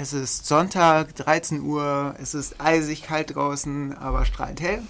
[0.00, 4.80] Es ist Sonntag, 13 Uhr, es ist eisig kalt draußen, aber strahlend hell.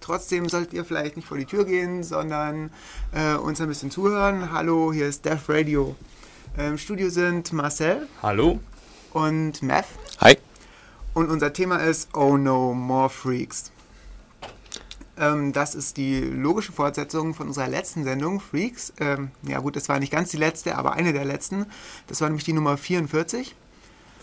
[0.00, 2.72] Trotzdem solltet ihr vielleicht nicht vor die Tür gehen, sondern
[3.12, 4.50] äh, uns ein bisschen zuhören.
[4.50, 5.94] Hallo, hier ist Death Radio.
[6.56, 8.08] Im Studio sind Marcel.
[8.20, 8.58] Hallo.
[9.12, 9.86] Und Meth.
[10.20, 10.36] Hi.
[11.14, 13.70] Und unser Thema ist Oh No, More Freaks.
[15.16, 18.92] Ähm, das ist die logische Fortsetzung von unserer letzten Sendung, Freaks.
[18.98, 21.66] Ähm, ja gut, das war nicht ganz die letzte, aber eine der letzten.
[22.08, 23.54] Das war nämlich die Nummer 44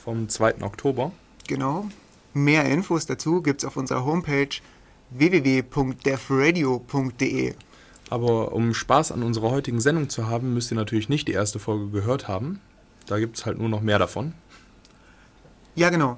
[0.05, 0.61] vom 2.
[0.61, 1.11] Oktober.
[1.47, 1.87] Genau.
[2.33, 4.47] Mehr Infos dazu gibt es auf unserer Homepage
[5.09, 7.53] www.defradio.de.
[8.09, 11.59] Aber um Spaß an unserer heutigen Sendung zu haben, müsst ihr natürlich nicht die erste
[11.59, 12.61] Folge gehört haben.
[13.07, 14.33] Da gibt es halt nur noch mehr davon.
[15.75, 16.17] Ja, genau.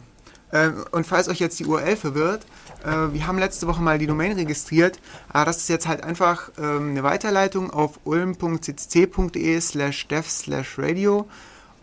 [0.51, 2.45] Ähm, und falls euch jetzt die URL verwirrt,
[2.83, 4.99] äh, wir haben letzte Woche mal die Domain registriert,
[5.29, 11.27] aber das ist jetzt halt einfach ähm, eine Weiterleitung auf ulm.ccc.de slash dev slash radio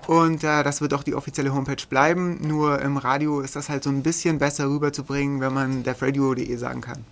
[0.06, 2.46] und äh, das wird auch die offizielle Homepage bleiben.
[2.46, 6.80] Nur im Radio ist das halt so ein bisschen besser rüberzubringen, wenn man devradio.de sagen
[6.80, 7.04] kann.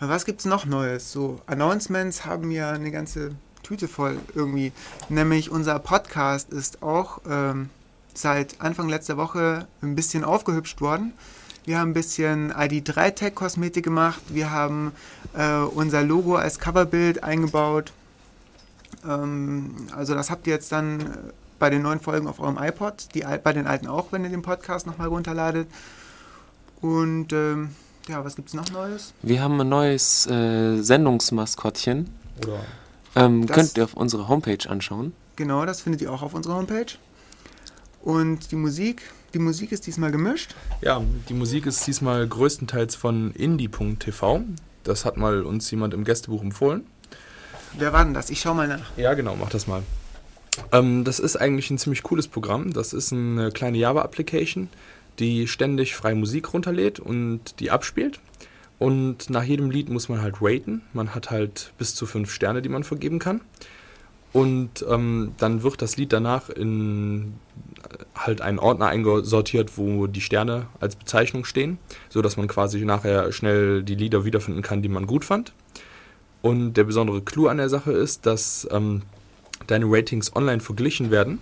[0.00, 1.10] Was gibt es noch Neues?
[1.10, 3.32] So, Announcements haben ja eine ganze
[3.64, 4.72] Tüte voll irgendwie.
[5.08, 7.70] Nämlich unser Podcast ist auch ähm,
[8.14, 11.14] seit Anfang letzter Woche ein bisschen aufgehübscht worden.
[11.64, 14.20] Wir haben ein bisschen ID3-Tech-Kosmetik gemacht.
[14.28, 14.92] Wir haben
[15.34, 17.92] äh, unser Logo als Coverbild eingebaut.
[19.06, 21.04] Ähm, also das habt ihr jetzt dann äh,
[21.58, 24.42] bei den neuen Folgen auf eurem iPod, die, bei den alten auch, wenn ihr den
[24.42, 25.68] Podcast nochmal runterladet.
[26.80, 27.70] Und ähm,
[28.08, 29.12] ja, was gibt es noch Neues?
[29.22, 32.08] Wir haben ein neues äh, Sendungsmaskottchen.
[32.42, 32.60] Oder?
[33.16, 35.12] Ähm, könnt ihr auf unserer Homepage anschauen.
[35.36, 36.86] Genau, das findet ihr auch auf unserer Homepage.
[38.02, 39.02] Und die Musik,
[39.34, 40.54] die Musik ist diesmal gemischt.
[40.80, 44.42] Ja, die Musik ist diesmal größtenteils von indie.tv.
[44.84, 46.86] Das hat mal uns jemand im Gästebuch empfohlen.
[47.76, 48.30] Wer war denn das?
[48.30, 48.96] Ich schau mal nach.
[48.96, 49.82] Ja, genau, mach das mal.
[50.72, 52.72] Ähm, das ist eigentlich ein ziemlich cooles Programm.
[52.72, 54.68] Das ist eine kleine Java-Application,
[55.18, 58.20] die ständig freie Musik runterlädt und die abspielt.
[58.78, 60.82] Und nach jedem Lied muss man halt raten.
[60.92, 63.40] Man hat halt bis zu fünf Sterne, die man vergeben kann.
[64.32, 67.34] Und ähm, dann wird das Lied danach in
[68.14, 73.82] halt einen Ordner eingesortiert, wo die Sterne als Bezeichnung stehen, sodass man quasi nachher schnell
[73.82, 75.52] die Lieder wiederfinden kann, die man gut fand.
[76.42, 79.02] Und der besondere Clou an der Sache ist, dass ähm,
[79.66, 81.40] deine Ratings online verglichen werden.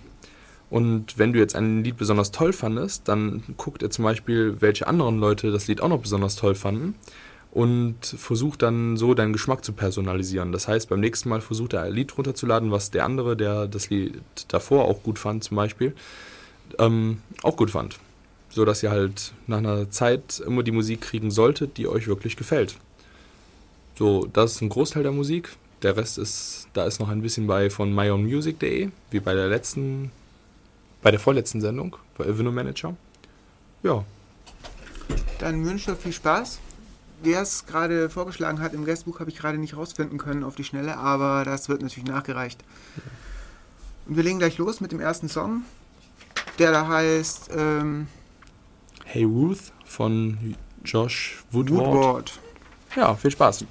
[0.69, 4.87] Und wenn du jetzt ein Lied besonders toll fandest, dann guckt er zum Beispiel, welche
[4.87, 6.95] anderen Leute das Lied auch noch besonders toll fanden
[7.51, 10.51] und versucht dann so deinen Geschmack zu personalisieren.
[10.51, 13.89] Das heißt, beim nächsten Mal versucht er ein Lied runterzuladen, was der andere, der das
[13.89, 15.93] Lied davor auch gut fand, zum Beispiel,
[16.77, 17.97] ähm, auch gut fand.
[18.49, 22.35] So dass ihr halt nach einer Zeit immer die Musik kriegen solltet, die euch wirklich
[22.35, 22.77] gefällt.
[23.97, 25.55] So, das ist ein Großteil der Musik.
[25.81, 30.11] Der Rest ist, da ist noch ein bisschen bei von myonmusic.de, wie bei der letzten,
[31.01, 32.95] bei der vorletzten Sendung, bei Evino Manager.
[33.81, 34.03] Ja.
[35.39, 36.59] Dann wünsche ich viel Spaß.
[37.23, 40.63] Wer es gerade vorgeschlagen hat im Guestbuch, habe ich gerade nicht rausfinden können auf die
[40.63, 42.63] Schnelle, aber das wird natürlich nachgereicht.
[44.05, 45.63] Und wir legen gleich los mit dem ersten Song,
[46.59, 48.07] der da heißt ähm,
[49.05, 51.87] Hey Ruth von Josh Woodward.
[51.87, 52.39] Woodward.
[52.95, 53.65] Ja, viel Spaß.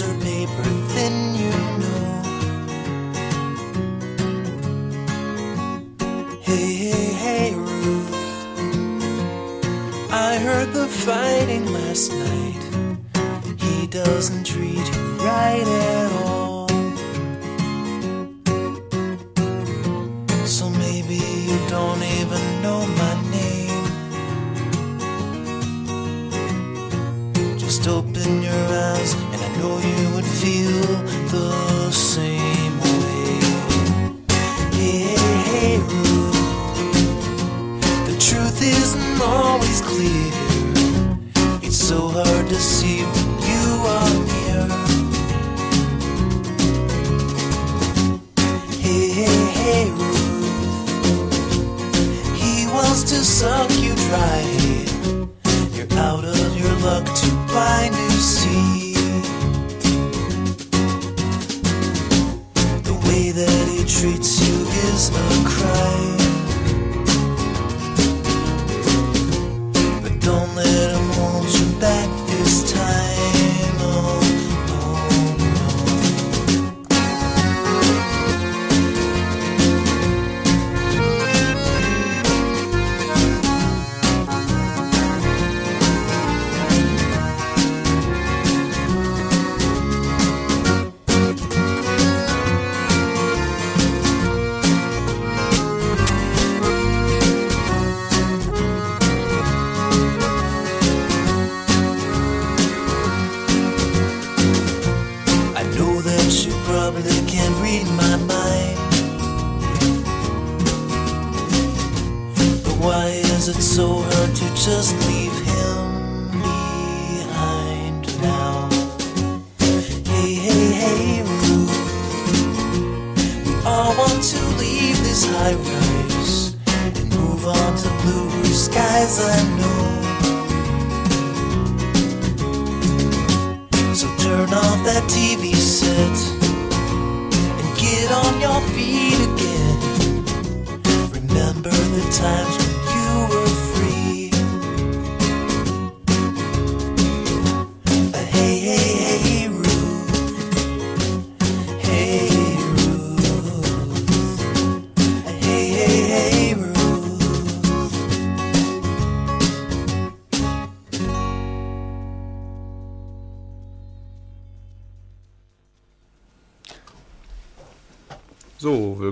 [0.00, 0.77] You're out of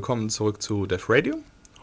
[0.06, 1.34] willkommen zurück zu Death Radio.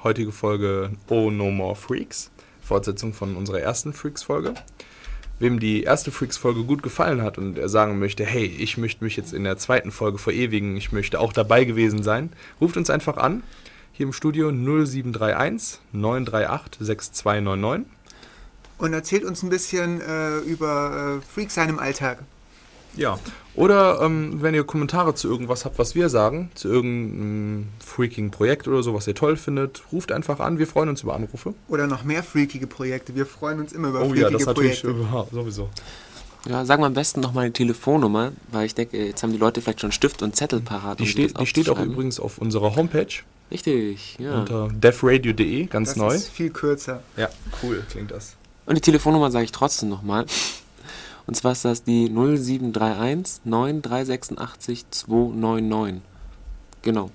[0.02, 2.32] Heutige Folge Oh No More Freaks.
[2.62, 4.54] Fortsetzung von unserer ersten Freaks-Folge.
[5.40, 9.18] Wem die erste Freaks-Folge gut gefallen hat und er sagen möchte, hey, ich möchte mich
[9.18, 12.30] jetzt in der zweiten Folge verewigen, ich möchte auch dabei gewesen sein,
[12.62, 13.44] ruft uns einfach an.
[13.92, 17.92] Hier im Studio 0731 938 6299.
[18.78, 22.20] Und erzählt uns ein bisschen äh, über äh, Freak sein im Alltag.
[22.96, 23.20] Ja.
[23.56, 28.68] Oder ähm, wenn ihr Kommentare zu irgendwas habt, was wir sagen, zu irgendeinem freaking Projekt
[28.68, 30.58] oder so, was ihr toll findet, ruft einfach an.
[30.58, 31.54] Wir freuen uns über Anrufe.
[31.68, 33.16] Oder noch mehr freakige Projekte.
[33.16, 35.06] Wir freuen uns immer über Oh freakige ja, das natürlich Projekte.
[35.14, 35.70] ja, sowieso.
[36.50, 39.62] Ja, sagen wir am besten nochmal die Telefonnummer, weil ich denke, jetzt haben die Leute
[39.62, 41.00] vielleicht schon Stift und Zettel parat.
[41.00, 43.08] Die um steht, die steht auch übrigens auf unserer Homepage
[43.52, 44.40] Richtig, ja.
[44.40, 46.14] unter devradio.de, ganz Das neu.
[46.16, 47.02] ist viel kürzer.
[47.16, 47.30] Ja,
[47.62, 48.36] cool klingt das.
[48.66, 50.26] Und die Telefonnummer sage ich trotzdem nochmal.
[51.26, 56.02] Und zwar ist das die 0731 9386 299.
[56.82, 57.10] Genau.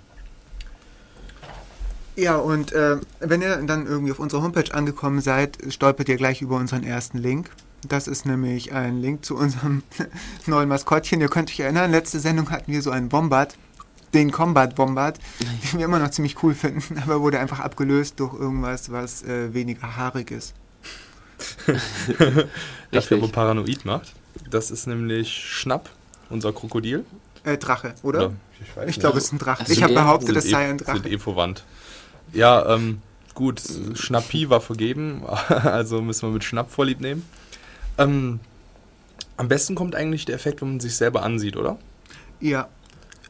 [2.16, 6.42] Ja, und äh, wenn ihr dann irgendwie auf unserer Homepage angekommen seid, stolpert ihr gleich
[6.42, 7.50] über unseren ersten Link.
[7.86, 9.84] Das ist nämlich ein Link zu unserem
[10.46, 11.20] neuen Maskottchen.
[11.20, 13.56] Ihr könnt euch erinnern, letzte Sendung hatten wir so einen Bombard,
[14.14, 15.20] den Combat Bombard,
[15.72, 19.54] den wir immer noch ziemlich cool finden, aber wurde einfach abgelöst durch irgendwas, was äh,
[19.54, 20.54] weniger haarig ist.
[22.90, 23.22] Das Richtig.
[23.22, 24.14] aber paranoid macht.
[24.50, 25.90] Das ist nämlich Schnapp,
[26.30, 27.04] unser Krokodil.
[27.44, 28.32] Äh, Drache, oder?
[28.62, 29.60] ich weiß Ich glaube, es ist ein Drache.
[29.60, 31.08] Also Ich habe behauptet, sind es eh, sei ein Sind Drache.
[31.08, 31.64] eh verwandt.
[32.32, 33.02] Ja, ähm,
[33.34, 33.62] gut,
[33.94, 37.28] Schnappi war vergeben, also müssen wir mit Schnapp vorlieb nehmen.
[37.98, 38.40] Ähm,
[39.36, 41.78] am besten kommt eigentlich der Effekt, wenn man sich selber ansieht, oder?
[42.40, 42.68] Ja.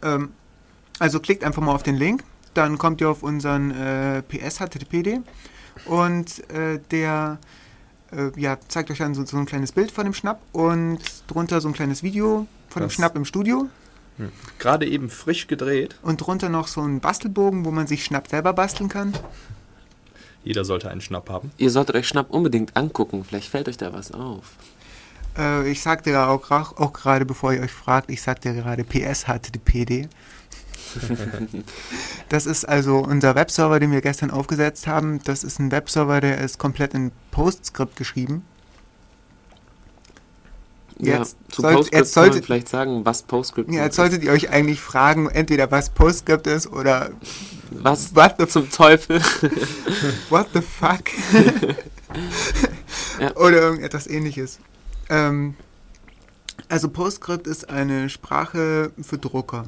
[0.03, 0.31] Ähm,
[1.01, 2.23] also klickt einfach mal auf den Link,
[2.55, 5.21] dann kommt ihr auf unseren äh, PS HTTPD
[5.87, 7.39] und äh, der
[8.13, 11.61] äh, ja, zeigt euch dann so, so ein kleines Bild von dem Schnapp und drunter
[11.61, 13.69] so ein kleines Video von dem Das- Schnapp im Studio
[14.59, 15.95] Gerade eben frisch gedreht.
[16.03, 19.13] und drunter noch so ein Bastelbogen, wo man sich Schnapp selber basteln kann.
[20.43, 21.51] Jeder sollte einen Schnapp haben.
[21.57, 23.25] Ihr solltet euch Schnapp unbedingt angucken.
[23.25, 24.45] Vielleicht fällt euch da was auf.
[25.37, 29.27] Äh, ich sagte ja auch, auch gerade, bevor ihr euch fragt, ich sagte gerade PS
[29.27, 30.09] HTTPD.
[32.29, 35.21] Das ist also unser Webserver, den wir gestern aufgesetzt haben.
[35.25, 38.45] Das ist ein Webserver, der ist komplett in PostScript geschrieben.
[41.01, 43.91] Jetzt ja, zu sollt- PostScript jetzt kann man solltet- vielleicht sagen, was PostScript Ja, jetzt
[43.93, 43.97] ist.
[43.97, 47.11] solltet ihr euch eigentlich fragen, entweder was PostScript ist oder
[47.71, 49.21] Was what the, zum Teufel?
[50.31, 51.05] what the fuck
[53.21, 53.37] Ja.
[53.37, 54.59] oder irgendetwas ähnliches.
[55.09, 55.55] Ähm,
[56.69, 59.67] also PostScript ist eine Sprache für Drucker.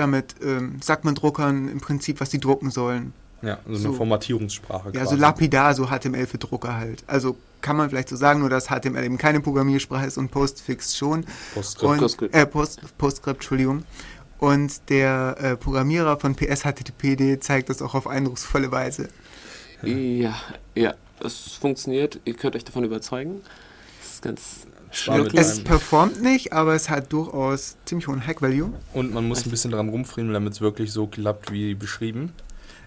[0.00, 3.12] Damit ähm, sagt man Druckern im Prinzip, was sie drucken sollen.
[3.42, 3.92] Ja, so eine So.
[3.92, 4.92] Formatierungssprache.
[4.94, 5.20] Ja, so quasi.
[5.20, 7.04] lapidar, so HTML für Drucker halt.
[7.06, 10.96] Also kann man vielleicht so sagen, nur dass HTML eben keine Programmiersprache ist und Postfix
[10.96, 11.26] schon.
[11.54, 11.92] Postscript.
[11.92, 12.34] Und, PostScript.
[12.34, 13.84] Äh, Post, PostScript, Entschuldigung.
[14.38, 19.10] Und der äh, Programmierer von PS HTTPD zeigt das auch auf eindrucksvolle Weise.
[19.82, 20.34] ja,
[20.74, 22.20] ja, es funktioniert.
[22.24, 23.42] Ihr könnt euch davon überzeugen.
[24.00, 24.66] Das ist ganz.
[25.34, 28.72] Es performt nicht, aber es hat durchaus ziemlich hohen Hack-Value.
[28.92, 32.32] Und man muss ein bisschen dran rumfriemeln, damit es wirklich so klappt, wie beschrieben.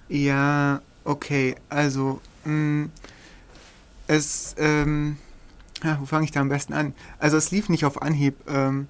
[0.09, 2.89] Ja, okay, also mh,
[4.07, 5.17] es, ähm,
[5.83, 6.93] ja, wo fange ich da am besten an?
[7.19, 8.35] Also es lief nicht auf Anhieb.
[8.47, 8.87] Ähm,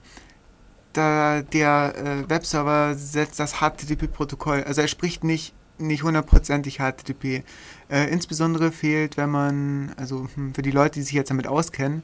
[0.94, 7.44] da der äh, Webserver setzt das HTTP-Protokoll, also er spricht nicht nicht hundertprozentig HTTP.
[7.90, 12.04] Äh, insbesondere fehlt, wenn man, also hm, für die Leute, die sich jetzt damit auskennen,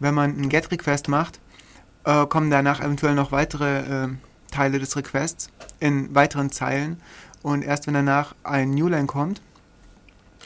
[0.00, 1.40] wenn man einen GET-Request macht,
[2.04, 4.08] äh, kommen danach eventuell noch weitere äh,
[4.50, 5.50] Teile des Requests
[5.80, 7.00] in weiteren Zeilen
[7.42, 9.40] und erst wenn danach ein Newline kommt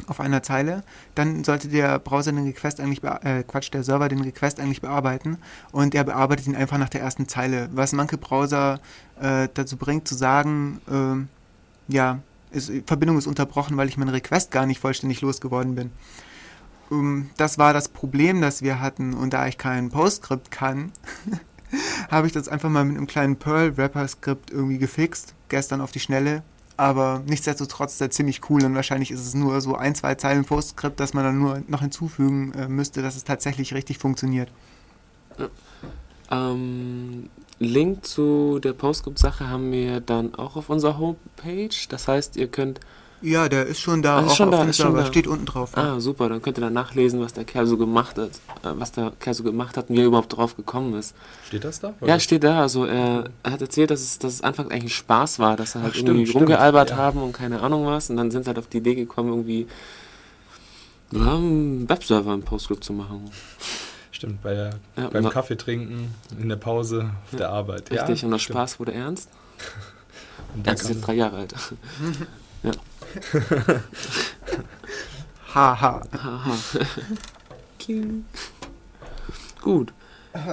[0.07, 0.83] auf einer Zeile,
[1.15, 5.39] dann sollte der Browser den Request eigentlich, äh, Quatsch, der Server den Request eigentlich bearbeiten
[5.71, 8.81] und er bearbeitet ihn einfach nach der ersten Zeile, was manche Browser
[9.21, 11.29] äh, dazu bringt zu sagen, ähm,
[11.89, 15.91] ja, ist, Verbindung ist unterbrochen, weil ich meinen Request gar nicht vollständig losgeworden bin.
[16.93, 19.15] Ähm, das war das Problem, das wir hatten.
[19.15, 20.93] Und da ich kein PostScript kann,
[22.11, 25.35] habe ich das einfach mal mit einem kleinen Perl-Wrapper-Skript irgendwie gefixt.
[25.49, 26.43] Gestern auf die Schnelle.
[26.77, 30.45] Aber nichtsdestotrotz ist er ziemlich cool und wahrscheinlich ist es nur so ein, zwei Zeilen
[30.45, 34.51] PostScript, dass man dann nur noch hinzufügen äh, müsste, dass es tatsächlich richtig funktioniert.
[36.31, 41.77] Ähm, Link zu der PostScript-Sache haben wir dann auch auf unserer Homepage.
[41.89, 42.81] Das heißt, ihr könnt.
[43.23, 45.07] Ja, der ist schon da, Ah, ist auch schon auf da, ist schon da.
[45.07, 45.77] steht unten drauf.
[45.77, 48.31] Ah, super, dann könnt ihr dann nachlesen, was der Kerl so gemacht hat.
[48.65, 51.15] Äh, was der Kerl so gemacht hat und wie er überhaupt drauf gekommen ist.
[51.47, 51.95] Steht das da?
[52.05, 52.61] Ja, steht da.
[52.61, 55.83] Also er, hat erzählt, dass es, dass es anfangs eigentlich ein Spaß war, dass er
[55.83, 56.97] halt Ach, stimmt, irgendwie stimmt, rumgealbert ja.
[56.97, 58.11] haben und keine Ahnung was.
[58.11, 59.67] Und dann sind sie halt auf die Idee gekommen, irgendwie
[61.13, 63.31] ja, einen Webserver im PostScript zu machen.
[64.11, 67.91] Stimmt, bei der, Ja, beim Kaffee trinken, in der Pause, auf der Arbeit.
[67.91, 68.57] Richtig, ja, und der stimmt.
[68.59, 69.29] Spaß wurde ernst.
[70.65, 71.55] Ernst ist jetzt drei Jahre alt.
[75.55, 76.03] Haha.
[76.13, 76.57] Haha.
[77.79, 78.25] Kling.
[79.61, 79.93] Gut.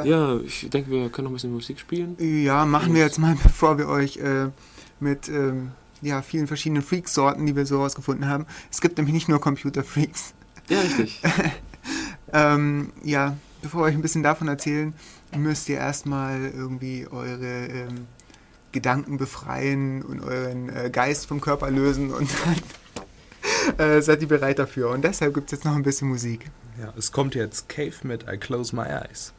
[0.04, 2.18] Ja, ich denke, wir können noch ein bisschen Musik spielen.
[2.20, 4.50] Ja, machen wir jetzt mal, bevor wir euch äh,
[5.00, 8.46] mit ähm, ja, vielen verschiedenen Freak-Sorten, die wir so rausgefunden haben.
[8.70, 10.34] Es gibt nämlich nicht nur Computer-Freaks.
[10.68, 11.22] Ja, richtig.
[12.34, 14.94] Ähm, ja, bevor wir euch ein bisschen davon erzählen,
[15.36, 18.08] müsst ihr erstmal irgendwie eure ähm,
[18.72, 22.30] Gedanken befreien und euren äh, Geist vom Körper lösen und
[23.78, 24.90] dann äh, seid ihr bereit dafür.
[24.92, 26.46] Und deshalb gibt es jetzt noch ein bisschen Musik.
[26.80, 29.34] Ja, es kommt jetzt Cave mit I Close My Eyes.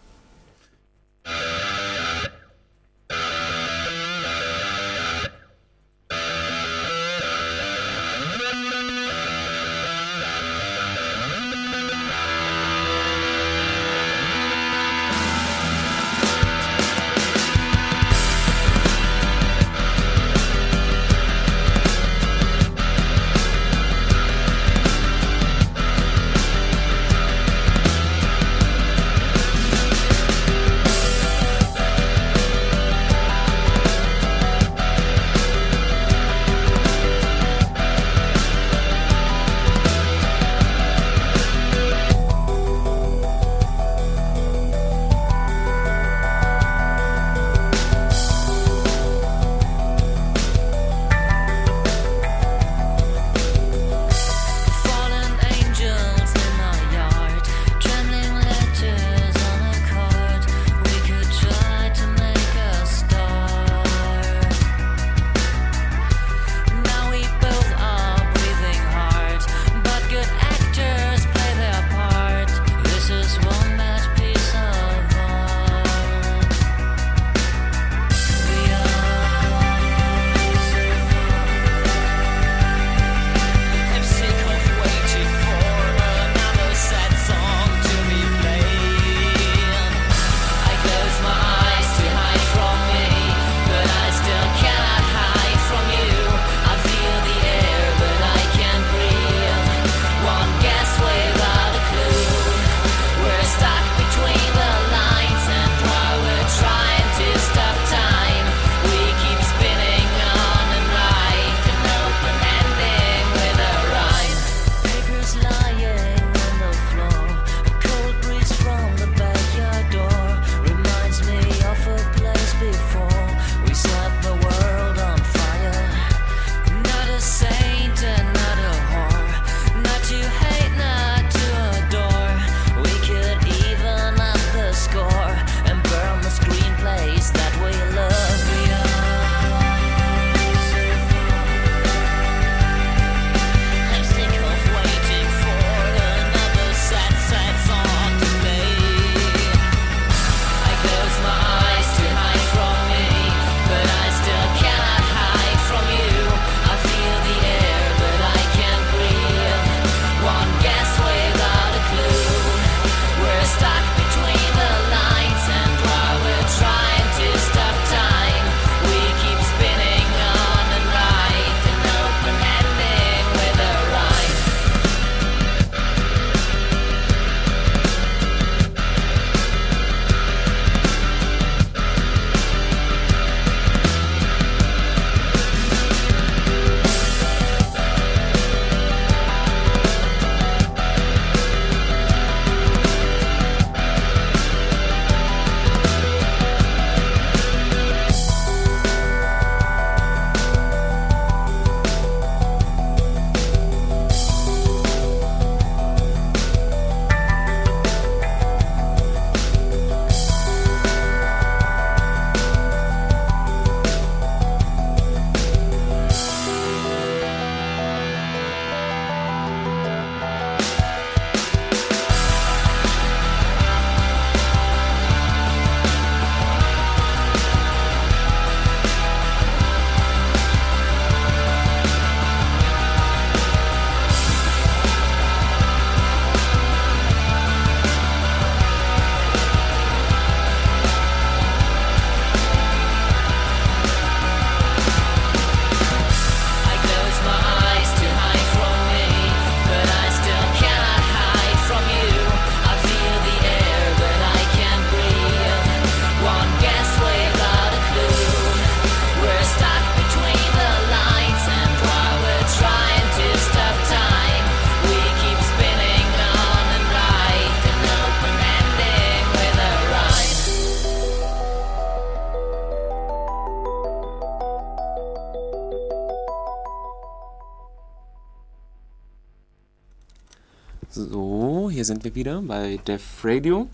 [282.10, 283.68] Wir wieder bei Def Radio.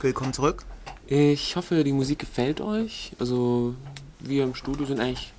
[0.00, 0.64] Willkommen zurück.
[1.06, 3.12] Ich hoffe, die Musik gefällt euch.
[3.18, 3.74] Also,
[4.20, 5.34] wir im Studio sind eigentlich,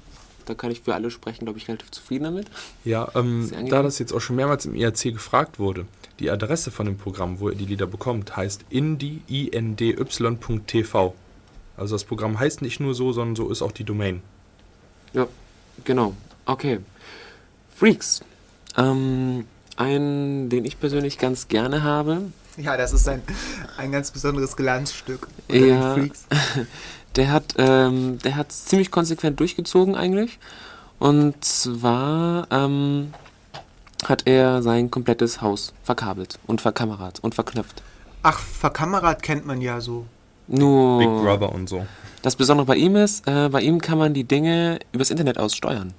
[0.46, 2.46] da kann ich für alle sprechen, glaube ich, relativ zufrieden damit.
[2.86, 5.88] Ja, ähm, da das jetzt auch schon mehrmals im IRC gefragt wurde,
[6.20, 9.56] die Adresse von dem Programm, wo ihr die Lieder bekommt, heißt indy.tv.
[11.78, 14.22] Also das Programm heißt nicht nur so, sondern so ist auch die Domain.
[15.14, 15.28] Ja,
[15.84, 16.14] genau.
[16.46, 16.80] Okay.
[17.76, 18.22] Freaks.
[18.78, 19.46] Ähm,
[19.78, 22.22] einen, den ich persönlich ganz gerne habe,
[22.58, 23.22] Ja, das ist ein,
[23.78, 25.28] ein ganz besonderes Glanzstück.
[25.50, 25.98] Ja.
[27.16, 30.40] Der hat, ähm, der hat ziemlich konsequent durchgezogen eigentlich.
[30.98, 33.14] Und zwar ähm,
[34.06, 37.84] hat er sein komplettes Haus verkabelt und verkamerat und verknüpft.
[38.24, 40.08] Ach, verkamerat kennt man ja so.
[40.48, 41.86] Nur Big Brother und so.
[42.24, 45.54] das Besondere bei ihm ist, äh, bei ihm kann man die Dinge übers Internet aus
[45.56, 45.94] steuern.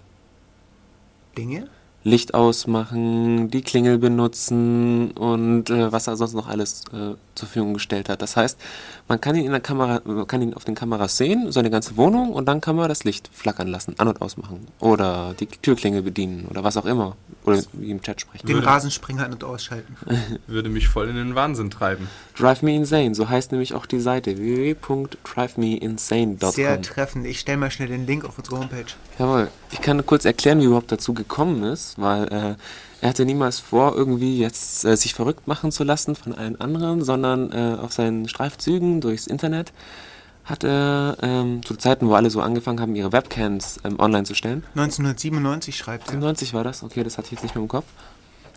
[1.39, 1.69] Dinge?
[2.05, 7.75] Licht ausmachen, die Klingel benutzen und äh, was er sonst noch alles äh, zur Verfügung
[7.75, 8.21] gestellt hat.
[8.21, 8.61] Das heißt,
[9.09, 11.97] man kann ihn in der Kamera, man kann ihn auf den Kameras sehen, seine ganze
[11.97, 16.03] Wohnung und dann kann man das Licht flackern lassen, an- und ausmachen oder die Türklingel
[16.03, 18.47] bedienen oder was auch immer oder wie im Chat sprechen.
[18.47, 19.97] Den Würde- Rasensprenger an- und ausschalten.
[20.47, 22.09] Würde mich voll in den Wahnsinn treiben.
[22.37, 26.51] Drive Me Insane, so heißt nämlich auch die Seite www.drivemeinsane.com.
[26.53, 27.27] Sehr treffend.
[27.27, 28.87] Ich stelle mal schnell den Link auf unsere Homepage.
[29.19, 29.49] Jawohl.
[29.71, 32.55] Ich kann kurz erklären, wie er überhaupt dazu gekommen ist, weil äh,
[33.05, 37.05] er hatte niemals vor, irgendwie jetzt äh, sich verrückt machen zu lassen von allen anderen,
[37.05, 39.75] sondern äh, auf seinen Streifzügen durchs Internet
[40.47, 44.35] hat er ähm, zu Zeiten, wo alle so angefangen haben, ihre Webcams ähm, online zu
[44.35, 46.13] stellen, 1997 schreibt er.
[46.13, 47.85] 95 war das, okay, das hatte ich jetzt nicht mehr im Kopf,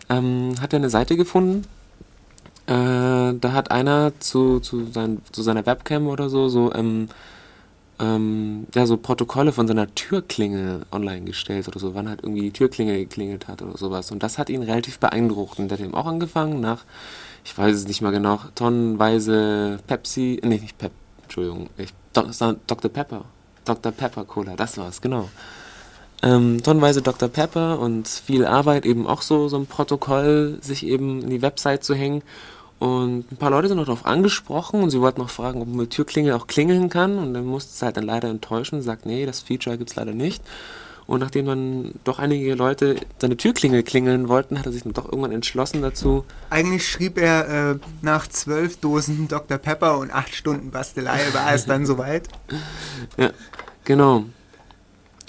[0.08, 1.66] ähm, hat er eine Seite gefunden.
[2.64, 7.10] Äh, da hat einer zu, zu, sein, zu seiner Webcam oder so, so, ähm,
[8.00, 12.52] ähm, ja, so Protokolle von seiner Türklingel online gestellt oder so, wann halt irgendwie die
[12.52, 14.10] Türklingel geklingelt hat oder sowas.
[14.10, 15.58] Und das hat ihn relativ beeindruckt.
[15.58, 16.84] Und der hat eben auch angefangen nach,
[17.44, 22.90] ich weiß es nicht mehr genau, tonnenweise Pepsi, nee, nicht Pep, Entschuldigung, ich, Dr.
[22.90, 23.24] Pepper.
[23.64, 23.92] Dr.
[23.92, 25.28] Pepper Cola, das war's, genau.
[26.22, 27.28] Ähm, tonnenweise Dr.
[27.28, 31.84] Pepper und viel Arbeit, eben auch so, so ein Protokoll, sich eben in die Website
[31.84, 32.22] zu hängen.
[32.78, 35.78] Und ein paar Leute sind noch darauf angesprochen und sie wollten noch fragen, ob man
[35.78, 37.18] mit Türklingel auch klingeln kann.
[37.18, 40.42] Und dann musste es halt dann leider enttäuschen, sagt, nee, das Feature gibt's leider nicht.
[41.08, 45.06] Und nachdem dann doch einige Leute seine Türklingel klingeln wollten, hat er sich dann doch
[45.06, 49.56] irgendwann entschlossen dazu, Eigentlich schrieb er, äh, nach zwölf Dosen Dr.
[49.56, 52.28] Pepper und acht Stunden Bastelei war es dann soweit.
[53.16, 53.30] Ja,
[53.84, 54.26] genau.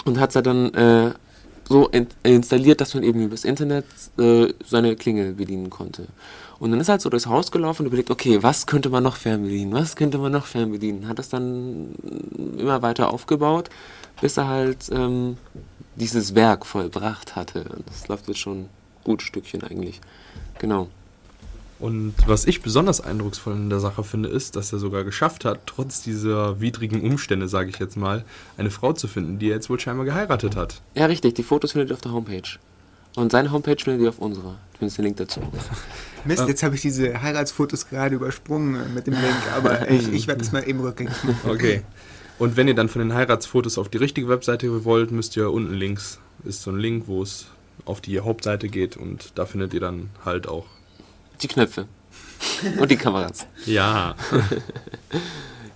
[0.04, 1.14] Und hat es dann äh,
[1.66, 3.86] so in installiert, dass man eben übers Internet
[4.18, 6.08] äh, seine Klingel bedienen konnte.
[6.60, 9.02] Und dann ist er halt so durchs Haus gelaufen und überlegt, okay, was könnte man
[9.02, 9.72] noch fernbedienen?
[9.72, 11.08] Was könnte man noch fernbedienen?
[11.08, 11.94] Hat das dann
[12.58, 13.70] immer weiter aufgebaut,
[14.20, 15.38] bis er halt ähm,
[15.96, 17.64] dieses Werk vollbracht hatte.
[17.64, 18.68] Und das läuft jetzt schon ein
[19.04, 20.02] gutes Stückchen eigentlich.
[20.58, 20.88] Genau.
[21.78, 25.60] Und was ich besonders eindrucksvoll in der Sache finde, ist, dass er sogar geschafft hat,
[25.64, 28.22] trotz dieser widrigen Umstände, sage ich jetzt mal,
[28.58, 30.82] eine Frau zu finden, die er jetzt wohl scheinbar geheiratet hat.
[30.94, 32.58] Ja, richtig, die Fotos findet ihr auf der Homepage.
[33.16, 34.58] Und seine Homepage findet ihr auf unserer.
[34.78, 35.40] Findest den Link dazu.
[36.24, 40.26] Mist, jetzt habe ich diese Heiratsfotos gerade übersprungen äh, mit dem Link, aber ich, ich
[40.26, 41.50] werde das mal eben rückgängig machen.
[41.50, 41.82] Okay.
[42.38, 45.74] Und wenn ihr dann von den Heiratsfotos auf die richtige Webseite wollt, müsst ihr unten
[45.74, 47.46] links, ist so ein Link, wo es
[47.84, 50.66] auf die Hauptseite geht und da findet ihr dann halt auch.
[51.42, 51.86] Die Knöpfe.
[52.78, 53.46] Und die Kameras.
[53.66, 54.14] Ja.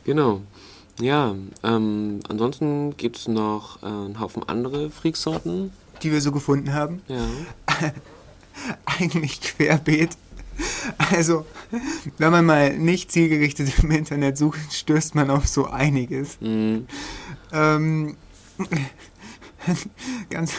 [0.04, 0.42] Genau.
[1.00, 5.72] Ja, ähm, ansonsten gibt es noch äh, einen Haufen andere Freaksorten.
[6.02, 7.02] Die wir so gefunden haben.
[7.08, 7.26] Ja.
[8.84, 10.10] Eigentlich querbeet.
[11.10, 11.44] Also,
[12.18, 16.40] wenn man mal nicht zielgerichtet im Internet sucht, stößt man auf so einiges.
[16.40, 16.86] Mhm.
[17.52, 18.16] Ähm,
[20.30, 20.52] ganz,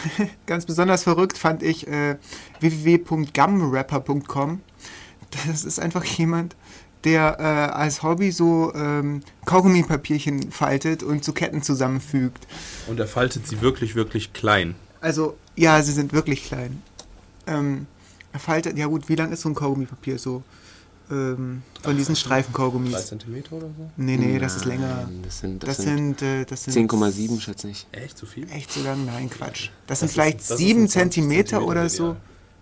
[0.46, 2.16] ganz besonders verrückt fand ich äh,
[2.60, 4.60] www.gumrapper.com.
[5.46, 6.56] Das ist einfach jemand,
[7.04, 12.46] der äh, als Hobby so ähm, Kaugummipapierchen faltet und zu Ketten zusammenfügt.
[12.86, 14.74] Und er faltet sie wirklich, wirklich klein.
[15.00, 16.82] Also, ja, sie sind wirklich klein.
[17.46, 17.86] Ähm,
[18.32, 20.42] er faltet, ja gut, wie lang ist so ein Kaugummipapier so?
[21.10, 22.92] Ähm, von diesen Streifen-Kaugummis.
[22.92, 23.90] 3 cm oder so?
[23.96, 25.08] Nee, nee, das ist Nein, länger.
[25.22, 27.86] Das sind, das Das sind, sind, äh, das sind 10,7, schätze ich.
[27.92, 28.50] Echt so viel?
[28.50, 29.06] Echt so lang?
[29.06, 29.68] Nein, Quatsch.
[29.86, 32.04] Das, Das sind ist- vielleicht das ist 7 ein 20 Zentimeter oder so.
[32.08, 32.16] ja.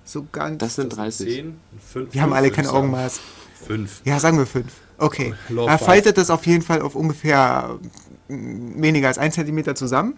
[0.05, 0.59] So ganz.
[0.59, 1.27] Das sind 30.
[1.35, 1.57] 10,
[1.91, 3.21] 5, wir haben alle kein Augenmaß.
[3.67, 4.03] 5.
[4.05, 4.71] Ja, sagen wir 5.
[4.99, 5.33] Okay.
[5.49, 7.79] Er faltet das auf jeden Fall auf ungefähr
[8.29, 10.15] mm, weniger als 1 Zentimeter zusammen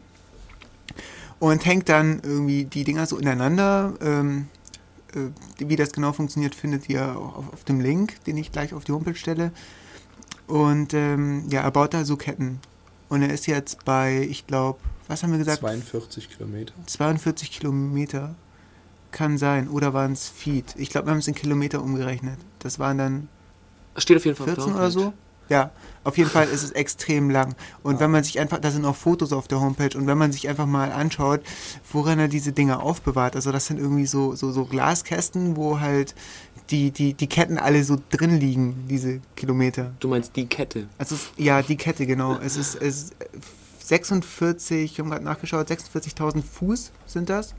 [1.38, 3.94] und hängt dann irgendwie die Dinger so ineinander.
[4.01, 4.49] Ähm,
[5.14, 8.75] äh, wie das genau funktioniert, findet ihr auch auf, auf dem Link, den ich gleich
[8.75, 9.53] auf die Homepage stelle.
[10.46, 12.61] Und ähm, ja, er baut da so Ketten.
[13.09, 15.59] Und er ist jetzt bei, ich glaube, was haben wir gesagt?
[15.59, 16.72] 42 Kilometer.
[16.87, 18.35] 42 Kilometer
[19.12, 19.68] kann sein.
[19.68, 20.75] Oder waren es Feet?
[20.77, 22.38] Ich glaube, wir haben es in Kilometer umgerechnet.
[22.59, 23.29] Das waren dann
[23.96, 25.12] Steht auf jeden Fall auf der 14 oder so.
[25.49, 25.70] Ja,
[26.07, 27.55] auf jeden Fall ist es extrem lang.
[27.83, 30.33] Und wenn man sich einfach, da sind auch Fotos auf der Homepage, und wenn man
[30.33, 31.40] sich einfach mal anschaut,
[31.92, 36.14] worin er diese Dinger aufbewahrt, also das sind irgendwie so, so, so Glaskästen, wo halt
[36.71, 39.92] die, die, die Ketten alle so drin liegen, diese Kilometer.
[40.01, 40.88] Du meinst die Kette.
[40.99, 42.38] Also es, ja, die Kette, genau.
[42.38, 43.16] Es ist, es ist
[43.81, 47.55] 46, ich habe gerade nachgeschaut, 46.000 Fuß sind das.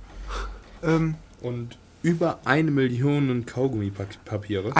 [0.84, 4.76] Ähm, Und über eine Million Kaugummipapiere.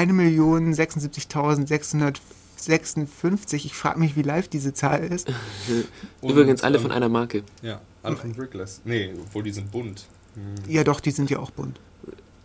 [2.58, 3.66] 1.076.656.
[3.66, 5.28] Ich frage mich, wie live diese Zahl ist.
[6.22, 7.44] Und, Übrigens alle ähm, von einer Marke.
[7.62, 8.82] Ja, alle von Brickless.
[8.86, 10.06] Nee, obwohl die sind bunt.
[10.36, 10.72] Hm.
[10.72, 11.80] Ja, doch, die sind ja auch bunt.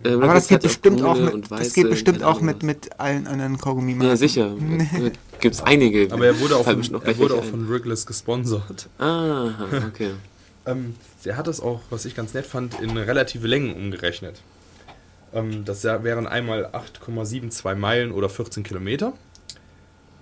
[0.05, 2.99] Äh, Aber das geht bestimmt auch mit, und das weiße, geht bestimmt auch mit, mit
[3.01, 4.55] allen anderen kaugummi Ja, sicher.
[5.41, 6.13] Gibt es einige.
[6.13, 8.89] Aber er wurde auch, von, er wurde auch von Brickless gesponsert.
[8.99, 10.13] Aha, okay.
[10.65, 10.95] Ähm,
[11.25, 14.41] der hat das auch, was ich ganz nett fand, in relative Längen umgerechnet.
[15.33, 19.13] Ähm, das wären einmal 8,72 Meilen oder 14 Kilometer.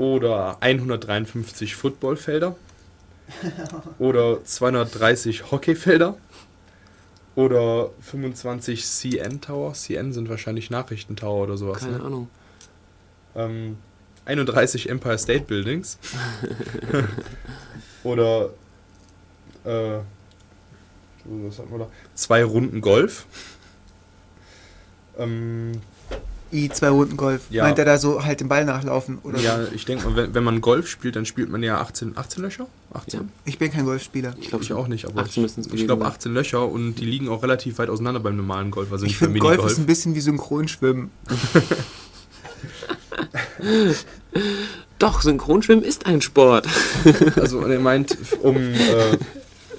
[0.01, 2.57] Oder 153 Footballfelder.
[3.99, 6.17] oder 230 Hockeyfelder.
[7.37, 9.75] Oder 25 CN Tower.
[9.75, 11.81] CN sind wahrscheinlich Nachrichtentower oder sowas.
[11.81, 12.05] Keine Ne?
[12.05, 12.29] Ahnung.
[13.35, 13.77] Ähm,
[14.25, 15.99] 31 Empire State Buildings.
[18.03, 18.47] Oder
[19.65, 19.99] äh,
[21.25, 21.89] was hatten wir da?
[22.15, 23.27] Zwei Runden Golf.
[25.19, 25.73] Ähm,
[26.53, 27.43] I, zwei Runden Golf.
[27.51, 27.63] Ja.
[27.65, 29.19] Meint er da so halt den Ball nachlaufen?
[29.23, 29.73] Oder ja, so?
[29.73, 32.67] ich denke mal, wenn, wenn man Golf spielt, dann spielt man ja 18, 18 Löcher?
[32.93, 33.29] 18?
[33.45, 34.35] Ich bin kein Golfspieler.
[34.41, 36.13] Ich glaube Ich auch nicht, aber 18 müssen's ich, ich glaube sein.
[36.13, 39.39] 18 Löcher und die liegen auch relativ weit auseinander beim normalen Golf, also Ich finde,
[39.39, 39.73] Golf Minigolf.
[39.73, 41.11] ist ein bisschen wie Synchronschwimmen.
[44.99, 46.67] Doch, Synchronschwimmen ist ein Sport.
[47.37, 49.17] Also er meint, um äh,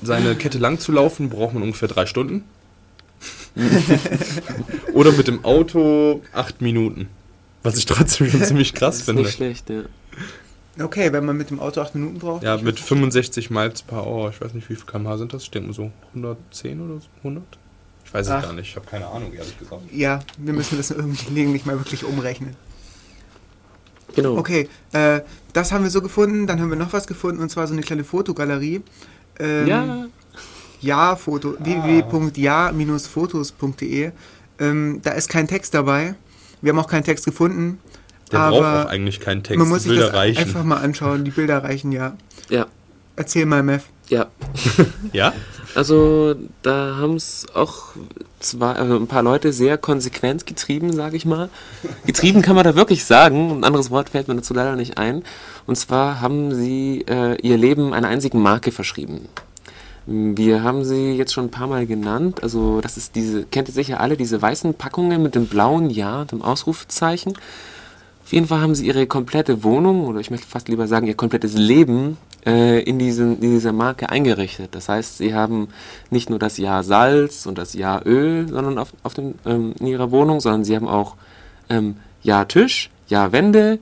[0.01, 2.43] seine Kette lang zu laufen, braucht man ungefähr drei Stunden.
[4.93, 7.07] Oder mit dem Auto acht Minuten.
[7.63, 9.21] Was ich trotzdem schon ziemlich krass Das ist finde.
[9.23, 9.81] nicht schlecht, ja.
[10.83, 12.43] Okay, wenn man mit dem Auto acht Minuten braucht.
[12.43, 14.29] Ja, mit 65 Miles per Hour.
[14.29, 15.43] Ich weiß nicht, wie viel kmh sind das?
[15.43, 17.43] Ich denke mal so 110 oder so, 100?
[18.05, 18.69] Ich weiß es gar nicht.
[18.69, 19.81] Ich habe keine Ahnung, ehrlich gesagt.
[19.91, 22.55] Ja, wir müssen das irgendwie gelegentlich mal wirklich umrechnen.
[24.15, 24.37] Genau.
[24.37, 25.21] Okay, äh,
[25.53, 26.47] das haben wir so gefunden.
[26.47, 28.81] Dann haben wir noch was gefunden und zwar so eine kleine Fotogalerie.
[29.39, 30.05] Ähm, Ja,
[30.81, 34.11] Ja, Foto, www.ja-fotos.de.
[34.59, 36.15] Ähm, da ist kein Text dabei.
[36.61, 37.79] Wir haben auch keinen Text gefunden.
[38.31, 39.59] Der aber braucht auch eigentlich keinen Text.
[39.59, 40.37] man muss die sich Bilder das reichen.
[40.39, 41.23] einfach mal anschauen.
[41.25, 42.15] Die Bilder reichen ja.
[42.49, 42.65] ja,
[43.15, 43.83] Erzähl mal, Mev.
[44.09, 44.27] ja.
[45.13, 45.33] Ja?
[45.73, 47.93] Also da haben es auch
[48.39, 51.49] zwei, äh, ein paar Leute sehr konsequent getrieben, sage ich mal.
[52.05, 53.51] Getrieben kann man da wirklich sagen.
[53.51, 55.23] Ein anderes Wort fällt mir dazu leider nicht ein.
[55.67, 59.29] Und zwar haben sie äh, ihr Leben einer einzigen Marke verschrieben.
[60.05, 62.41] Wir haben sie jetzt schon ein paar Mal genannt.
[62.41, 66.21] Also das ist diese, kennt ihr sicher alle, diese weißen Packungen mit dem blauen Ja
[66.21, 67.33] und dem Ausrufezeichen.
[68.23, 71.15] Auf jeden Fall haben sie ihre komplette Wohnung, oder ich möchte fast lieber sagen, ihr
[71.15, 74.73] komplettes Leben äh, in, diesen, in dieser Marke eingerichtet.
[74.73, 75.67] Das heißt, sie haben
[76.09, 79.87] nicht nur das Jahr Salz und das Jahr Öl sondern auf, auf dem, ähm, in
[79.87, 81.15] ihrer Wohnung, sondern sie haben auch
[81.69, 83.79] ähm, Jahr Tisch, Jahr Wände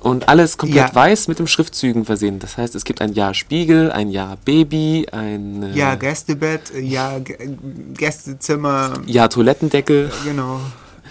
[0.00, 0.94] und alles komplett Ja.
[0.94, 2.38] weiß mit den Schriftzügen versehen.
[2.38, 6.80] Das heißt, es gibt ein Jahr Spiegel, ein Jahr Baby, ein äh, Ja, Gästebett, äh,
[6.80, 7.36] ja, G
[7.94, 10.60] Gästezimmer, Jahr Toilettendeckel, genau.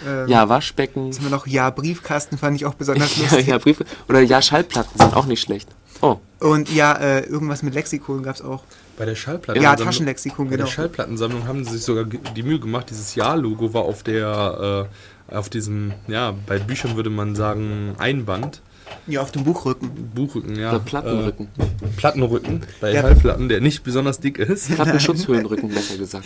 [0.07, 1.09] Ähm, Jahr Waschbecken.
[1.09, 1.47] Was haben wir noch?
[1.47, 3.47] Ja, Briefkasten fand ich auch besonders Ja, lustig.
[3.47, 3.85] ja, Briefe.
[4.09, 5.69] Oder ja, Schallplatten sind auch nicht schlecht.
[6.01, 8.63] Oh, Und ja, äh, irgendwas mit Lexikon gab es auch.
[8.97, 9.85] Bei der Ja, Schallplattensammlung.
[9.85, 10.65] Taschenlexikon, Bei genau.
[10.65, 14.87] der Schallplattensammlung haben sie sich sogar die Mühe gemacht, dieses Jahr-Logo war auf der,
[15.31, 18.61] äh, auf diesem, ja, bei Büchern würde man sagen, Einband.
[19.07, 19.89] Ja, auf dem Buchrücken.
[20.15, 20.69] Buchrücken, ja.
[20.71, 21.47] oder Plattenrücken.
[21.57, 23.01] Äh, Plattenrücken, bei Ja.
[23.01, 24.73] Schallplatten, der nicht besonders dick ist.
[24.73, 26.25] Plattenschutzhöhlenrücken, besser gesagt.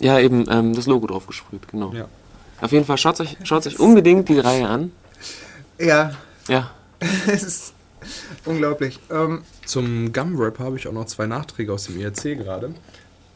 [0.00, 1.92] Ja, eben ähm, das Logo drauf gesprüht, genau.
[1.92, 2.08] Ja.
[2.60, 4.92] Auf jeden Fall schaut euch, schaut euch unbedingt die Reihe an.
[5.78, 6.12] Ja,
[6.48, 6.70] Ja,
[7.26, 7.74] es ist
[8.44, 8.98] unglaublich.
[9.10, 12.74] Ähm, Zum Gum-Wrap habe ich auch noch zwei Nachträge aus dem IRC gerade.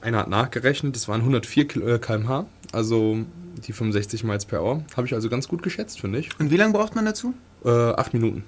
[0.01, 3.19] Einer hat nachgerechnet, das waren 104 Kil- äh, km/h, also
[3.67, 4.85] die 65 Miles per Hour.
[4.97, 6.29] Habe ich also ganz gut geschätzt, finde ich.
[6.41, 7.35] und wie lange braucht man dazu?
[7.65, 8.45] Äh, acht Minuten.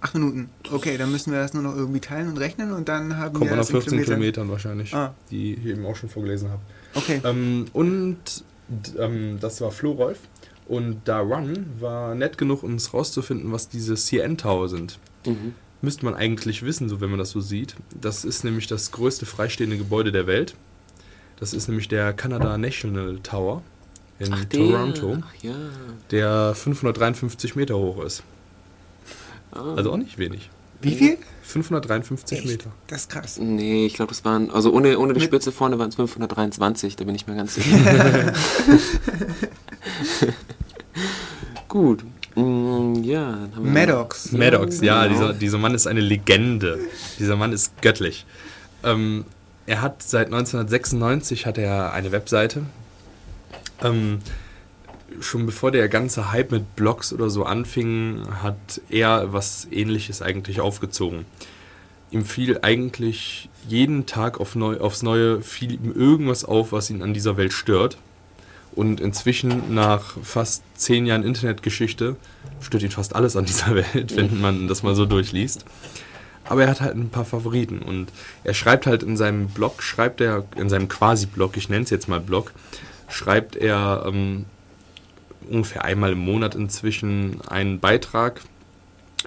[0.00, 0.50] Acht Minuten.
[0.70, 3.46] Okay, dann müssen wir das nur noch irgendwie teilen und rechnen und dann haben Kommt
[3.46, 4.14] wir man auf das in 14 Kilometern.
[4.20, 5.14] Kilometern wahrscheinlich, Ah.
[5.30, 6.60] die ich eben auch schon vorgelesen habe.
[6.94, 7.20] Okay.
[7.24, 8.16] Ähm, und
[8.98, 10.18] ähm, das war Flo Rolf.
[10.68, 14.98] Und Da Run war nett genug, um es rauszufinden, was diese CN Tower sind.
[15.26, 15.54] mhm.
[15.82, 17.76] Müsste man eigentlich wissen, so wenn man das so sieht.
[18.00, 20.56] Das ist nämlich das größte freistehende Gebäude der Welt.
[21.38, 23.62] Das ist nämlich der Canada National Tower
[24.18, 24.60] in Ach, der.
[24.60, 25.54] Toronto, Ach, ja.
[26.10, 28.22] der 553 Meter hoch ist.
[29.52, 29.74] Ah.
[29.76, 30.50] Also auch nicht wenig.
[30.82, 31.18] Wie viel?
[31.42, 32.46] 553 Echt?
[32.48, 32.70] Meter.
[32.88, 33.38] Das ist krass.
[33.38, 37.04] Nee, ich glaube, das waren, also ohne, ohne die Spitze vorne waren es 523, da
[37.04, 37.78] bin ich mir ganz sicher.
[41.68, 42.04] Gut.
[42.34, 43.70] Mm, ja, dann haben wir.
[43.72, 44.32] Maddox.
[44.32, 45.14] Maddox, ja, Genau.
[45.14, 46.78] dieser, dieser Mann ist eine Legende.
[47.18, 48.26] Dieser Mann ist göttlich.
[48.84, 49.24] Ähm,
[49.66, 52.62] er hat seit 1996 hat er eine Webseite.
[53.82, 54.20] Ähm,
[55.20, 60.60] schon bevor der ganze Hype mit Blogs oder so anfing, hat er was ähnliches eigentlich
[60.60, 61.24] aufgezogen.
[62.10, 67.02] Ihm fiel eigentlich jeden Tag auf neu, aufs Neue fiel ihm irgendwas auf, was ihn
[67.02, 67.98] an dieser Welt stört.
[68.74, 72.16] Und inzwischen, nach fast zehn Jahren Internetgeschichte,
[72.60, 75.64] stört ihn fast alles an dieser Welt, wenn man das mal so durchliest.
[76.44, 78.12] Aber er hat halt ein paar Favoriten und
[78.44, 82.06] er schreibt halt in seinem Blog, schreibt er, in seinem Quasi-Blog, ich nenne es jetzt
[82.06, 82.52] mal Blog,
[83.08, 84.46] schreibt er ähm,
[85.48, 88.40] ungefähr einmal im Monat inzwischen einen Beitrag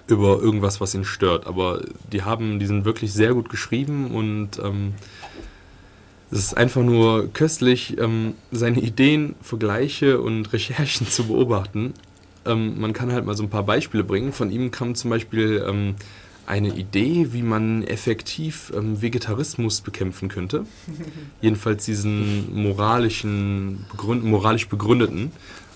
[0.07, 1.47] über irgendwas, was ihn stört.
[1.47, 4.93] Aber die haben, die sind wirklich sehr gut geschrieben und ähm,
[6.31, 11.93] es ist einfach nur köstlich, ähm, seine Ideen, Vergleiche und Recherchen zu beobachten.
[12.45, 14.31] Ähm, man kann halt mal so ein paar Beispiele bringen.
[14.31, 15.95] Von ihm kam zum Beispiel ähm,
[16.49, 20.65] eine Idee, wie man effektiv ähm, Vegetarismus bekämpfen könnte.
[21.41, 25.31] Jedenfalls diesen moralischen, begründ moralisch begründeten.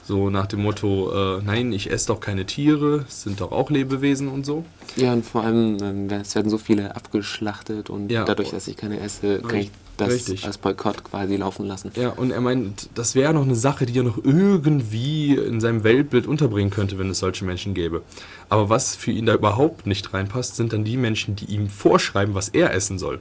[0.06, 3.70] So nach dem Motto, äh, nein, ich esse doch keine Tiere, es sind doch auch
[3.70, 4.66] Lebewesen und so.
[4.98, 8.26] Ja, und vor allem, ähm, es werden so viele abgeschlachtet und Ja.
[8.26, 10.46] dadurch, dass ich keine esse, kann ich das Richtig.
[10.46, 11.92] als Boykott quasi laufen lassen.
[11.96, 15.84] Ja, und er meint, das wäre noch eine Sache, die er noch irgendwie in seinem
[15.84, 18.02] Weltbild unterbringen könnte, wenn es solche Menschen gäbe.
[18.50, 22.34] Aber was für ihn da überhaupt nicht reinpasst, sind dann die Menschen, die ihm vorschreiben,
[22.34, 23.20] was er essen soll.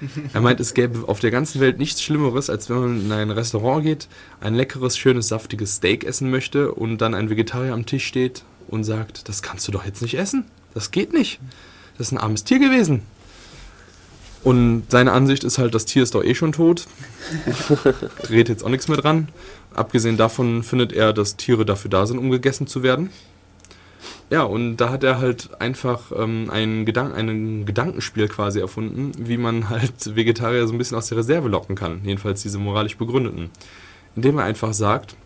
[0.32, 3.30] Er meint, es gäbe auf der ganzen Welt nichts Schlimmeres, als wenn man in ein
[3.30, 4.08] Restaurant geht,
[4.40, 8.84] ein leckeres, schönes, saftiges Steak essen möchte und dann ein Vegetarier am Tisch steht und
[8.84, 10.46] sagt, das kannst du doch jetzt nicht essen.
[10.72, 11.38] Das geht nicht.
[11.98, 13.02] Das ist ein armes Tier gewesen.
[14.42, 16.86] Und seine Ansicht ist halt, das Tier ist doch eh schon tot.
[18.22, 19.28] Dreht jetzt auch nichts mehr dran.
[19.74, 23.10] Abgesehen davon findet er, dass Tiere dafür da sind, um gegessen zu werden.
[24.30, 29.36] Ja, und da hat er halt einfach ähm, ein, Gedank ein Gedankenspiel quasi erfunden, wie
[29.36, 32.00] man halt Vegetarier so ein bisschen aus der Reserve locken kann.
[32.04, 33.50] Jedenfalls diese moralisch begründeten.
[34.16, 35.16] Indem er einfach sagt,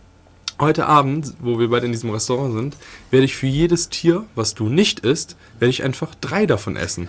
[0.61, 2.77] heute Abend, wo wir beide in diesem Restaurant sind,
[3.11, 7.09] werde ich für jedes Tier, was du nicht isst, werde ich einfach drei davon essen.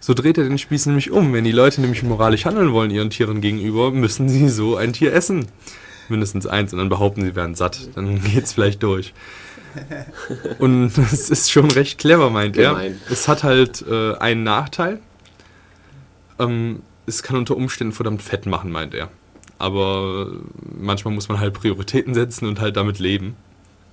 [0.00, 1.32] So dreht er den Spieß nämlich um.
[1.32, 5.14] Wenn die Leute nämlich moralisch handeln wollen ihren Tieren gegenüber, müssen sie so ein Tier
[5.14, 5.46] essen.
[6.08, 7.88] Mindestens eins und dann behaupten sie wären satt.
[7.94, 9.14] Dann geht's vielleicht durch.
[10.58, 12.70] Und es ist schon recht clever, meint er.
[12.70, 13.00] Gemein.
[13.10, 14.98] Es hat halt äh, einen Nachteil.
[16.38, 19.08] Ähm, es kann unter Umständen verdammt fett machen, meint er.
[19.62, 20.26] Aber
[20.76, 23.36] manchmal muss man halt Prioritäten setzen und halt damit leben.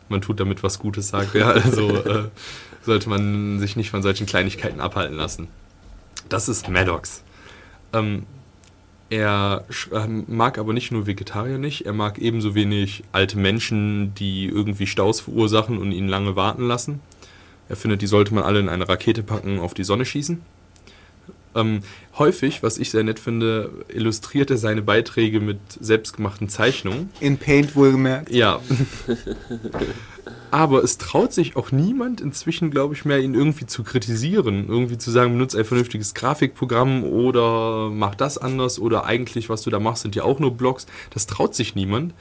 [0.10, 1.54] Man tut damit was Gutes, sagt er.
[1.64, 2.24] Also äh,
[2.82, 5.48] sollte man sich nicht von solchen Kleinigkeiten abhalten lassen.
[6.28, 7.24] Das ist Maddox.
[7.94, 8.24] Ähm,
[9.12, 14.48] er ähm, mag aber nicht nur Vegetarier nicht, er mag ebenso wenig alte Menschen, die
[14.48, 17.00] irgendwie Staus verursachen und ihn lange warten lassen.
[17.68, 20.42] Er findet, die sollte man alle in eine Rakete packen, auf die Sonne schießen.
[21.56, 21.82] Ähm,
[22.18, 27.10] häufig, was ich sehr nett finde, illustriert er seine Beiträge mit selbstgemachten Zeichnungen.
[27.20, 28.32] In Paint wohlgemerkt.
[28.32, 28.60] Ja.
[30.52, 34.68] Aber es traut sich auch niemand inzwischen, glaube ich, mehr, ihn irgendwie zu kritisieren.
[34.68, 39.70] Irgendwie zu sagen, benutze ein vernünftiges Grafikprogramm oder mach das anders oder eigentlich, was du
[39.70, 40.88] da machst, sind ja auch nur Blogs.
[41.12, 42.14] Das traut sich niemand,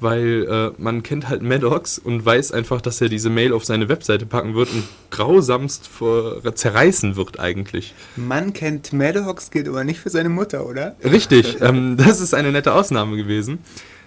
[0.00, 3.88] weil äh, man kennt halt Maddox und weiß einfach, dass er diese Mail auf seine
[3.88, 7.94] Webseite packen wird und grausamst vor, zerreißen wird eigentlich.
[8.16, 10.96] Man kennt Maddox, gilt aber nicht für seine Mutter, oder?
[11.02, 13.58] Richtig, ähm, das ist eine nette Ausnahme gewesen.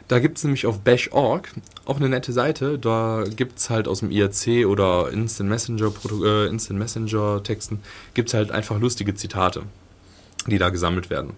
[0.08, 1.50] Da gibt es nämlich auf bash.org
[1.86, 2.80] auch eine nette Seite.
[2.80, 5.92] Da gibt es halt aus dem IRC oder Instant Messenger,
[6.24, 7.80] äh, Instant Messenger Texten,
[8.14, 9.64] gibt es halt einfach lustige Zitate,
[10.48, 11.34] die da gesammelt werden.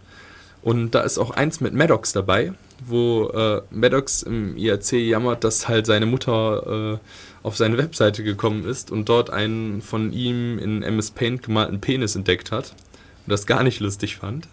[0.61, 2.53] Und da ist auch eins mit Maddox dabei,
[2.85, 8.65] wo äh, Maddox im IRC jammert, dass halt seine Mutter äh, auf seine Webseite gekommen
[8.65, 12.75] ist und dort einen von ihm in MS Paint gemalten Penis entdeckt hat
[13.25, 14.47] und das gar nicht lustig fand.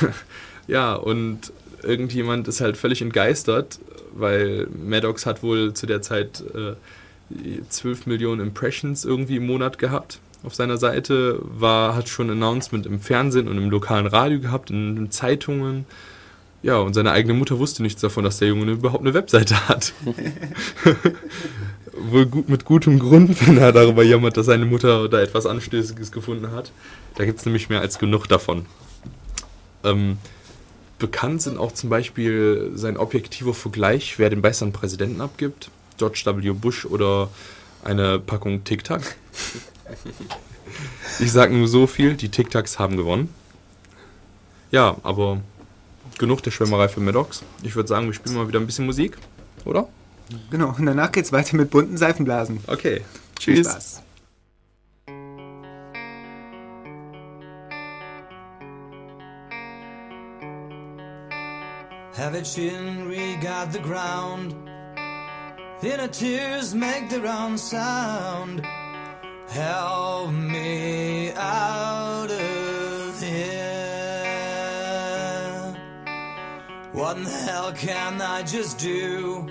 [0.66, 3.78] ja, und irgendjemand ist halt völlig entgeistert,
[4.14, 6.74] weil Maddox hat wohl zu der Zeit äh,
[7.68, 13.00] 12 Millionen Impressions irgendwie im Monat gehabt auf seiner Seite, war, hat schon Announcement im
[13.00, 15.86] Fernsehen und im lokalen Radio gehabt, in den Zeitungen.
[16.62, 19.92] Ja, und seine eigene Mutter wusste nichts davon, dass der Junge überhaupt eine Webseite hat.
[21.98, 26.12] Wohl gut, mit gutem Grund, wenn er darüber jammert, dass seine Mutter da etwas Anstößiges
[26.12, 26.72] gefunden hat.
[27.14, 28.66] Da gibt es nämlich mehr als genug davon.
[29.84, 30.18] Ähm,
[30.98, 35.70] bekannt sind auch zum Beispiel sein objektiver Vergleich, wer den besseren Präsidenten abgibt.
[35.96, 36.50] George W.
[36.50, 37.30] Bush oder
[37.84, 39.16] eine Packung Tic Tac.
[41.20, 43.32] Ich sag nur so viel, die Tic Tacs haben gewonnen.
[44.70, 45.40] Ja, aber
[46.18, 47.42] genug der Schwimmerei für Maddox.
[47.62, 49.16] Ich würde sagen, wir spielen mal wieder ein bisschen Musik,
[49.64, 49.88] oder?
[50.50, 52.60] Genau, und danach geht's weiter mit bunten Seifenblasen.
[52.66, 53.02] Okay.
[53.40, 53.70] Viel Tschüss.
[53.70, 54.02] Spaß.
[62.16, 64.54] Have a chin regard the ground.
[65.82, 68.62] Inner tears make their own sound.
[69.48, 72.55] Help me out of
[76.96, 79.46] What in the hell can I just do?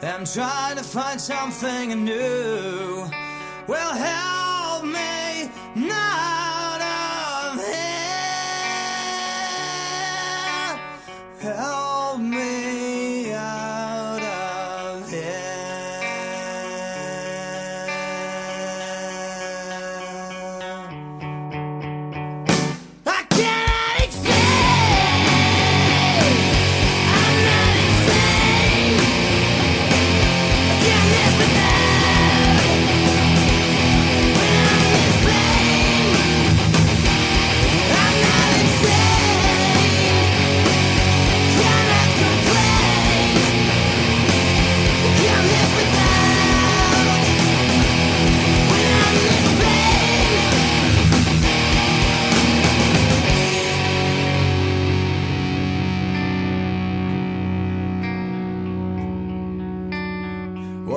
[0.00, 3.04] I'm trying to find something new.
[3.66, 5.50] Well, help me
[5.90, 6.41] out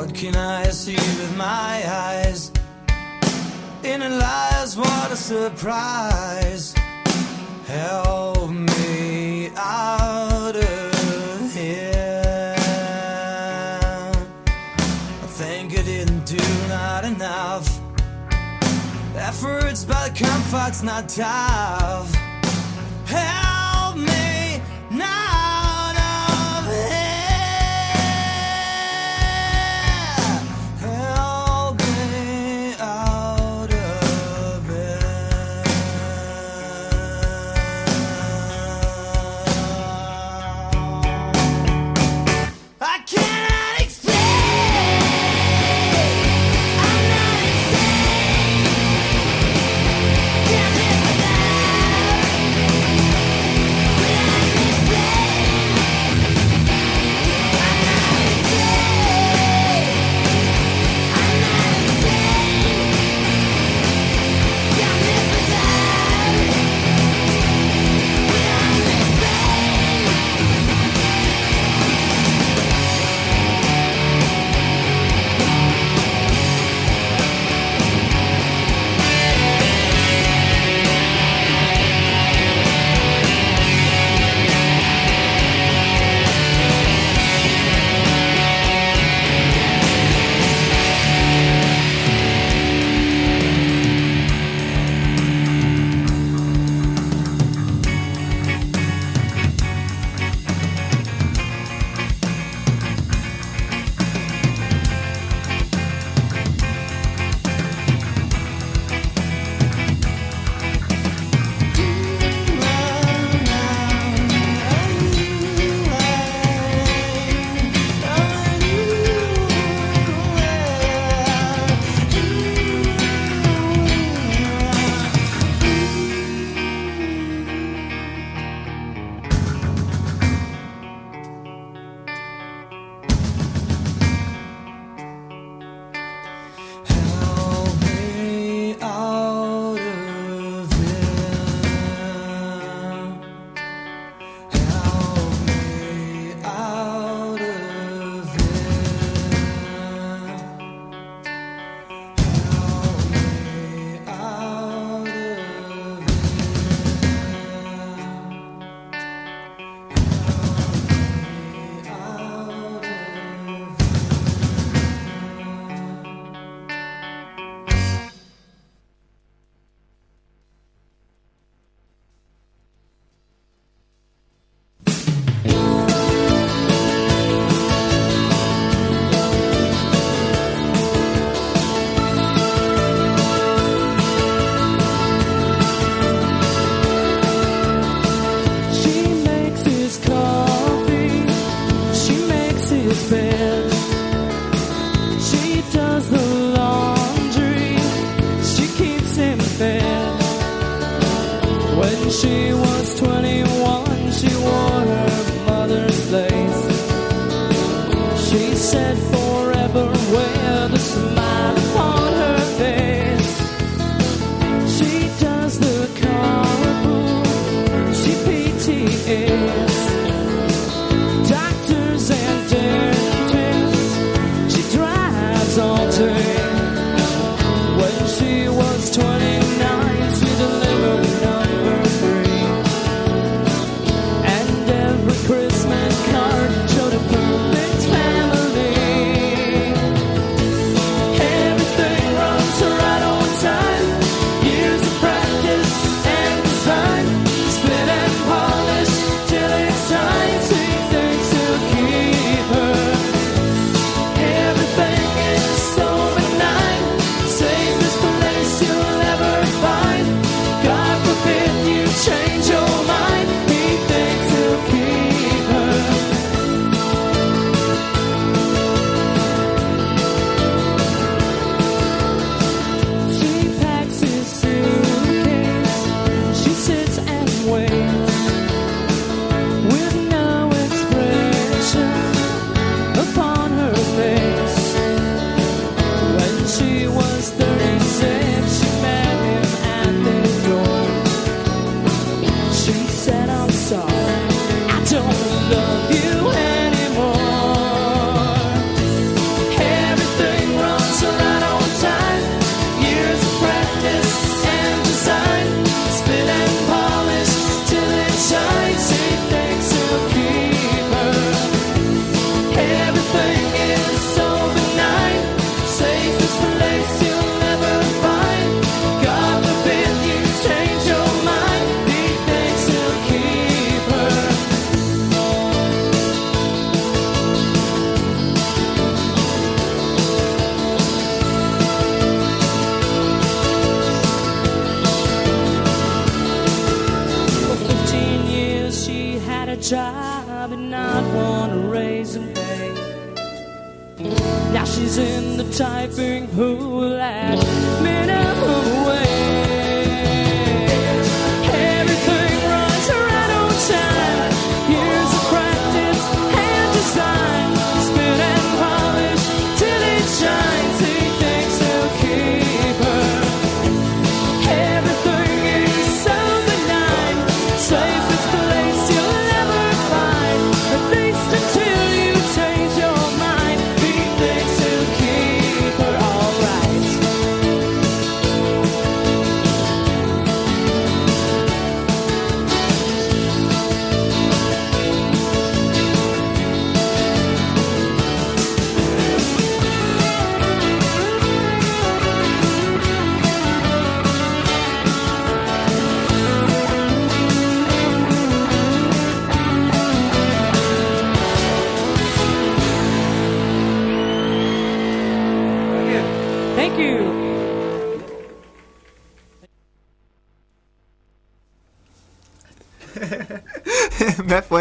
[0.06, 2.52] What can I see with my eyes?
[3.84, 6.76] In a lies, what a surprise.
[7.66, 12.54] Help me out of here.
[15.24, 17.68] I think I didn't do not enough.
[19.16, 22.14] Efforts, but comfort's not tough.
[23.08, 23.45] Help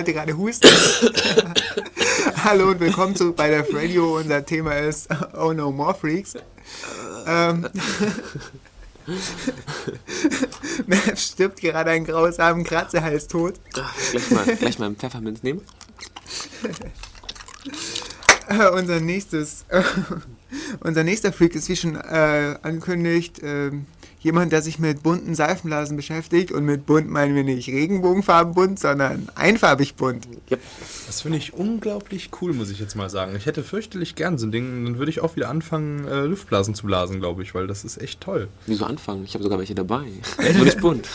[0.05, 0.69] Wollte gerade husten.
[2.45, 4.19] Hallo und willkommen zurück bei der Radio.
[4.19, 6.35] Unser Thema ist Oh No More Freaks.
[7.27, 7.67] Ähm,
[10.87, 13.55] Mev stirbt gerade einen grausamen Kratzerhals tot.
[13.73, 15.63] Gleich, mal, gleich mal einen Pfefferminz nehmen.
[18.49, 19.83] Äh, unser nächstes, äh,
[20.81, 23.87] unser nächster Freak ist wie schon äh, angekündigt, ähm,
[24.25, 26.51] jemand, der sich mit bunten Seifenblasen beschäftigt.
[26.51, 30.27] Und mit bunt meinen wir nicht regenbogenfarbenbunt, sondern einfarbig bunt.
[30.51, 30.61] Yep.
[31.07, 33.37] Das finde ich unglaublich cool, muss ich jetzt mal sagen.
[33.37, 34.85] Ich hätte fürchterlich gern so ein Ding.
[34.85, 38.01] Dann würde ich auch wieder anfangen, äh, Luftblasen zu blasen, glaube ich, weil das ist
[38.01, 38.49] echt toll.
[38.67, 39.25] Wieso anfangen?
[39.25, 40.07] Ich habe sogar welche dabei.
[40.55, 41.09] Nur nicht bunt.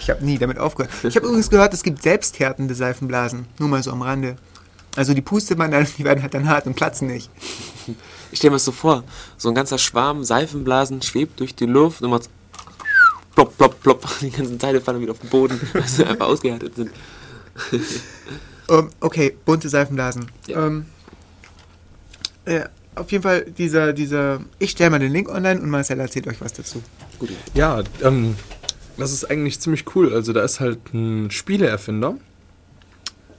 [0.00, 0.90] Ich habe nie damit aufgehört.
[1.02, 3.46] Ich habe übrigens gehört, es gibt selbsthärtende Seifenblasen.
[3.58, 4.36] Nur mal so am Rande.
[4.96, 7.30] Also die pustet man dann, die werden halt dann hart und platzen nicht.
[8.30, 9.04] Ich stelle mir das so vor,
[9.36, 12.28] so ein ganzer Schwarm Seifenblasen schwebt durch die Luft und macht
[13.34, 14.08] plopp, plopp, plopp.
[14.20, 16.90] Die ganzen Teile fallen wieder auf den Boden, weil sie einfach ausgehärtet sind.
[18.68, 20.26] Ähm, okay, bunte Seifenblasen.
[20.46, 20.66] Ja.
[20.66, 20.86] Ähm,
[22.44, 22.64] äh,
[22.94, 26.40] auf jeden Fall dieser, dieser, ich stelle mal den Link online und Marcel erzählt euch
[26.40, 26.82] was dazu.
[27.18, 27.30] Gut.
[27.54, 28.36] Ja, ähm,
[28.96, 30.12] das ist eigentlich ziemlich cool.
[30.12, 32.16] Also da ist halt ein Spieleerfinder.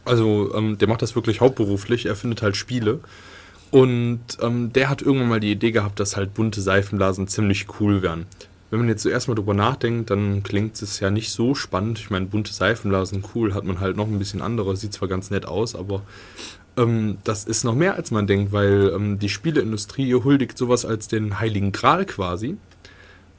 [0.06, 2.06] Also ähm, der macht das wirklich hauptberuflich.
[2.06, 3.00] Er findet halt Spiele.
[3.72, 8.02] Und ähm, der hat irgendwann mal die Idee gehabt, dass halt bunte Seifenblasen ziemlich cool
[8.02, 8.26] wären.
[8.70, 12.00] wenn man jetzt zuerst mal drüber nachdenkt, dann klingt es ja nicht so spannend.
[12.00, 15.30] Ich meine, bunte Seifenblasen, cool, hat man halt noch ein bisschen andere, sieht zwar ganz
[15.30, 16.04] nett aus, aber
[16.78, 21.08] ähm, das ist noch mehr, als man denkt, weil ähm, die Spieleindustrie huldigt sowas als
[21.08, 22.58] den heiligen Gral quasi,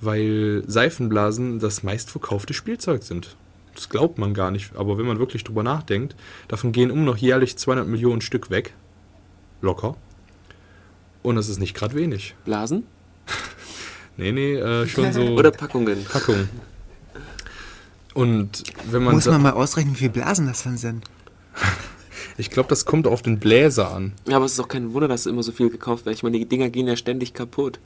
[0.01, 3.37] weil Seifenblasen das meistverkaufte Spielzeug sind.
[3.77, 6.16] Das glaubt man gar nicht, aber wenn man wirklich drüber nachdenkt,
[6.49, 8.72] davon gehen immer noch jährlich 200 Millionen Stück weg.
[9.61, 9.97] Locker.
[11.22, 12.35] Und das ist nicht gerade wenig.
[12.45, 12.85] Blasen?
[14.18, 16.03] Nee, nee, äh, schon so Oder Packungen?
[16.07, 16.49] Packung.
[18.14, 21.05] Und wenn man, Muss man mal ausrechnen, wie viele Blasen das dann sind.
[22.39, 24.14] ich glaube, das kommt auf den Bläser an.
[24.27, 26.16] Ja, aber es ist auch kein Wunder, dass immer so viel gekauft wird.
[26.16, 27.79] Ich meine, die Dinger gehen ja ständig kaputt.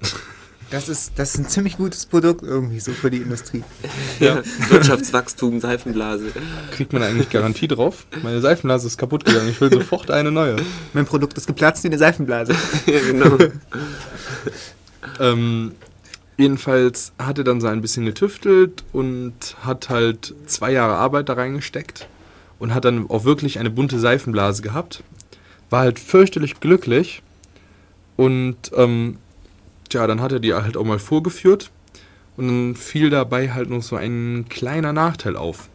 [0.70, 3.64] Das ist, das ist ein ziemlich gutes Produkt irgendwie so für die Industrie.
[4.20, 4.42] Ja.
[4.68, 6.26] Wirtschaftswachstum, Seifenblase.
[6.72, 8.06] Kriegt man eigentlich Garantie drauf?
[8.22, 9.48] Meine Seifenblase ist kaputt gegangen.
[9.48, 10.56] Ich will sofort eine neue.
[10.92, 12.52] Mein Produkt ist geplatzt wie eine Seifenblase.
[12.86, 13.38] ja, genau.
[15.18, 15.72] Ähm,
[16.36, 21.34] jedenfalls hat er dann so ein bisschen getüftelt und hat halt zwei Jahre Arbeit da
[21.34, 22.08] reingesteckt
[22.58, 25.02] und hat dann auch wirklich eine bunte Seifenblase gehabt.
[25.68, 27.22] War halt fürchterlich glücklich
[28.16, 29.18] und ähm,
[29.90, 31.70] tja, dann hat er die halt auch mal vorgeführt
[32.36, 35.68] und dann fiel dabei halt noch so ein kleiner Nachteil auf.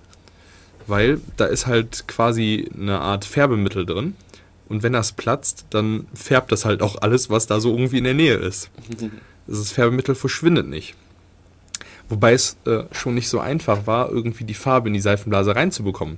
[0.87, 4.15] Weil da ist halt quasi eine Art Färbemittel drin.
[4.67, 8.03] Und wenn das platzt, dann färbt das halt auch alles, was da so irgendwie in
[8.03, 8.69] der Nähe ist.
[9.47, 10.95] Das Färbemittel verschwindet nicht.
[12.09, 16.17] Wobei es äh, schon nicht so einfach war, irgendwie die Farbe in die Seifenblase reinzubekommen.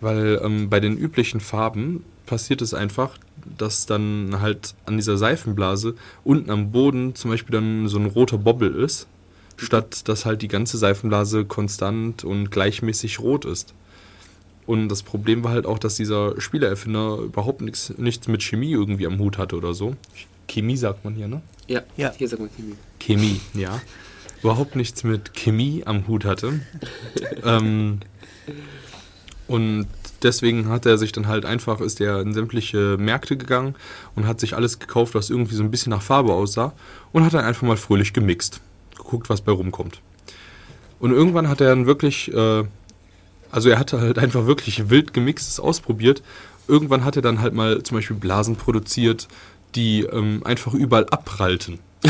[0.00, 3.18] Weil ähm, bei den üblichen Farben passiert es einfach,
[3.58, 8.38] dass dann halt an dieser Seifenblase unten am Boden zum Beispiel dann so ein roter
[8.38, 9.08] Bobbel ist,
[9.56, 13.74] statt dass halt die ganze Seifenblase konstant und gleichmäßig rot ist.
[14.64, 19.08] Und das Problem war halt auch, dass dieser Spielererfinder überhaupt nichts, nichts mit Chemie irgendwie
[19.08, 19.96] am Hut hatte oder so.
[20.46, 21.42] Chemie sagt man hier, ne?
[21.66, 22.12] Ja, Ja.
[22.16, 22.76] hier sagt man Chemie.
[23.00, 23.80] Chemie, ja.
[24.40, 26.60] Überhaupt nichts mit Chemie am Hut hatte.
[27.44, 27.98] ähm,
[29.48, 29.88] und
[30.22, 33.74] deswegen hat er sich dann halt einfach, ist er in sämtliche Märkte gegangen
[34.14, 36.72] und hat sich alles gekauft, was irgendwie so ein bisschen nach Farbe aussah
[37.12, 38.60] und hat dann einfach mal fröhlich gemixt.
[38.96, 40.00] Geguckt, was bei rumkommt.
[40.98, 42.64] Und irgendwann hat er dann wirklich, äh,
[43.50, 46.22] also er hatte halt einfach wirklich wild gemixtes ausprobiert.
[46.68, 49.26] Irgendwann hat er dann halt mal zum Beispiel Blasen produziert,
[49.74, 51.78] die ähm, einfach überall abprallten.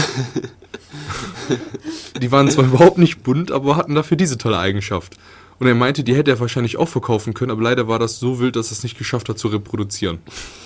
[2.20, 5.16] die waren zwar überhaupt nicht bunt, aber hatten dafür diese tolle Eigenschaft.
[5.60, 8.40] Und er meinte, die hätte er wahrscheinlich auch verkaufen können, aber leider war das so
[8.40, 10.18] wild, dass er es nicht geschafft hat zu reproduzieren.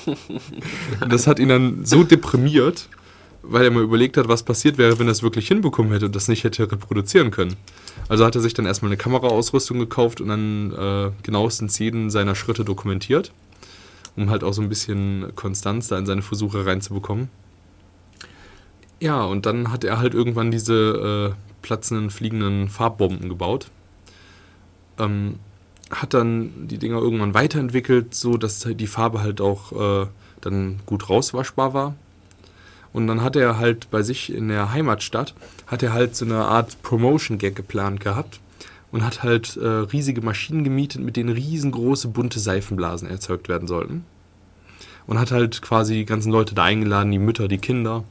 [0.07, 2.89] Und das hat ihn dann so deprimiert,
[3.43, 6.15] weil er mal überlegt hat, was passiert wäre, wenn er es wirklich hinbekommen hätte und
[6.15, 7.57] das nicht hätte reproduzieren können.
[8.09, 12.37] Also hat er sich dann erstmal eine Kameraausrüstung gekauft und dann äh, genauestens jeden seiner
[12.37, 13.33] Schritte dokumentiert,
[14.15, 17.31] um halt auch so ein bisschen Konstanz da in seine Versuche reinzubekommen.
[19.01, 23.73] Ja, und dann hat er halt irgendwann diese äh, platzenden, fliegenden Farbbomben gebaut.
[24.99, 25.39] Ähm,
[25.91, 30.07] hat dann die Dinger irgendwann weiterentwickelt, so dass die Farbe halt auch äh,
[30.41, 31.95] dann gut rauswaschbar war.
[32.93, 35.35] Und dann hat er halt bei sich in der Heimatstadt,
[35.67, 38.41] hat er halt so eine Art Promotion-Gag geplant gehabt
[38.93, 44.05] und hat halt äh, riesige Maschinen gemietet, mit denen riesengroße bunte Seifenblasen erzeugt werden sollten.
[45.07, 48.05] Und hat halt quasi die ganzen Leute da eingeladen, die Mütter, die Kinder.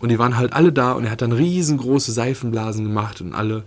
[0.00, 3.62] Und die waren halt alle da und er hat dann riesengroße Seifenblasen gemacht und alle,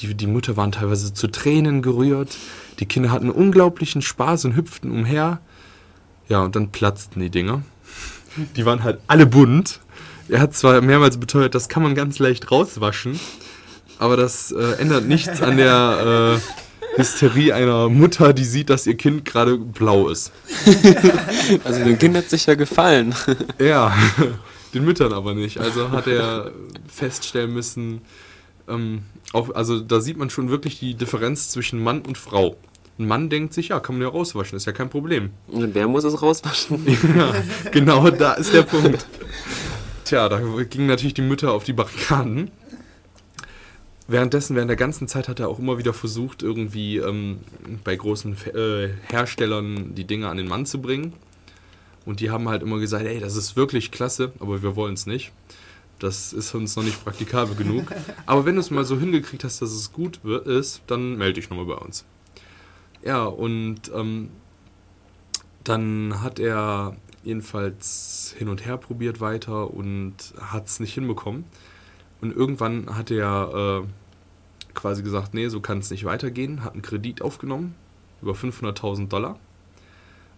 [0.00, 2.36] die, die Mütter waren teilweise zu Tränen gerührt.
[2.78, 5.40] Die Kinder hatten unglaublichen Spaß und hüpften umher.
[6.28, 7.62] Ja, und dann platzten die Dinger.
[8.56, 9.80] Die waren halt alle bunt.
[10.28, 13.18] Er hat zwar mehrmals beteuert, das kann man ganz leicht rauswaschen,
[13.98, 18.96] aber das äh, ändert nichts an der äh, Hysterie einer Mutter, die sieht, dass ihr
[18.96, 20.30] Kind gerade blau ist.
[21.64, 23.12] Also dem Kind hat sich ja gefallen.
[23.58, 23.92] Ja,
[24.74, 25.58] den Müttern aber nicht.
[25.58, 26.52] Also hat er
[26.86, 28.02] feststellen müssen,
[28.70, 29.02] ähm,
[29.32, 32.56] auch, also da sieht man schon wirklich die Differenz zwischen Mann und Frau.
[32.98, 35.30] Ein Mann denkt sich, ja, kann man ja rauswaschen, ist ja kein Problem.
[35.48, 36.86] Und wer muss es rauswaschen?
[37.16, 37.34] Ja,
[37.70, 39.06] genau da ist der Punkt.
[40.04, 42.50] Tja, da gingen natürlich die Mütter auf die Barrikaden.
[44.06, 47.38] Währenddessen, während der ganzen Zeit hat er auch immer wieder versucht, irgendwie ähm,
[47.84, 51.12] bei großen äh, Herstellern die Dinge an den Mann zu bringen.
[52.04, 55.06] Und die haben halt immer gesagt, ey, das ist wirklich klasse, aber wir wollen es
[55.06, 55.30] nicht.
[56.00, 57.92] Das ist uns noch nicht praktikabel genug.
[58.26, 61.34] Aber wenn du es mal so hingekriegt hast, dass es gut wird, ist, dann melde
[61.34, 62.04] dich nochmal bei uns.
[63.04, 64.30] Ja, und ähm,
[65.64, 71.44] dann hat er jedenfalls hin und her probiert weiter und hat es nicht hinbekommen.
[72.20, 76.82] Und irgendwann hat er äh, quasi gesagt, nee, so kann es nicht weitergehen, hat einen
[76.82, 77.74] Kredit aufgenommen,
[78.22, 79.38] über 500.000 Dollar.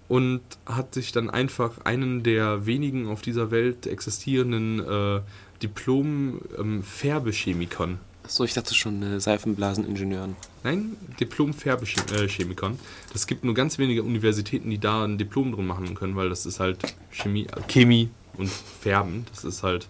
[0.08, 5.20] Und hat sich dann einfach einen der wenigen auf dieser Welt existierenden äh,
[5.62, 7.98] Diplom-Färbechemikon.
[8.24, 10.36] Achso, ich dachte schon äh, Seifenblaseningenieuren.
[10.62, 12.78] Nein, Diplom-Färbechemikon.
[13.12, 16.46] Das gibt nur ganz wenige Universitäten, die da ein Diplom drin machen können, weil das
[16.46, 16.78] ist halt
[17.10, 19.26] Chemie, äh, Chemie und Färben.
[19.30, 19.88] Das ist halt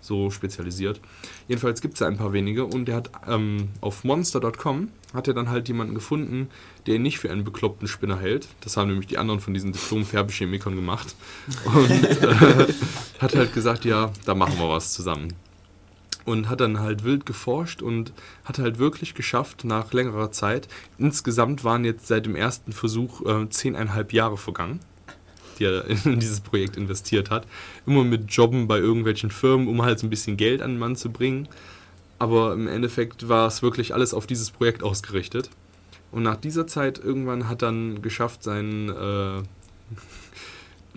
[0.00, 1.00] so spezialisiert.
[1.48, 5.34] Jedenfalls gibt es da ein paar wenige und der hat ähm, auf monster.com hat er
[5.34, 6.48] dann halt jemanden gefunden,
[6.86, 8.48] der ihn nicht für einen bekloppten Spinner hält.
[8.60, 11.14] Das haben nämlich die anderen von diesen Diplom-Färbechemikern gemacht.
[11.64, 12.72] Und äh,
[13.18, 15.34] hat halt gesagt, ja, da machen wir was zusammen.
[16.24, 18.12] Und hat dann halt wild geforscht und
[18.44, 20.68] hat halt wirklich geschafft nach längerer Zeit.
[20.98, 24.80] Insgesamt waren jetzt seit dem ersten Versuch äh, zehneinhalb Jahre vergangen,
[25.60, 27.46] die er in dieses Projekt investiert hat.
[27.86, 30.96] Immer mit Jobben bei irgendwelchen Firmen, um halt so ein bisschen Geld an den Mann
[30.96, 31.48] zu bringen.
[32.18, 35.50] Aber im Endeffekt war es wirklich alles auf dieses Projekt ausgerichtet.
[36.12, 39.42] Und nach dieser Zeit irgendwann hat dann geschafft, sein äh,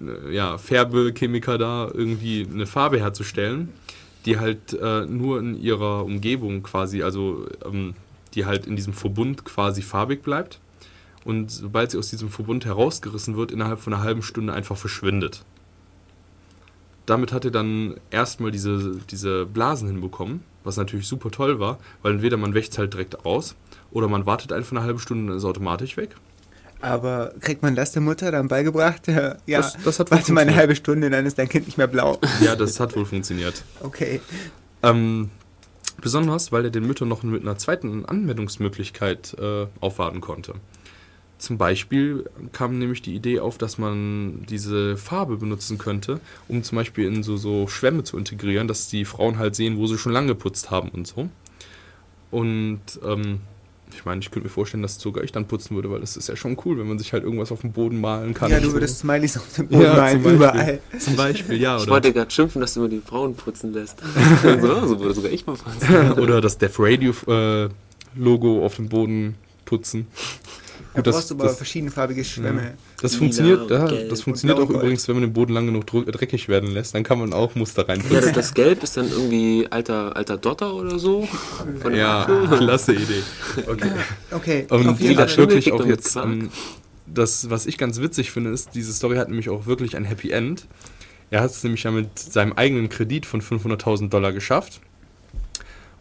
[0.32, 3.70] ja, Färbechemiker da irgendwie eine Farbe herzustellen,
[4.26, 7.94] die halt äh, nur in ihrer Umgebung quasi, also ähm,
[8.34, 10.60] die halt in diesem Verbund quasi farbig bleibt.
[11.26, 15.44] Und sobald sie aus diesem Verbund herausgerissen wird, innerhalb von einer halben Stunde einfach verschwindet.
[17.06, 22.14] Damit hat er dann erstmal diese, diese Blasen hinbekommen, was natürlich super toll war, weil
[22.14, 23.56] entweder man wächt es halt direkt aus
[23.92, 26.16] oder man wartet einfach eine halbe Stunde und dann ist es automatisch weg.
[26.80, 29.08] Aber kriegt man das der Mutter dann beigebracht?
[29.46, 31.88] Ja, Das- das hat warte mal eine halbe Stunde, dann ist dein Kind nicht mehr
[31.88, 32.20] blau.
[32.42, 33.64] Ja, das hat wohl funktioniert.
[33.82, 34.22] Okay.
[34.82, 35.30] Ähm,
[36.02, 40.56] besonders, weil er den Müttern noch mit einer zweiten Anwendungsmöglichkeit äh, aufwarten konnte.
[41.38, 46.78] Zum Beispiel kam nämlich die Idee auf, dass man diese Farbe benutzen könnte, um zum
[46.78, 50.14] Beispiel in so, so Schwämme zu integrieren, dass die Frauen halt sehen, wo sie schon
[50.14, 51.28] lang geputzt haben und so.
[52.32, 53.42] Und ähm,
[53.96, 56.28] ich meine, ich könnte mir vorstellen, dass sogar ich dann putzen würde, weil das ist
[56.30, 58.50] ja schon cool, wenn man sich halt irgendwas auf dem Boden malen kann.
[58.50, 58.74] ja, du so.
[58.74, 60.36] würdest Smileys auf dem Boden Ja, malen, zum Beispiel.
[60.36, 60.80] überall.
[60.98, 61.76] Zum Beispiel, ja.
[61.78, 63.98] Ich Oder, wollte gerade schimpfen, dass du immer die Frauen putzen lässt.
[64.42, 66.14] so, so würde sogar ich mal fassen.
[66.14, 67.70] oder das Def Radio äh,
[68.16, 69.36] Logo auf dem Boden
[69.66, 70.08] putzen.
[70.94, 71.92] Da Gut, das- brauchst du aber das- verschiedene
[72.24, 72.74] Schwämme.
[73.02, 76.48] Das funktioniert, ja, das funktioniert auch übrigens, wenn man den Boden lang genug dr- dreckig
[76.50, 78.22] werden lässt, dann kann man auch Muster Ja, reinputzen.
[78.22, 81.28] das, das Gelb ist dann irgendwie alter, alter Dotter oder so.
[81.82, 82.26] Von Ja,
[82.58, 83.24] klasse Idee.
[83.68, 83.92] Okay.
[84.32, 85.08] Okay, Und auf die.
[85.08, 86.26] Schimmel wirklich auch jetzt, Quark.
[86.28, 86.50] ähm,
[87.08, 90.32] das, was ich ganz witzig finde, ist, diese Story hat nämlich auch wirklich ein Happy
[90.32, 90.68] End.
[91.32, 94.80] Er hat es nämlich ja mit seinem eigenen Kredit von 500.000 Dollar geschafft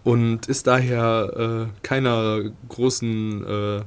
[0.04, 3.82] und ist daher äh, keiner großen äh,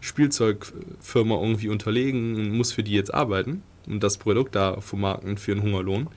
[0.00, 5.52] Spielzeugfirma irgendwie unterlegen und muss für die jetzt arbeiten und das Produkt da vermarkten für
[5.52, 6.08] einen Hungerlohn,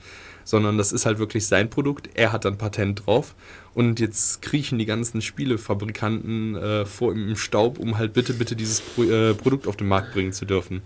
[0.44, 2.10] sondern das ist halt wirklich sein Produkt.
[2.14, 3.34] Er hat dann Patent drauf
[3.74, 8.54] und jetzt kriechen die ganzen Spielefabrikanten äh, vor ihm im Staub, um halt bitte, bitte
[8.54, 10.82] dieses Pro äh, Produkt auf den Markt bringen zu dürfen.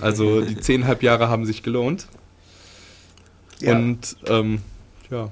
[0.00, 2.06] Also die zehnhalb Jahre haben sich gelohnt
[3.60, 3.76] Ja.
[3.76, 4.62] und ähm,
[5.10, 5.30] ja.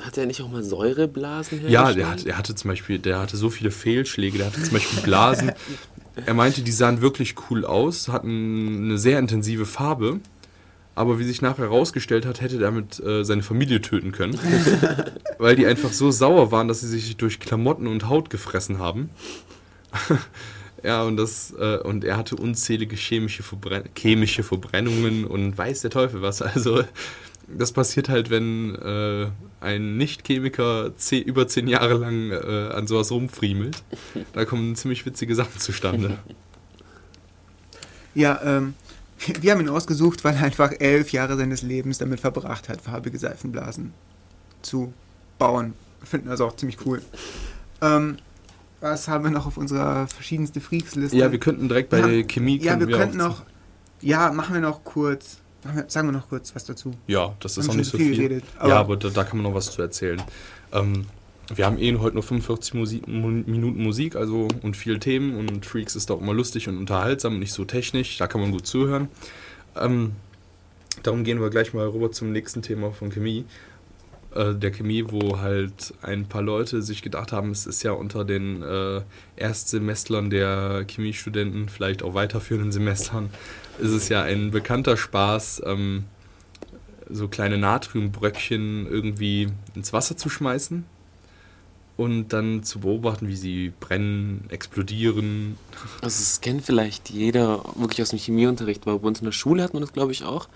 [0.00, 3.36] Hat er nicht auch mal Säureblasen Ja, der, hat, der hatte zum Beispiel, der hatte
[3.36, 5.52] so viele Fehlschläge, der hatte zum Beispiel Blasen.
[6.26, 10.18] Er meinte, die sahen wirklich cool aus, hatten eine sehr intensive Farbe,
[10.96, 14.36] aber wie sich nachher herausgestellt hat, hätte er damit äh, seine Familie töten können,
[15.38, 19.10] weil die einfach so sauer waren, dass sie sich durch Klamotten und Haut gefressen haben.
[20.82, 25.90] ja, und das äh, und er hatte unzählige chemische, Verbrenn chemische Verbrennungen und weiß der
[25.90, 26.42] Teufel was.
[26.42, 26.82] Also
[27.46, 29.28] das passiert halt, wenn äh,
[29.60, 30.92] ein Nicht-Chemiker
[31.24, 33.82] über zehn Jahre lang äh, an sowas rumfriemelt.
[34.32, 36.18] Da kommen ziemlich witzige Sachen zustande.
[38.14, 38.74] Ja, ähm,
[39.40, 43.18] wir haben ihn ausgesucht, weil er einfach elf Jahre seines Lebens damit verbracht hat, farbige
[43.18, 43.92] Seifenblasen
[44.62, 44.92] zu
[45.38, 45.74] bauen.
[46.04, 47.02] Finden das auch ziemlich cool.
[47.80, 48.16] Ähm,
[48.80, 51.16] was haben wir noch auf unserer verschiedenste Freaks-Liste?
[51.16, 52.58] Ja, wir könnten direkt bei Wir der haben- Chemie.
[52.58, 53.42] Ja, wir könnten könnten noch.
[54.00, 55.38] Ja, machen wir noch kurz.
[55.88, 56.92] Sagen wir noch kurz was dazu.
[57.06, 58.14] Ja, das Wir ist auch nicht so viel.
[58.14, 60.22] viel geredet, aber- ja, aber da, da kann man noch was zu erzählen.
[60.72, 61.06] Ähm,
[61.54, 65.64] wir haben eh heute nur 45 Musik, Mu- Minuten Musik also und viele Themen und
[65.64, 68.18] Freaks ist auch immer lustig und unterhaltsam und nicht so technisch.
[68.18, 69.08] Da kann man gut zuhören.
[69.76, 70.12] Ähm,
[71.02, 73.44] darum gehen wir gleich mal rüber zum nächsten Thema von Chemie.
[74.34, 78.24] Äh, der Chemie, wo halt ein paar Leute sich gedacht haben, es ist ja unter
[78.24, 79.00] den äh,
[79.36, 83.30] Erstsemestlern der Chemiestudenten, vielleicht auch weiterführenden Semestern,
[83.78, 86.04] ist es ja ein bekannter Spaß, ähm,
[87.08, 90.84] so kleine Natriumbröckchen irgendwie ins Wasser zu schmeißen
[91.96, 95.56] und dann zu beobachten, wie sie brennen, explodieren.
[96.02, 99.62] Also das kennt vielleicht jeder wirklich aus dem Chemieunterricht, weil bei uns in der Schule
[99.62, 100.48] hat man das glaube ich auch.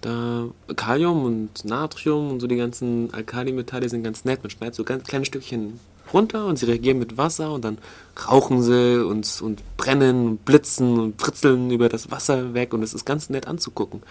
[0.00, 4.42] Da Kalium und Natrium und so die ganzen Alkalimetalle sind ganz nett.
[4.42, 5.80] Man schneidet so ganz kleine Stückchen
[6.12, 7.78] runter und sie reagieren mit Wasser und dann
[8.28, 12.94] rauchen sie und, und brennen und blitzen und fritzeln über das Wasser weg und es
[12.94, 14.02] ist ganz nett anzugucken.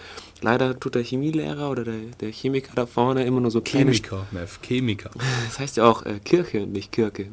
[0.42, 4.26] Leider tut der Chemielehrer oder der, der Chemiker da vorne immer nur so kleine Chemiker,
[4.30, 5.10] Mev, Chemiker.
[5.46, 7.28] das heißt ja auch äh, Kirche nicht Kirke.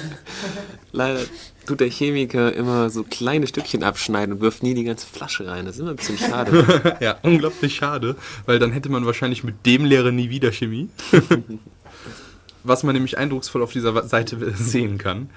[0.92, 1.20] Leider
[1.66, 5.66] tut der Chemiker immer so kleine Stückchen abschneiden und wirft nie die ganze Flasche rein.
[5.66, 6.96] Das ist immer ein bisschen schade.
[7.00, 8.16] ja, unglaublich schade,
[8.46, 10.88] weil dann hätte man wahrscheinlich mit dem Lehrer nie wieder Chemie.
[12.66, 15.30] Was man nämlich eindrucksvoll auf dieser Seite sehen kann.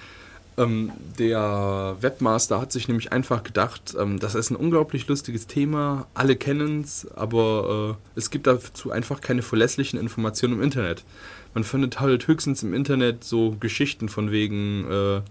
[0.57, 6.07] Ähm, der Webmaster hat sich nämlich einfach gedacht, ähm, das ist ein unglaublich lustiges Thema,
[6.13, 11.05] alle kennen es, aber äh, es gibt dazu einfach keine verlässlichen Informationen im Internet.
[11.53, 15.21] Man findet halt höchstens im Internet so Geschichten von wegen äh,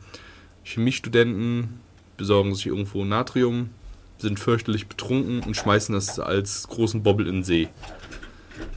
[0.64, 1.80] Chemiestudenten
[2.16, 3.70] besorgen sich irgendwo Natrium,
[4.18, 7.68] sind fürchterlich betrunken und schmeißen das als großen Bobbel in den See.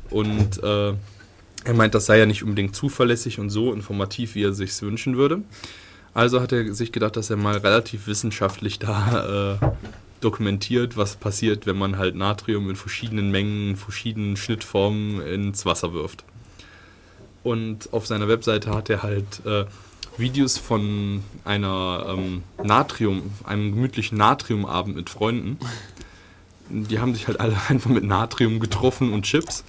[0.10, 0.94] Und äh,
[1.64, 5.18] er meint, das sei ja nicht unbedingt zuverlässig und so informativ, wie er sich wünschen
[5.18, 5.42] würde.
[6.14, 9.66] Also hat er sich gedacht, dass er mal relativ wissenschaftlich da äh,
[10.20, 16.24] dokumentiert, was passiert, wenn man halt Natrium in verschiedenen Mengen, verschiedenen Schnittformen ins Wasser wirft.
[17.44, 19.66] Und auf seiner Webseite hat er halt äh,
[20.18, 25.58] Videos von einer ähm, Natrium, einem gemütlichen Natriumabend mit Freunden.
[26.70, 29.64] Die haben sich halt alle einfach mit Natrium getroffen und Chips,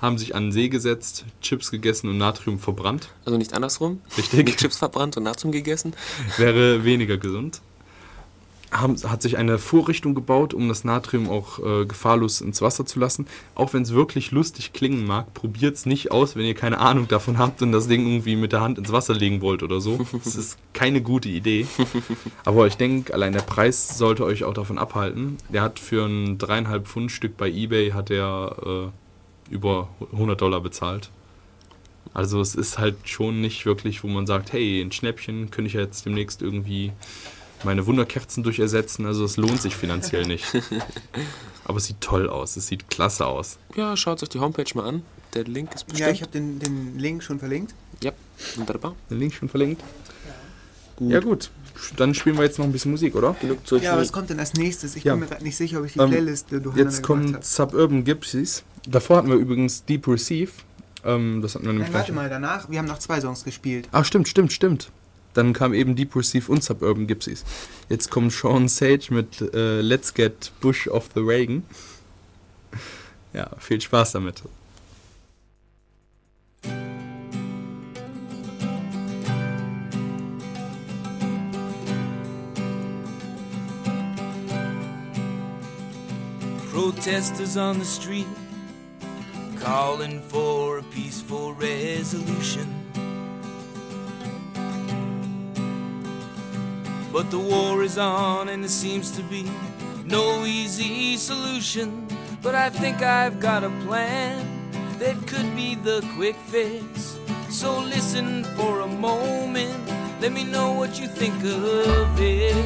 [0.00, 3.08] haben sich an den See gesetzt, Chips gegessen und Natrium verbrannt.
[3.24, 4.00] Also nicht andersrum.
[4.16, 4.46] Richtig.
[4.46, 5.94] Nicht Chips verbrannt und Natrium gegessen.
[6.38, 7.60] wäre weniger gesund.
[8.72, 13.00] Haben, hat sich eine Vorrichtung gebaut, um das Natrium auch äh, gefahrlos ins Wasser zu
[13.00, 13.26] lassen.
[13.56, 17.08] Auch wenn es wirklich lustig klingen mag, probiert es nicht aus, wenn ihr keine Ahnung
[17.08, 19.98] davon habt und das Ding irgendwie mit der Hand ins Wasser legen wollt oder so.
[20.24, 21.66] Das ist keine gute Idee.
[22.44, 25.38] Aber ich denke, allein der Preis sollte euch auch davon abhalten.
[25.48, 28.88] Der hat für ein dreieinhalb Pfund Stück bei eBay hat er äh,
[29.50, 31.10] über 100 Dollar bezahlt.
[32.14, 35.74] Also es ist halt schon nicht wirklich, wo man sagt, hey, ein Schnäppchen könnte ich
[35.74, 36.92] ja jetzt demnächst irgendwie
[37.64, 39.06] meine Wunderkerzen durch ersetzen.
[39.06, 40.44] Also es lohnt sich finanziell nicht.
[41.64, 43.58] Aber es sieht toll aus, es sieht klasse aus.
[43.76, 45.02] Ja, schaut euch die Homepage mal an.
[45.34, 46.08] Der Link ist bestimmt.
[46.08, 47.74] Ja, ich habe den, den Link schon verlinkt.
[48.02, 48.12] Ja,
[48.56, 48.96] wunderbar.
[49.08, 49.82] Den Link schon verlinkt.
[51.00, 51.50] Ja gut,
[51.96, 53.34] dann spielen wir jetzt noch ein bisschen Musik, oder?
[53.40, 54.96] Genug zur Ja, was kommt denn als nächstes?
[54.96, 55.14] Ich Ja.
[55.14, 57.44] bin mir gerade nicht sicher, ob ich die Ähm, Playlist äh, durcheinander Jetzt kommt.
[57.44, 58.62] Suburban Gypsies.
[58.86, 60.52] Davor hatten wir übrigens Deep Receive.
[61.04, 63.88] Ähm, das hatten wir nämlich Nein, warte mal, danach, wir haben noch zwei Songs gespielt.
[63.92, 64.90] Ach, stimmt, stimmt, stimmt.
[65.32, 67.44] Dann kam eben Deep Receive und Suburban Gypsies.
[67.88, 71.62] Jetzt kommt Sean Sage mit äh, Let's Get Bush of the Reagan.
[73.32, 74.42] Ja, viel Spaß damit.
[86.82, 88.26] Protesters on the street
[89.56, 92.66] calling for a peaceful resolution.
[97.12, 99.44] But the war is on and there seems to be
[100.06, 102.08] no easy solution.
[102.40, 104.40] But I think I've got a plan
[105.00, 107.18] that could be the quick fix.
[107.50, 109.86] So listen for a moment,
[110.22, 112.56] let me know what you think of it.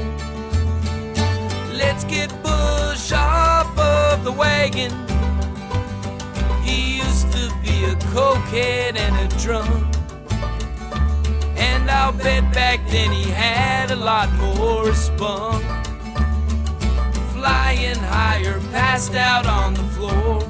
[1.73, 3.53] Let's get Bush off
[4.15, 4.93] of the wagon.
[6.62, 9.97] He used to be a cokehead and a drunk.
[11.57, 15.65] And I'll bet back then he had a lot more spunk.
[17.33, 20.41] Flying higher, passed out on the floor.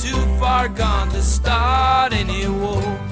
[0.00, 3.09] Too far gone to start any war.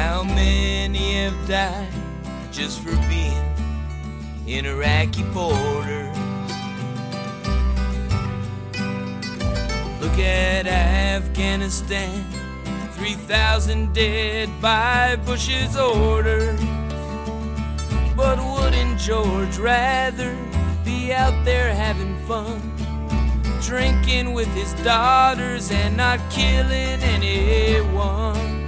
[0.00, 1.92] How many have died
[2.50, 3.44] just for being
[4.46, 6.16] in Iraqi borders?
[10.00, 12.24] Look at Afghanistan
[12.92, 16.58] 3,000 dead by Bush's orders.
[18.16, 20.34] But wouldn't George rather
[20.82, 22.58] be out there having fun?
[23.60, 28.59] Drinking with his daughters and not killing anyone.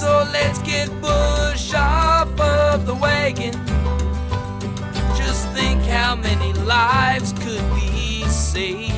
[0.00, 3.52] So let's get Bush off of the wagon.
[5.16, 8.92] Just think how many lives could be saved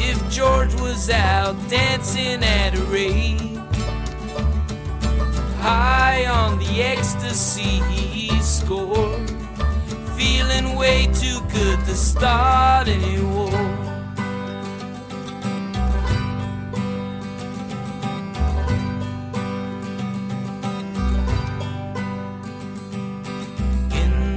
[0.00, 3.56] if George was out dancing at a rave.
[5.60, 9.30] High on the ecstasy he scored,
[10.16, 13.73] feeling way too good to start any war.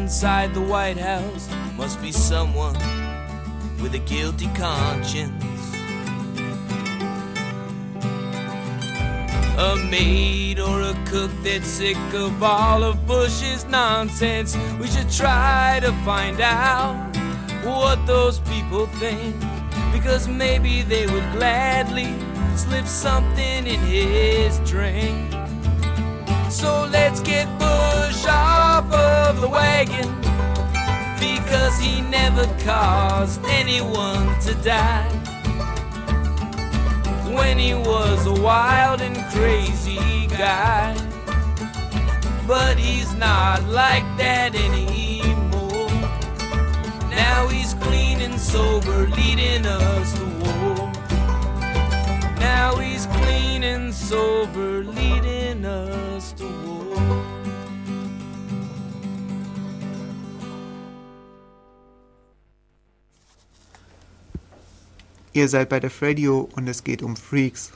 [0.08, 2.76] Inside the White House must be someone
[3.82, 5.43] with a guilty conscience.
[9.58, 14.55] A maid or a cook that's sick of all of Bush's nonsense.
[14.80, 16.95] We should try to find out
[17.66, 19.36] what those people think.
[19.91, 22.16] Because maybe they would gladly
[22.55, 25.36] slip something in his drink.
[26.49, 30.09] So let's get Bush off of the wagon.
[31.19, 35.09] Because he never caused anyone to die
[37.33, 40.95] when he was a wild and crazy guy.
[42.47, 45.89] But he's not like that anymore.
[47.09, 50.91] Now he's clean and sober, leading us to war.
[52.39, 56.07] Now he's clean and sober, leading us
[65.38, 67.71] Ihr seid bei der Radio und es geht um Freaks.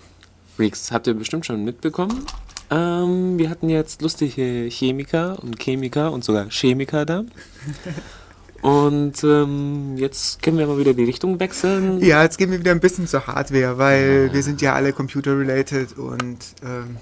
[0.58, 2.26] Freaks, habt ihr bestimmt schon mitbekommen.
[2.72, 7.24] Ähm, wir hatten jetzt lustige Chemiker und Chemiker und sogar Chemiker da.
[8.64, 12.00] Und ähm, jetzt können wir mal wieder die Richtung wechseln.
[12.02, 16.00] Ja, jetzt gehen wir wieder ein bisschen zur Hardware, weil wir sind ja alle computer-related
[16.00, 16.98] und ähm,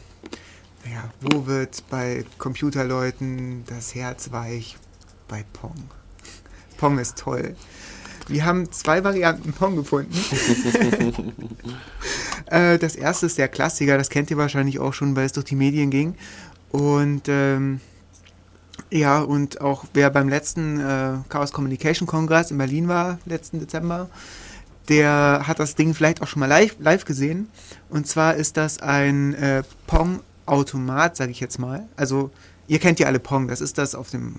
[0.83, 4.77] naja, wo wird bei Computerleuten das Herz weich?
[5.29, 5.89] Bei Pong.
[6.75, 7.55] Pong ist toll.
[8.29, 10.13] Wir haben zwei Varianten Pong gefunden.
[12.45, 15.45] äh, das erste ist der Klassiker, das kennt ihr wahrscheinlich auch schon, weil es durch
[15.45, 16.15] die Medien ging.
[16.71, 17.81] Und ähm,
[18.91, 24.09] ja, und auch wer beim letzten äh, Chaos Communication Kongress in Berlin war, letzten Dezember,
[24.89, 27.49] der hat das Ding vielleicht auch schon mal live, live gesehen.
[27.89, 31.87] Und zwar ist das ein äh, Pong-Automat, sage ich jetzt mal.
[31.95, 32.31] Also,
[32.67, 34.35] ihr kennt ja alle Pong, das ist das auf dem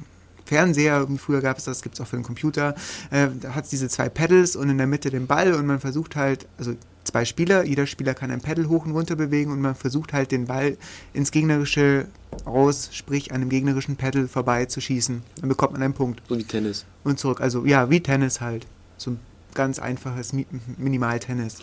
[0.51, 2.75] Fernseher, früher gab es das, gibt es auch für den Computer.
[3.13, 5.79] Äh, da hat es diese zwei Pedals und in der Mitte den Ball und man
[5.79, 6.75] versucht halt, also
[7.05, 10.33] zwei Spieler, jeder Spieler kann ein Pedal hoch und runter bewegen und man versucht halt
[10.33, 10.77] den Ball
[11.13, 12.07] ins gegnerische
[12.45, 15.23] aus, sprich an dem gegnerischen Pedal vorbei zu schießen.
[15.41, 16.85] Dann bekommt man einen Punkt So wie Tennis.
[17.05, 17.41] und zurück.
[17.41, 18.67] Also ja, wie Tennis halt.
[18.97, 19.21] So ein
[19.55, 20.47] ganz einfaches Mi
[20.79, 21.59] Minimal-Tennis.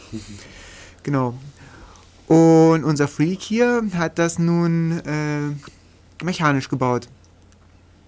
[1.04, 1.38] genau.
[2.28, 7.10] Und unser Freak hier hat das nun äh, mechanisch gebaut.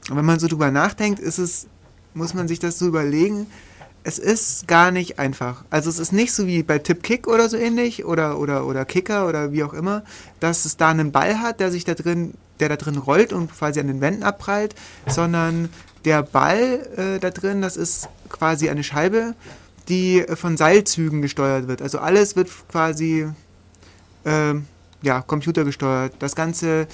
[0.09, 1.67] Und wenn man so drüber nachdenkt, ist es,
[2.13, 3.47] muss man sich das so überlegen,
[4.03, 5.63] es ist gar nicht einfach.
[5.69, 8.85] Also es ist nicht so wie bei Tip Kick oder so ähnlich oder, oder, oder
[8.85, 10.03] Kicker oder wie auch immer,
[10.39, 13.51] dass es da einen Ball hat, der sich da drin, der da drin rollt und
[13.51, 14.73] quasi an den Wänden abprallt,
[15.07, 15.69] sondern
[16.05, 19.35] der Ball äh, da drin, das ist quasi eine Scheibe,
[19.89, 21.81] die äh, von Seilzügen gesteuert wird.
[21.81, 23.27] Also alles wird quasi
[24.25, 24.65] ähm,
[25.01, 26.13] ja, computergesteuert.
[26.19, 26.87] Das Ganze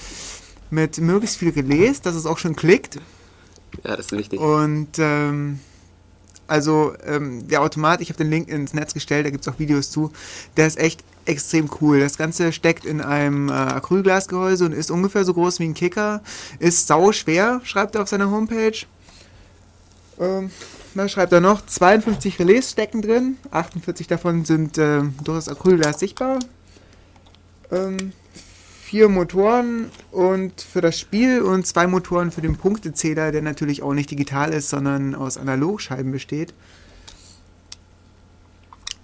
[0.70, 2.98] mit möglichst viel Relais, dass es auch schon klickt.
[3.84, 4.40] Ja, das ist wichtig.
[4.40, 5.60] Und ähm,
[6.48, 9.58] also ähm, der Automat, ich habe den Link ins Netz gestellt, da gibt es auch
[9.58, 10.12] Videos zu,
[10.56, 12.00] der ist echt extrem cool.
[12.00, 16.22] Das Ganze steckt in einem äh, Acrylglasgehäuse und ist ungefähr so groß wie ein Kicker.
[16.60, 18.78] Ist sau schwer, schreibt er auf seiner Homepage.
[20.18, 20.50] Ähm,
[20.94, 25.98] da schreibt er noch, 52 Relais stecken drin, 48 davon sind äh, durch das Acrylglas
[25.98, 26.38] sichtbar.
[27.70, 28.12] Ähm,
[28.86, 33.94] vier Motoren und für das Spiel und zwei Motoren für den Punktezähler, der natürlich auch
[33.94, 36.54] nicht digital ist, sondern aus Analogscheiben besteht.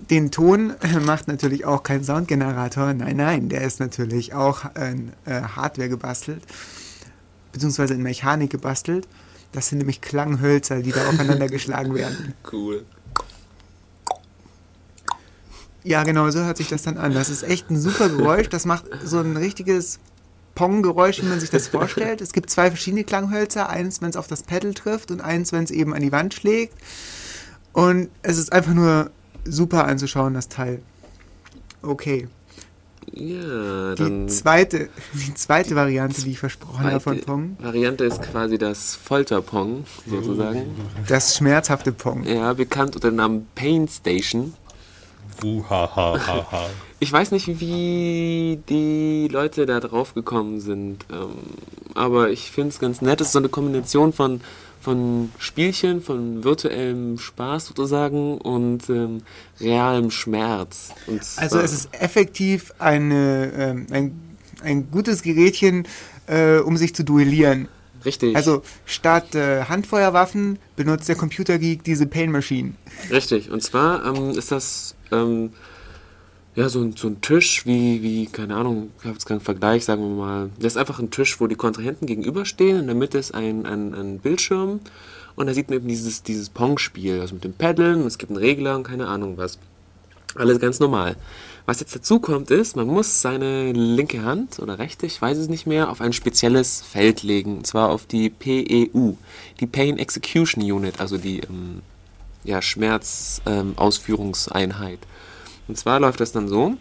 [0.09, 0.75] Den Ton
[1.05, 2.95] macht natürlich auch kein Soundgenerator.
[2.95, 6.45] Nein, nein, der ist natürlich auch in äh, Hardware gebastelt,
[7.51, 9.09] beziehungsweise in Mechanik gebastelt.
[9.51, 12.35] Das sind nämlich Klanghölzer, die da aufeinander geschlagen werden.
[12.53, 12.87] Cool.
[15.85, 17.13] Ja, genau, so hört sich das dann an.
[17.13, 18.49] Das ist echt ein super Geräusch.
[18.49, 19.99] Das macht so ein richtiges
[20.55, 22.21] Pong-Geräusch, wie man sich das vorstellt.
[22.21, 23.69] Es gibt zwei verschiedene Klanghölzer.
[23.69, 26.35] Eins, wenn es auf das Pedal trifft und eins, wenn es eben an die Wand
[26.35, 26.75] schlägt.
[27.73, 29.11] Und es ist einfach nur
[29.45, 30.83] super anzuschauen, das Teil.
[31.83, 32.29] Okay.
[33.15, 34.29] Ja, Die dann.
[34.29, 38.95] zweite, die zweite Variante, die ich versprochen habe von zweite Pong, Variante ist quasi das
[38.95, 40.63] Folterpong, sozusagen.
[41.09, 42.23] das schmerzhafte Pong.
[42.25, 44.55] Ja, bekannt unter dem Namen Pain Station.
[45.43, 46.69] Uhahaha.
[47.01, 51.31] Ich weiß nicht, wie die Leute da drauf gekommen sind, ähm,
[51.95, 53.21] aber ich finde es ganz nett.
[53.21, 54.41] Es ist so eine Kombination von,
[54.81, 59.23] von Spielchen, von virtuellem Spaß sozusagen und ähm,
[59.61, 60.91] realem Schmerz.
[61.07, 65.89] Und Also es ist effektiv eine, ähm, ein, ein gutes Gerätchen,
[66.27, 67.69] äh, um sich zu duellieren.
[68.05, 72.73] Richtig, Also statt äh, Handfeuerwaffen benutzt der Computergeek diese Pain Machine.
[73.11, 73.51] richtig.
[73.51, 75.51] Und zwar ähm, ist das ähm,
[76.55, 79.85] ja so ein, so ein Tisch wie, wie, keine Ahnung, ich habe jetzt keinen Vergleich,
[79.85, 80.51] sagen wir mal.
[80.59, 82.79] Das ist einfach ein Tisch, wo die Kontrahenten gegenüberstehen.
[82.79, 84.81] In der Mitte ist ein, ein, ein Bildschirm
[85.35, 88.39] Und da sieht man eben dieses, dieses Pong-Spiel, also mit dem Paddeln, es gibt einen
[88.39, 89.59] Regler und keine Ahnung was.
[90.35, 91.17] Alles ganz normal.
[91.65, 95.49] Was jetzt dazu kommt, ist, man muss seine linke Hand oder rechte, ich weiß es
[95.49, 97.59] nicht mehr, auf ein spezielles Feld legen.
[97.59, 99.13] Und zwar auf die PEU,
[99.61, 101.83] die Pain Execution Unit, also die ähm,
[102.45, 104.99] ja, Schmerzausführungseinheit.
[105.69, 106.75] und zwar läuft das dann so,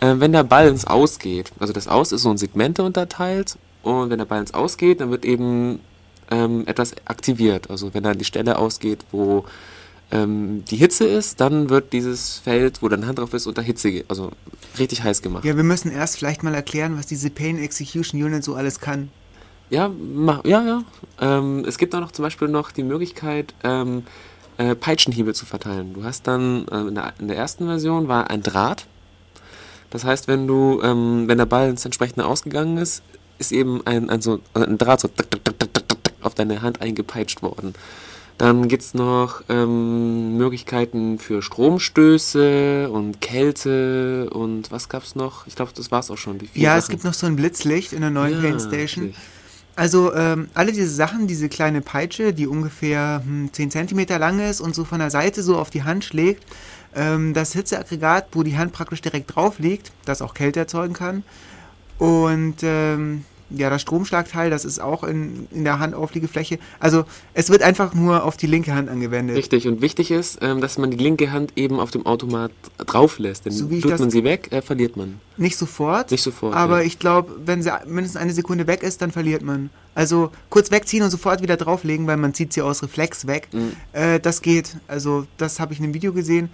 [0.00, 3.58] äh, wenn der Ball ins Aus geht, also das Aus ist so in Segmente unterteilt
[3.82, 5.80] und wenn der Ball ins Aus geht, dann wird eben
[6.30, 7.70] ähm, etwas aktiviert.
[7.70, 9.44] Also wenn dann die Stelle ausgeht, wo
[10.12, 14.04] ähm, die Hitze ist, dann wird dieses Feld, wo deine Hand drauf ist, unter Hitze,
[14.08, 14.30] also
[14.78, 15.44] richtig heiß gemacht.
[15.44, 19.10] Ja, wir müssen erst vielleicht mal erklären, was diese Pain Execution Unit so alles kann.
[19.68, 20.84] Ja, mach, ja, ja.
[21.20, 24.04] Ähm, es gibt auch noch zum Beispiel noch die Möglichkeit, ähm,
[24.58, 25.92] äh, Peitschenhiebe zu verteilen.
[25.94, 28.86] Du hast dann äh, in, der, in der ersten Version war ein Draht.
[29.90, 33.02] Das heißt, wenn du, ähm, wenn der Ball ins entsprechende ausgegangen ist,
[33.38, 35.10] ist eben ein, ein, so, also ein Draht so
[36.22, 37.74] auf deine Hand eingepeitscht worden.
[38.38, 45.46] Dann gibt's noch ähm, Möglichkeiten für Stromstöße und Kälte und was gab's noch?
[45.46, 46.38] Ich glaube, das war's auch schon.
[46.54, 46.92] Ja, es Sachen.
[46.92, 49.04] gibt noch so ein Blitzlicht in der neuen Ja, Pain Station.
[49.06, 49.14] richtig.
[49.74, 54.60] Also ähm, alle diese Sachen, diese kleine Peitsche, die ungefähr hm, 10 cm lang ist
[54.60, 56.44] und so von der Seite so auf die Hand schlägt,
[56.94, 61.24] ähm, das Hitzeaggregat, wo die Hand praktisch direkt drauf liegt, das auch Kälte erzeugen kann.
[61.98, 66.58] Und ähm, ja, das Stromschlagteil, das ist auch in, in der Handaufliegefläche.
[66.80, 69.36] Also es wird einfach nur auf die linke Hand angewendet.
[69.36, 73.18] Richtig, und wichtig ist, ähm, dass man die linke Hand eben auf dem Automat drauf
[73.18, 73.46] lässt.
[73.46, 75.20] Denn So tut man sie weg, äh, verliert man.
[75.36, 76.10] Nicht sofort.
[76.10, 76.54] Nicht sofort.
[76.54, 76.86] Aber ja.
[76.86, 79.70] ich glaube, wenn sie mindestens eine Sekunde weg ist, dann verliert man.
[79.94, 83.48] Also kurz wegziehen und sofort wieder drauflegen, weil man zieht sie aus Reflex weg.
[83.52, 83.72] Mhm.
[83.92, 84.76] Äh, das geht.
[84.88, 86.50] Also das habe ich in einem Video gesehen.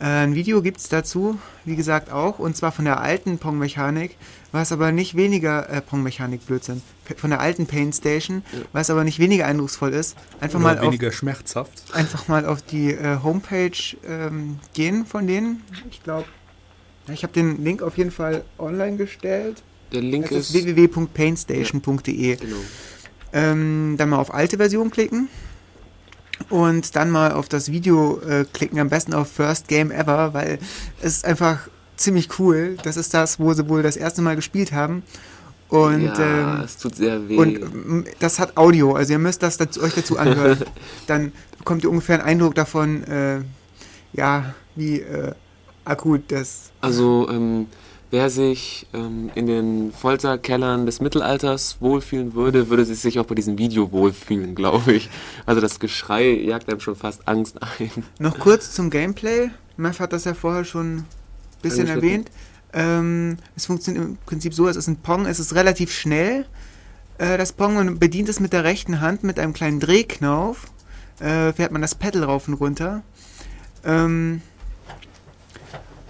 [0.00, 4.16] Äh, ein Video gibt es dazu, wie gesagt auch, und zwar von der alten Pong-Mechanik,
[4.52, 8.42] was aber nicht weniger, äh, Pong-Mechanik, Blödsinn, P- von der alten Pain Station,
[8.72, 10.16] was aber nicht weniger eindrucksvoll ist.
[10.40, 11.82] Einfach, Oder mal auf, weniger schmerzhaft.
[11.92, 13.72] einfach mal auf die äh, Homepage
[14.06, 15.62] ähm, gehen von denen.
[15.90, 16.26] Ich glaube,
[17.12, 19.62] ich habe den Link auf jeden Fall online gestellt.
[19.92, 20.54] Der Link Das ist.
[20.54, 22.36] ist www.painstation.de.
[22.36, 22.56] genau.
[23.32, 25.28] Ähm, dann mal auf alte Version klicken
[26.48, 30.58] und dann mal auf das Video äh, klicken, am besten auf First Game Ever, weil
[31.00, 31.68] es ist einfach
[32.00, 32.76] ziemlich cool.
[32.82, 35.02] Das ist das, wo sie wohl das erste Mal gespielt haben.
[35.68, 37.36] Und, ja, ähm, es tut sehr weh.
[37.36, 40.58] und ähm, das hat Audio, also ihr müsst das dazu, euch dazu anhören.
[41.06, 43.40] dann bekommt ihr ungefähr einen Eindruck davon, äh,
[44.12, 45.32] ja, wie äh,
[45.84, 47.66] akut das also, ähm,
[48.10, 53.58] wer sich ähm, in den Folterkellern des Mittelalters wohlfühlen würde, würde sich auch bei diesem
[53.58, 55.10] Video wohlfühlen, glaube ich.
[55.44, 57.90] Also, das Geschrei jagt einem schon fast Angst ein.
[58.18, 59.50] Noch kurz zum Gameplay.
[59.76, 61.04] Meff hat das ja vorher schon
[61.62, 62.30] bisschen erwähnt.
[62.72, 66.46] Ähm, es funktioniert im Prinzip so, es ist ein Pong, es ist relativ schnell.
[67.18, 70.66] Äh, das Pong man bedient es mit der rechten Hand mit einem kleinen Drehknauf.
[71.18, 73.02] Äh, fährt man das Pedal rauf und runter.
[73.84, 74.40] Ähm,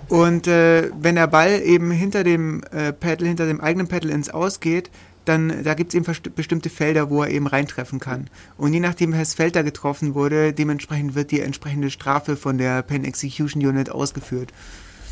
[0.09, 4.29] und äh, wenn der Ball eben hinter dem äh, Pedal, hinter dem eigenen Pedal ins
[4.29, 4.91] Aus geht,
[5.25, 8.29] dann da gibt es eben bestimmte Felder, wo er eben reintreffen kann.
[8.57, 12.83] Und je nachdem, welches Feld da getroffen wurde, dementsprechend wird die entsprechende Strafe von der
[12.83, 14.53] Pen Execution Unit ausgeführt.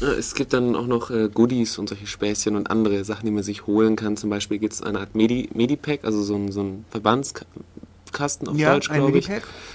[0.00, 3.42] Es gibt dann auch noch äh, Goodies und solche Späßchen und andere Sachen, die man
[3.42, 4.16] sich holen kann.
[4.16, 6.84] Zum Beispiel gibt es eine Art Medi Medipack, also so ein, so ein
[8.08, 9.28] Verbandskasten auf ja, Deutsch, glaube ich.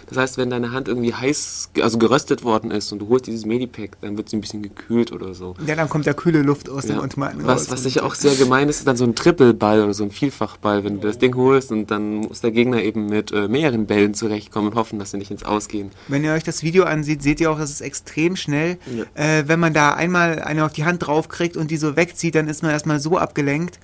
[0.07, 3.45] Das heißt, wenn deine Hand irgendwie heiß, also geröstet worden ist und du holst dieses
[3.45, 5.55] Medipack, dann wird sie ein bisschen gekühlt oder so.
[5.65, 7.01] Ja, dann kommt da kühle Luft aus dem Ja.
[7.01, 7.69] Automaten raus.
[7.69, 10.84] Was, sicher auch sehr gemein ist, ist dann so ein Triple-Ball oder so ein Vielfachball,
[10.84, 14.13] wenn du das Ding holst und dann muss der Gegner eben mit äh, mehreren Bällen
[14.13, 15.91] zurechtkommen und hoffen, dass sie nicht ins Ausgehen.
[16.07, 18.77] Wenn ihr euch das Video ansieht, seht ihr auch, es ist extrem schnell.
[19.15, 19.39] Ja.
[19.39, 22.47] Äh, wenn man da einmal eine auf die Hand draufkriegt und die so wegzieht, dann
[22.47, 23.79] ist man erstmal so abgelenkt,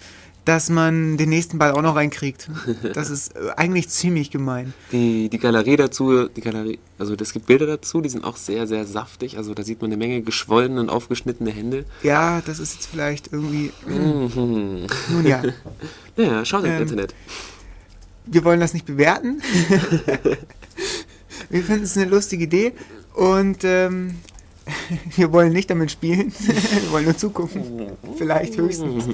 [0.50, 2.50] dass man den nächsten Ball auch noch reinkriegt.
[2.96, 4.74] Das ist äh, eigentlich ziemlich gemein.
[4.92, 8.66] Die, die Galerie dazu, die Galerie, also es gibt Bilder dazu, die sind auch sehr,
[8.66, 9.38] sehr saftig.
[9.38, 11.86] Also da sieht man eine Menge geschwollene und aufgeschnittene Hände.
[12.02, 13.72] Ja, das ist jetzt vielleicht irgendwie.
[13.86, 14.88] Mhm.
[15.12, 15.44] Nun ja,
[16.18, 17.14] Naja, schaut im Ähm, Internet.
[18.26, 19.44] wir wollen das nicht bewerten.
[21.52, 22.74] wir finden es eine lustige Idee
[23.14, 24.16] und ähm,
[25.16, 26.32] wir wollen nicht damit spielen.
[26.40, 27.62] wir wollen nur zugucken.
[28.18, 29.06] Vielleicht höchstens.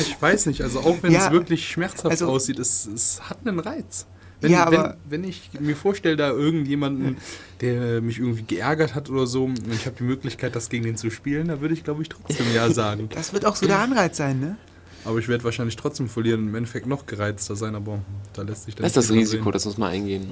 [0.00, 3.38] Ich weiß nicht, also auch wenn Ja, es wirklich schmerzhaft also- aussieht, es, es hat
[3.44, 4.06] einen Reiz.
[4.40, 7.16] Wenn, Ja, aber- wenn, wenn ich mir vorstelle, da irgendjemanden,
[7.60, 10.96] der mich irgendwie geärgert hat oder so, und ich habe die Möglichkeit, das gegen den
[10.96, 13.08] zu spielen, da würde ich, glaube ich, trotzdem ja sagen.
[13.14, 14.56] Das wird auch so der Anreiz sein, ne?
[15.04, 18.00] Aber ich werde wahrscheinlich trotzdem verlieren und im Endeffekt noch gereizter sein, aber
[18.34, 19.52] da lässt sich dann Das ist das Risiko, übersehen.
[19.52, 20.26] das muss man eingehen.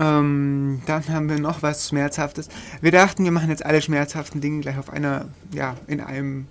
[0.00, 2.48] Ähm, dann haben wir noch was Schmerzhaftes.
[2.80, 6.46] Wir dachten, wir machen jetzt alle schmerzhaften Dinge gleich auf einer, ja, in einem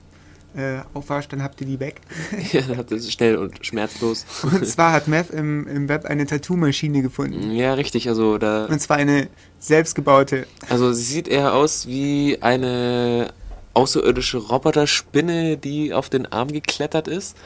[0.55, 2.01] äh, aufwascht, dann habt ihr die weg.
[2.51, 4.25] Ja, das ist schnell und schmerzlos.
[4.43, 7.51] Und zwar hat Mev im, im Web eine Tattoo-Maschine gefunden.
[7.51, 8.07] Ja, richtig.
[8.07, 9.27] Also da, Und zwar eine
[9.59, 10.47] selbstgebaute.
[10.69, 13.31] also sie sieht eher aus wie eine
[13.73, 17.37] außerirdische Roboterspinne, die auf den Arm geklettert ist.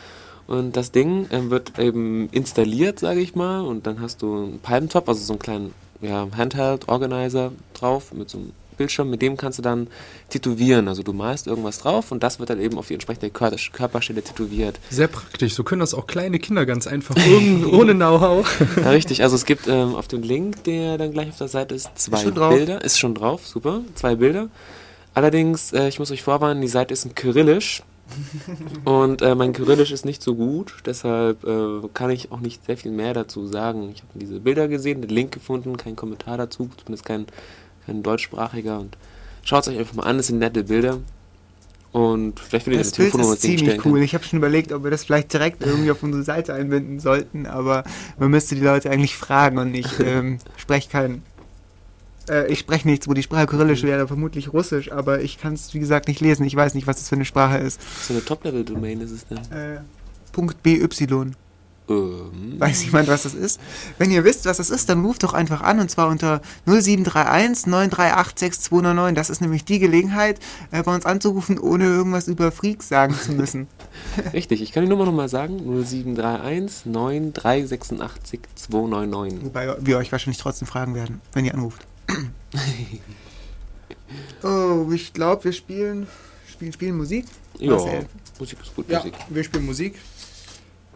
[0.47, 3.61] Und das Ding ähm, wird eben installiert, sage ich mal.
[3.61, 5.73] Und dann hast du einen Palmtop, also so einen kleinen
[6.03, 9.09] ja, Handheld-Organizer drauf mit so einem Bildschirm.
[9.09, 9.87] Mit dem kannst du dann
[10.29, 10.87] tätowieren.
[10.87, 14.21] Also du malst irgendwas drauf und das wird dann eben auf die entsprechende Kör Körperstelle
[14.21, 14.79] tätowiert.
[14.89, 15.53] Sehr praktisch.
[15.53, 17.15] So können das auch kleine Kinder ganz einfach
[17.71, 18.45] ohne Know-how.
[18.77, 19.23] Ja, richtig.
[19.23, 22.17] Also es gibt ähm, auf dem Link, der dann gleich auf der Seite ist, zwei
[22.17, 22.53] schon drauf.
[22.53, 22.83] Bilder.
[22.83, 23.81] Ist schon drauf, super.
[23.95, 24.49] Zwei Bilder.
[25.13, 27.83] Allerdings, äh, ich muss euch vorwarnen, die Seite ist in Kyrillisch.
[28.85, 32.77] Und äh, mein Kyrillisch ist nicht so gut, deshalb äh, kann ich auch nicht sehr
[32.77, 33.91] viel mehr dazu sagen.
[33.93, 37.25] Ich habe diese Bilder gesehen, den Link gefunden, kein Kommentar dazu, zumindest kein,
[37.85, 38.79] kein deutschsprachiger.
[38.79, 38.97] Und
[39.43, 40.99] schaut es euch einfach mal an, es sind nette Bilder.
[41.93, 44.01] Und vielleicht findet ihr Das Telefonnummer, ziemlich cool.
[44.01, 47.45] Ich habe schon überlegt, ob wir das vielleicht direkt irgendwie auf unsere Seite einbinden sollten,
[47.45, 47.83] aber
[48.17, 51.21] man müsste die Leute eigentlich fragen und ich ähm, spreche kein.
[52.29, 55.73] Äh, ich spreche nichts, wo die Sprache Kyrillisch wäre, vermutlich Russisch, aber ich kann es,
[55.73, 56.45] wie gesagt, nicht lesen.
[56.45, 57.81] Ich weiß nicht, was das für eine Sprache ist.
[57.81, 59.37] Für eine Top-Level-Domain ist es denn?
[59.51, 59.81] Äh,
[60.31, 60.87] Punkt BY.
[61.89, 63.59] Ähm, Weiß jemand, was das ist?
[63.97, 67.67] Wenn ihr wisst, was das ist, dann ruft doch einfach an und zwar unter 0731
[67.67, 69.15] 938 6299.
[69.15, 70.39] Das ist nämlich die Gelegenheit,
[70.71, 73.67] äh, bei uns anzurufen, ohne irgendwas über Freaks sagen zu müssen.
[74.33, 75.57] Richtig, ich kann die Nummer nochmal sagen.
[75.57, 79.45] 0731 9386 299.
[79.45, 81.85] Wobei wir euch wahrscheinlich trotzdem fragen werden, wenn ihr anruft.
[84.43, 86.07] Oh, ich glaube, wir spielen,
[86.49, 87.25] spielen, spielen Musik.
[87.59, 88.05] Ja, Marcel.
[88.39, 89.13] Musik ist gut, Ja, Musik.
[89.29, 89.95] wir spielen Musik.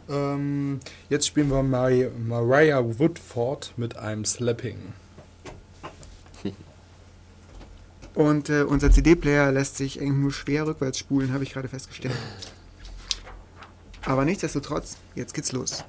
[0.09, 0.79] Ähm,
[1.09, 4.77] jetzt spielen wir Mari Mariah Woodford mit einem Slapping.
[8.15, 12.15] Und äh, unser CD-Player lässt sich eigentlich nur schwer rückwärts spulen, habe ich gerade festgestellt.
[14.03, 15.83] Aber nichtsdestotrotz, jetzt geht's los.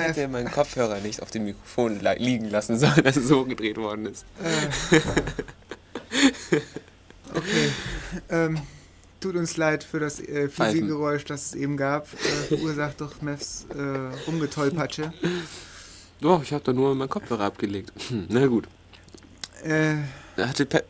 [0.00, 3.76] ich hätte meinen Kopfhörer nicht auf dem Mikrofon liegen lassen sollen, dass es so gedreht
[3.76, 4.24] worden ist.
[4.42, 5.00] Äh.
[7.34, 7.70] okay.
[8.28, 8.60] Ähm,
[9.20, 12.12] tut uns leid für das äh, Physikgeräusch, das es eben gab.
[12.12, 15.12] Äh, verursacht doch Mevs äh, Rumgetolpatsche.
[16.20, 17.92] Doch, ich habe da nur meinen Kopfhörer abgelegt.
[18.08, 18.66] Hm, na gut.
[19.62, 19.96] Äh,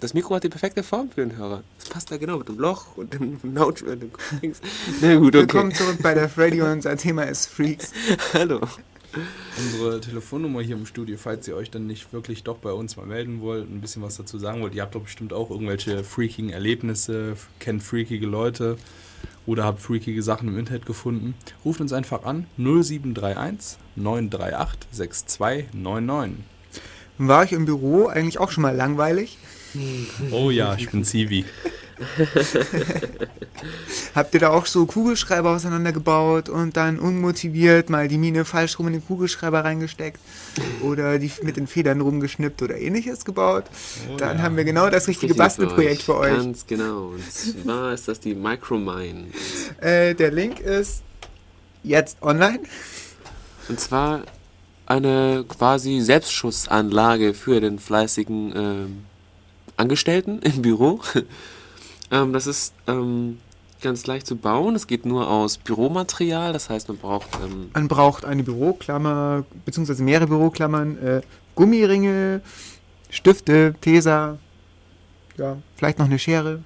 [0.01, 1.63] das Mikro hat die perfekte Form für den Hörer.
[1.79, 4.11] Das passt da genau mit dem Loch und dem Lautstärke.
[5.01, 5.39] Na gut, okay.
[5.39, 7.93] Willkommen zurück bei der Freddy und unser Thema ist Freaks.
[8.33, 8.61] Hallo.
[9.59, 13.07] Unsere Telefonnummer hier im Studio, falls ihr euch dann nicht wirklich doch bei uns mal
[13.07, 14.75] melden wollt, ein bisschen was dazu sagen wollt.
[14.75, 18.77] Ihr habt doch bestimmt auch irgendwelche freakigen Erlebnisse, kennt freakige Leute
[19.47, 21.35] oder habt freakige Sachen im Internet gefunden.
[21.65, 26.45] Ruft uns einfach an 0731 938 6299.
[27.19, 29.39] War ich im Büro eigentlich auch schon mal langweilig?
[30.31, 31.45] Oh ja, ich bin Zivi.
[34.15, 38.89] Habt ihr da auch so Kugelschreiber auseinandergebaut und dann unmotiviert mal die Mine falsch rum
[38.89, 40.21] in den Kugelschreiber reingesteckt
[40.83, 43.65] oder die mit den Federn rumgeschnippt oder ähnliches gebaut?
[44.17, 44.45] dann ja.
[44.45, 46.37] haben wir genau das richtige Bastelprojekt für euch.
[46.37, 47.09] Ganz genau.
[47.09, 49.27] Und zwar ist das die Micromine.
[49.81, 51.03] Äh, der Link ist
[51.83, 52.61] jetzt online.
[53.69, 54.23] Und zwar
[54.87, 59.05] eine quasi Selbstschussanlage für den fleißigen ähm,
[59.77, 61.01] Angestellten im Büro.
[62.11, 63.39] Ähm, das ist ähm,
[63.81, 64.75] ganz leicht zu bauen.
[64.77, 66.53] Es geht nur aus Büromaterial.
[66.53, 71.21] Das heißt, man braucht ähm, Man braucht eine Büroklammer, beziehungsweise mehrere Büroklammern, äh,
[71.55, 72.41] Gummiringe,
[73.11, 74.39] Stifte, Tesa,
[75.37, 76.63] ja, vielleicht noch eine Schere.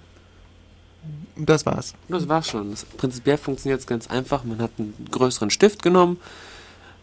[1.37, 1.95] Das war's.
[2.09, 2.71] Das war's schon.
[2.71, 4.45] Das, prinzipiell funktioniert es ganz einfach.
[4.45, 6.19] Man hat einen größeren Stift genommen,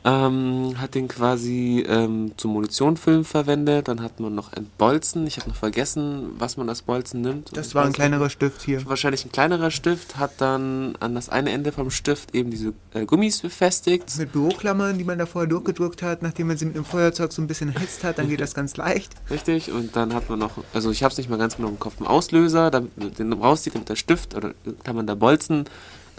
[0.03, 3.88] ähm, hat den quasi ähm, zum Munitionfüllen verwendet.
[3.88, 5.28] Dann hat man noch ein Bolzen.
[5.28, 7.56] Ich habe noch vergessen, was man als Bolzen nimmt.
[7.56, 8.86] Das war ein kleinerer Stift hier.
[8.88, 13.06] Wahrscheinlich ein kleinerer Stift, hat dann an das eine Ende vom Stift eben diese äh,
[13.06, 14.18] Gummis befestigt.
[14.18, 17.41] Mit Büroklammern, die man da vorher durchgedrückt hat, nachdem man sie mit dem Feuerzeug so
[17.41, 19.14] ein bisschen erhitzt hat, dann geht das ganz leicht.
[19.30, 21.80] Richtig, und dann hat man noch, also ich habe es nicht mehr ganz genau im
[21.80, 24.53] Kopf, einen Auslöser, damit man den rauszieht, damit der Stift oder
[24.84, 25.65] kann man da Bolzen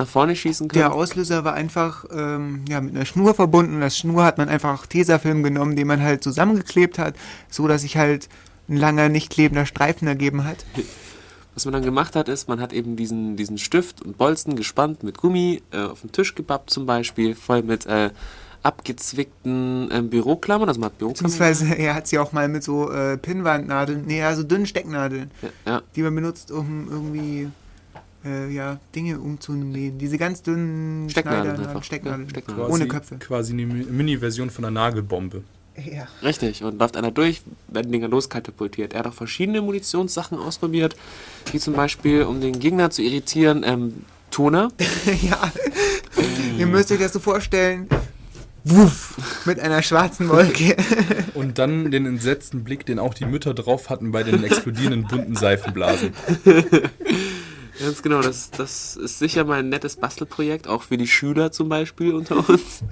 [0.02, 0.78] nach vorne schießen kann.
[0.78, 3.80] Der Auslöser war einfach ähm, ja, mit einer Schnur verbunden.
[3.80, 7.14] Das Schnur hat man einfach Tesafilm genommen, den man halt zusammengeklebt hat,
[7.48, 8.28] so dass sich halt
[8.68, 10.64] ein langer, nicht klebender Streifen ergeben hat.
[11.54, 15.02] Was man dann gemacht hat, ist, man hat eben diesen, diesen Stift und Bolzen gespannt
[15.02, 18.10] mit Gummi äh, auf den Tisch gebappt zum Beispiel, voll mit äh,
[18.62, 21.30] abgezwickten ähm, Büroklammern, also man hat Büroklammern.
[21.30, 25.48] Beziehungsweise er hat sie auch mal mit so äh, Pinnwandnadeln, nee, also dünnen Stecknadeln, Ja,
[25.66, 27.48] ja, die man benutzt, um irgendwie
[28.24, 29.98] äh, ja, Dinge umzunähen.
[29.98, 31.82] Diese ganz dünnen Stecknadeln einfach.
[31.82, 32.24] Stecknadeln.
[32.24, 32.70] Ja, Stecknadeln.
[32.70, 33.16] Ohne Köpfe.
[33.18, 35.42] Quasi eine Mi- Mini-Version von einer Nagelbombe.
[35.76, 36.06] Ja.
[36.22, 36.62] richtig.
[36.64, 38.92] Und läuft einer durch, werden Dinger loskatapultiert.
[38.92, 40.96] Er hat auch verschiedene Munitionssachen ausprobiert,
[41.50, 44.70] wie zum Beispiel, um den Gegner zu irritieren, ähm, Toner.
[45.22, 45.50] ja.
[46.58, 47.88] Ihr müsst euch das so vorstellen.
[48.64, 50.76] Wuff, mit einer schwarzen Wolke.
[51.34, 55.34] Und dann den entsetzten Blick, den auch die Mütter drauf hatten bei den explodierenden bunten
[55.36, 56.12] Seifenblasen.
[57.78, 61.68] Ganz genau, das, das ist sicher mal ein nettes Bastelprojekt, auch für die Schüler zum
[61.68, 62.82] Beispiel unter uns.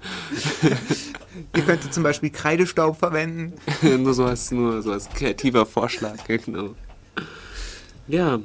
[1.56, 3.54] Ihr könntet zum Beispiel Kreidestaub verwenden.
[4.02, 6.74] nur, so als, nur so als kreativer Vorschlag, genau.
[8.06, 8.38] Ja.
[8.38, 8.44] Wir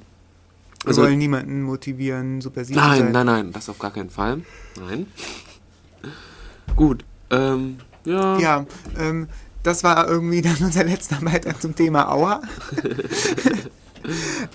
[0.85, 3.11] Also, wollen niemanden motivieren, super Sieg zu nein, sein.
[3.11, 4.41] nein, nein, das auf gar keinen Fall.
[4.79, 5.07] Nein.
[6.75, 8.37] Gut, ähm, ja.
[8.37, 8.65] Ja,
[8.99, 9.27] ähm,
[9.63, 12.41] das war irgendwie dann unser letzter Beitrag zum Thema Aua.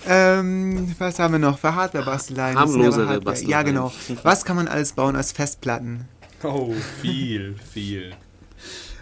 [0.07, 2.57] Ähm, was haben wir noch für Hardware-Basteleien?
[2.57, 3.21] Harmlosere.
[3.21, 3.49] Basteleien.
[3.51, 3.91] Ja, genau.
[4.23, 6.07] Was kann man alles bauen aus Festplatten?
[6.43, 8.11] Oh, viel, viel.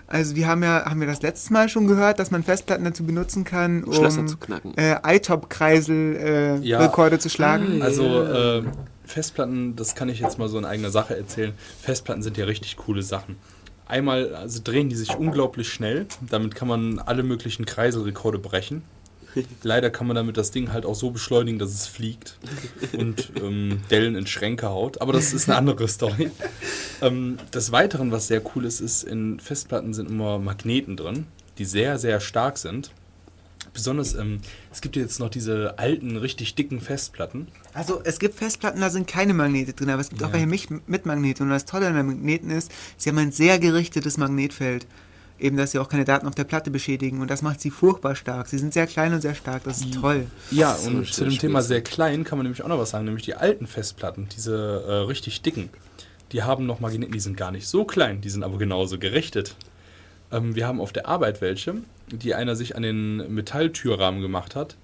[0.07, 3.05] Also wir haben ja, haben wir das letzte Mal schon gehört, dass man Festplatten dazu
[3.05, 4.75] benutzen kann, um Schlösser zu knacken.
[4.75, 6.79] äh, iTop-Kreisel äh, Ja.
[6.79, 7.81] Rekorde zu schlagen.
[7.83, 8.63] Also äh,
[9.05, 11.53] Festplatten, das kann ich jetzt mal so in eigener Sache erzählen.
[11.81, 13.37] Festplatten sind ja richtig coole Sachen.
[13.87, 16.07] Einmal also drehen die sich unglaublich schnell.
[16.27, 18.81] Damit kann man alle möglichen Kreiselrekorde brechen.
[19.63, 22.37] Leider kann man damit das Ding halt auch so beschleunigen, dass es fliegt
[22.97, 25.01] und ähm, Dellen in Schränke haut.
[25.01, 26.31] Aber das ist eine andere Story.
[27.01, 31.27] Ähm, des Weiteren, was sehr cool ist, ist, in Festplatten sind immer Magneten drin,
[31.57, 32.91] die sehr, sehr stark sind.
[33.73, 34.39] Besonders, ähm,
[34.71, 37.47] es gibt jetzt noch diese alten, richtig dicken Festplatten.
[37.73, 40.33] Also es gibt Festplatten, da sind keine Magnete drin, aber es gibt auch Ja.
[40.33, 41.43] welche mit, mit Magneten.
[41.45, 44.87] Und das Tolle an den Magneten ist, sie haben ein sehr gerichtetes Magnetfeld.
[45.39, 47.21] Eben, dass sie auch keine Daten auf der Platte beschädigen.
[47.21, 48.47] Und das macht sie furchtbar stark.
[48.47, 49.63] Sie sind sehr klein und sehr stark.
[49.63, 50.27] Das ist toll.
[50.51, 53.05] Ja, So und zu dem Thema sehr klein kann man nämlich auch noch was sagen,
[53.05, 55.69] nämlich die alten Festplatten, diese äh, richtig dicken,
[56.31, 59.55] die haben noch Magneten, die sind gar nicht so klein, die sind aber genauso gerichtet.
[60.31, 61.75] Ähm, wir haben auf der Arbeit welche,
[62.11, 64.75] die einer sich an den Metalltürrahmen gemacht hat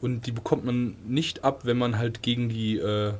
[0.00, 3.12] und die bekommt man nicht ab, wenn man halt gegen die äh,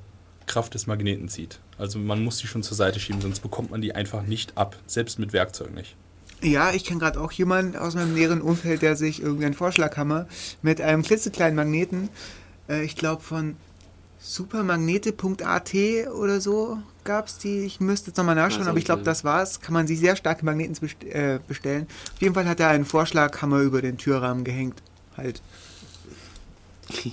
[0.46, 1.58] Kraft des Magneten zieht.
[1.78, 4.76] Also man muss die schon zur Seite schieben, sonst bekommt man die einfach nicht ab,
[4.86, 5.96] selbst mit Werkzeug nicht.
[6.42, 10.26] Ja, ich kenne gerade auch jemanden aus meinem näheren Umfeld, der sich irgendwie einen Vorschlaghammer
[10.62, 12.08] mit einem klitzekleinen Magneten,
[12.68, 13.56] äh, ich glaube von
[14.18, 15.74] supermagnete.at
[16.12, 17.60] oder so gab es die.
[17.60, 19.60] Ich müsste jetzt nochmal nachschauen, Also, aber ich glaube, das war's.
[19.60, 21.86] Kann man sich sehr starke Magneten best äh, bestellen.
[22.14, 24.82] Auf jeden Fall hat er einen Vorschlaghammer über den Türrahmen gehängt.
[25.16, 25.40] Halt.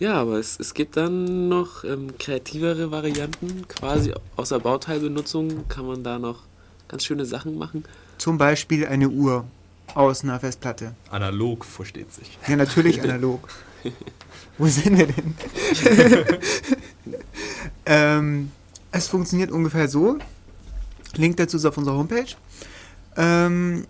[0.00, 3.66] Ja, aber es, es gibt dann noch ähm, kreativere Varianten.
[3.68, 6.42] Quasi außer Bauteilbenutzung kann man da noch
[6.88, 7.84] ganz schöne Sachen machen.
[8.24, 9.44] Zum Beispiel eine Uhr
[9.92, 10.94] aus einer Festplatte.
[11.10, 12.38] Analog versteht sich.
[12.48, 13.50] Ja, natürlich analog.
[14.56, 15.34] Wo sind wir denn?
[17.84, 18.50] ähm,
[18.92, 20.16] es funktioniert ungefähr so.
[21.16, 22.34] Link dazu ist auf unserer Homepage.
[23.18, 23.86] Ähm,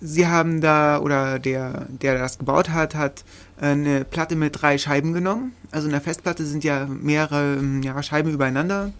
[0.00, 3.24] sie haben da, oder der, der das gebaut hat, hat
[3.60, 5.56] eine Platte mit drei Scheiben genommen.
[5.72, 8.92] Also in der Festplatte sind ja mehrere ähm, ja, Scheiben übereinander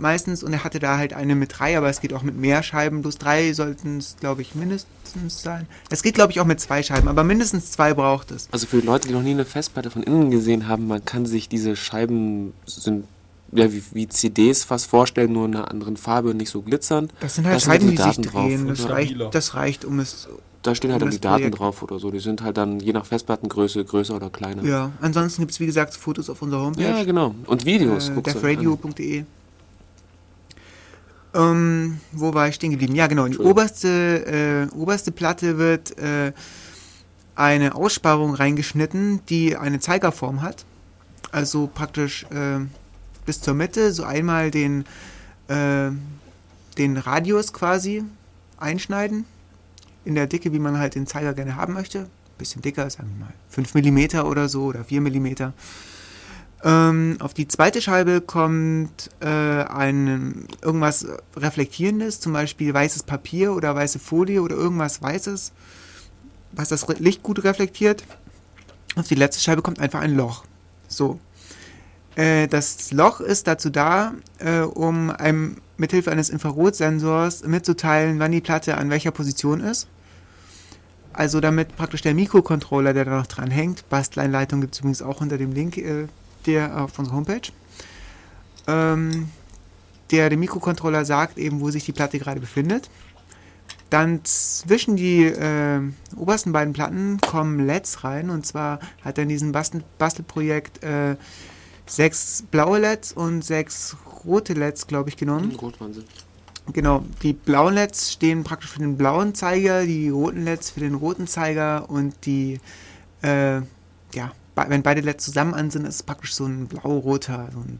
[0.00, 2.62] meistens und er hatte da halt eine mit drei, aber es geht auch mit mehr
[2.62, 3.02] Scheiben.
[3.02, 5.66] Bloß drei sollten es, glaube ich, mindestens sein.
[5.90, 8.48] Es geht, glaube ich, auch mit zwei Scheiben, aber mindestens zwei braucht es.
[8.52, 11.48] Also für Leute, die noch nie eine Festplatte von innen gesehen haben, man kann sich
[11.48, 13.04] diese Scheiben sind
[13.52, 17.12] ja wie, wie CDs fast vorstellen, nur in einer anderen Farbe, nicht so glitzernd.
[17.20, 18.66] Das sind halt Da sind Scheiben, die die sich Daten drauf, drehen.
[18.68, 20.28] Das reicht, das reicht, um es.
[20.62, 21.58] Da stehen halt dann das die Daten Projekt.
[21.60, 22.10] drauf oder so.
[22.10, 24.64] Die sind halt dann je nach Festplattengröße größer oder kleiner.
[24.64, 26.82] Ja, ansonsten gibt es, wie gesagt, Fotos auf unserer Homepage.
[26.82, 27.36] Ja, genau.
[27.46, 28.08] Und Videos.
[28.08, 29.24] äh, defradio.de.
[31.36, 32.94] Ähm, wo war ich stehen geblieben?
[32.94, 33.28] Ja, genau.
[33.28, 36.32] Die oberste, äh, oberste Platte wird äh,
[37.34, 40.64] eine Aussparung reingeschnitten, die eine Zeigerform hat.
[41.32, 42.60] Also praktisch äh,
[43.26, 44.84] bis zur Mitte, so einmal den,
[45.48, 45.90] äh,
[46.78, 48.02] den Radius quasi
[48.56, 49.26] einschneiden.
[50.06, 52.08] In der Dicke, wie man halt den Zeiger gerne haben möchte.
[52.38, 55.52] Bisschen dicker, sagen wir mal 5 mm oder so oder 4 mm.
[56.64, 61.06] Ähm, auf die zweite Scheibe kommt äh, ein irgendwas
[61.36, 65.52] Reflektierendes, zum Beispiel weißes Papier oder weiße Folie oder irgendwas Weißes,
[66.52, 68.04] was das Licht gut reflektiert.
[68.96, 70.44] Auf die letzte Scheibe kommt einfach ein Loch.
[70.88, 71.20] So.
[72.14, 78.40] Äh, das Loch ist dazu da, äh, um einem mithilfe eines Infrarotsensors mitzuteilen, wann die
[78.40, 79.88] Platte an welcher Position ist.
[81.12, 85.20] Also damit praktisch der Mikrocontroller, der da noch dran hängt, Basteleinleitung gibt es übrigens auch
[85.20, 86.06] unter dem Link äh,
[86.46, 87.52] der auf unserer Homepage,
[88.66, 89.28] ähm,
[90.10, 92.88] der dem Mikrocontroller sagt eben, wo sich die Platte gerade befindet.
[93.90, 95.80] Dann zwischen die äh,
[96.16, 101.16] obersten beiden Platten kommen LEDs rein und zwar hat er in diesem Bastel Bastelprojekt äh,
[101.86, 105.54] sechs blaue LEDs und sechs rote LEDs, glaube ich, genommen.
[105.54, 106.04] Rot waren sie.
[106.72, 110.94] Genau, die blauen LEDs stehen praktisch für den blauen Zeiger, die roten LEDs für den
[110.94, 112.58] roten Zeiger und die,
[113.22, 113.58] äh,
[114.14, 114.32] ja,
[114.68, 117.78] wenn beide LEDs zusammen an sind, ist es praktisch so ein blau-roter, so ein,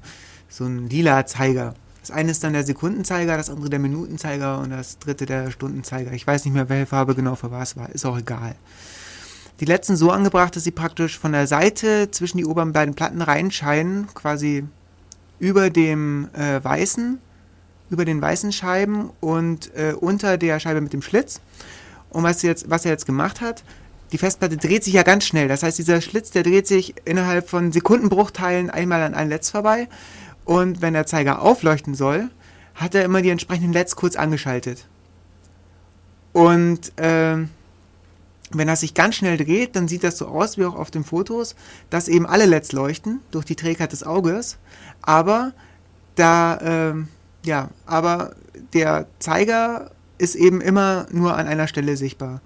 [0.49, 1.75] so ein lila Zeiger.
[2.01, 6.13] Das eine ist dann der Sekundenzeiger, das andere der Minutenzeiger und das dritte der Stundenzeiger.
[6.13, 8.55] Ich weiß nicht mehr, welche Farbe genau für was war, ist auch egal.
[9.59, 13.23] Die sind so angebracht, dass sie praktisch von der Seite zwischen die oberen beiden Platten
[13.23, 14.65] reinscheinen, quasi
[15.39, 17.19] über dem äh, weißen
[17.91, 21.41] über den weißen Scheiben und äh, unter der Scheibe mit dem Schlitz.
[22.11, 23.65] Und was, jetzt, was er jetzt gemacht hat,
[24.13, 25.49] die Festplatte dreht sich ja ganz schnell.
[25.49, 29.89] Das heißt, dieser Schlitz, der dreht sich innerhalb von Sekundenbruchteilen einmal an allen LEDs vorbei.
[30.45, 32.31] Und wenn der Zeiger aufleuchten soll,
[32.75, 34.87] hat er immer die entsprechenden LEDs kurz angeschaltet.
[36.33, 37.51] Und ähm,
[38.51, 41.03] wenn das sich ganz schnell dreht, dann sieht das so aus wie auch auf den
[41.03, 41.57] Fotos,
[41.91, 44.59] dass eben alle LEDs leuchten durch die Trägheit des Auges.
[45.03, 45.53] Aber
[46.15, 47.09] da, ähm,
[47.45, 48.35] ja, aber
[48.73, 52.41] der Zeiger ist eben immer nur an einer Stelle sichtbar.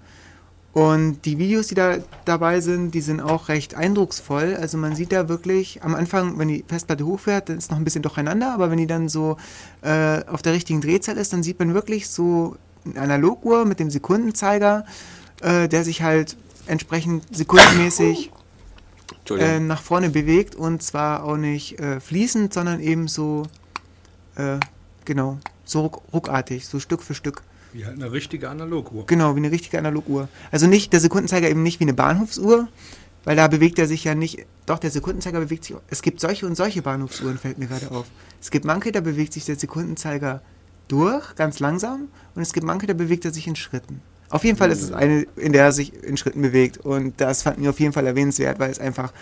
[0.72, 4.56] Und die Videos, die da dabei sind, die sind auch recht eindrucksvoll.
[4.60, 7.84] Also man sieht da wirklich am Anfang, wenn die Festplatte hochfährt, dann ist noch ein
[7.84, 9.36] bisschen durcheinander, aber wenn die dann so
[9.82, 13.90] äh, auf der richtigen Drehzahl ist, dann sieht man wirklich so eine Analoguhr mit dem
[13.90, 14.84] Sekundenzeiger,
[15.40, 16.36] äh, der sich halt
[16.66, 18.30] entsprechend sekundenmäßig
[19.30, 23.42] äh, nach vorne bewegt und zwar auch nicht äh, fließend, sondern eben so,
[24.36, 24.58] äh,
[25.04, 27.42] genau, so ruck ruckartig, so Stück für Stück.
[27.72, 29.06] Wie halt eine richtige Analoguhr.
[29.06, 30.28] Genau, wie eine richtige Analoguhr.
[30.50, 32.68] Also nicht der Sekundenzeiger eben nicht wie eine Bahnhofsuhr,
[33.24, 34.46] weil da bewegt er sich ja nicht.
[34.66, 35.76] Doch, der Sekundenzeiger bewegt sich.
[35.88, 38.06] Es gibt solche und solche Bahnhofsuhren, fällt mir gerade auf.
[38.40, 40.42] Es gibt manche, da bewegt sich der Sekundenzeiger
[40.88, 44.02] durch, ganz langsam, und es gibt manche, da bewegt er sich in Schritten.
[44.30, 46.78] Auf jeden Fall ist es eine, in der er sich in Schritten bewegt.
[46.78, 49.12] Und das fand ich auf jeden Fall erwähnenswert, weil es einfach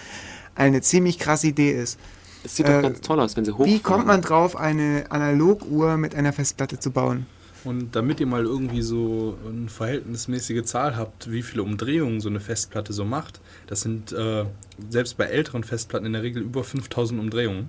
[0.55, 1.99] eine ziemlich krasse Idee ist.
[2.45, 3.73] Es sieht äh, doch ganz toll aus, wenn sie hochfahren.
[3.73, 7.27] Wie kommt man drauf, eine Analoguhr mit einer Festplatte zu bauen?
[7.65, 12.41] Und damit ihr mal irgendwie so eine verhältnismäßige Zahl habt, wie viele Umdrehungen so eine
[12.41, 14.45] Festplatte so macht, das sind äh,
[14.89, 17.69] selbst bei älteren Festplatten in der Regel über 5000 Umdrehungen.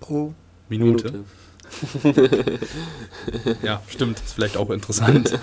[0.00, 0.34] Pro
[0.68, 1.24] Minute.
[3.62, 4.20] Ja, stimmt.
[4.20, 5.38] Ist vielleicht auch interessant.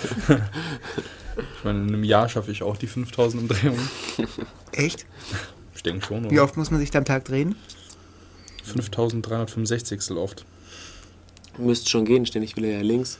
[1.37, 3.89] ich meine, in einem Jahr schaffe ich auch die 5000 Umdrehungen.
[4.71, 5.05] Echt?
[5.75, 6.25] Ich denke schon.
[6.25, 6.43] Wie Oder?
[6.43, 7.55] oft muss man sich da am Tag drehen?
[8.63, 10.45] 5365 oft.
[11.57, 13.19] Müsste schon gehen, ständig will er ja links.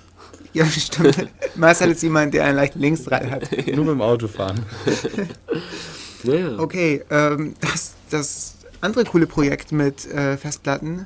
[0.54, 1.28] Ja, stimmt.
[1.56, 3.68] Marcel ist jemand, der einen leichten Linksdrall hat.
[3.76, 4.66] Nur beim Autofahren.
[6.24, 6.58] Naja.
[6.60, 11.06] Okay, ähm, das das andere coole Projekt mit äh, Festplatten.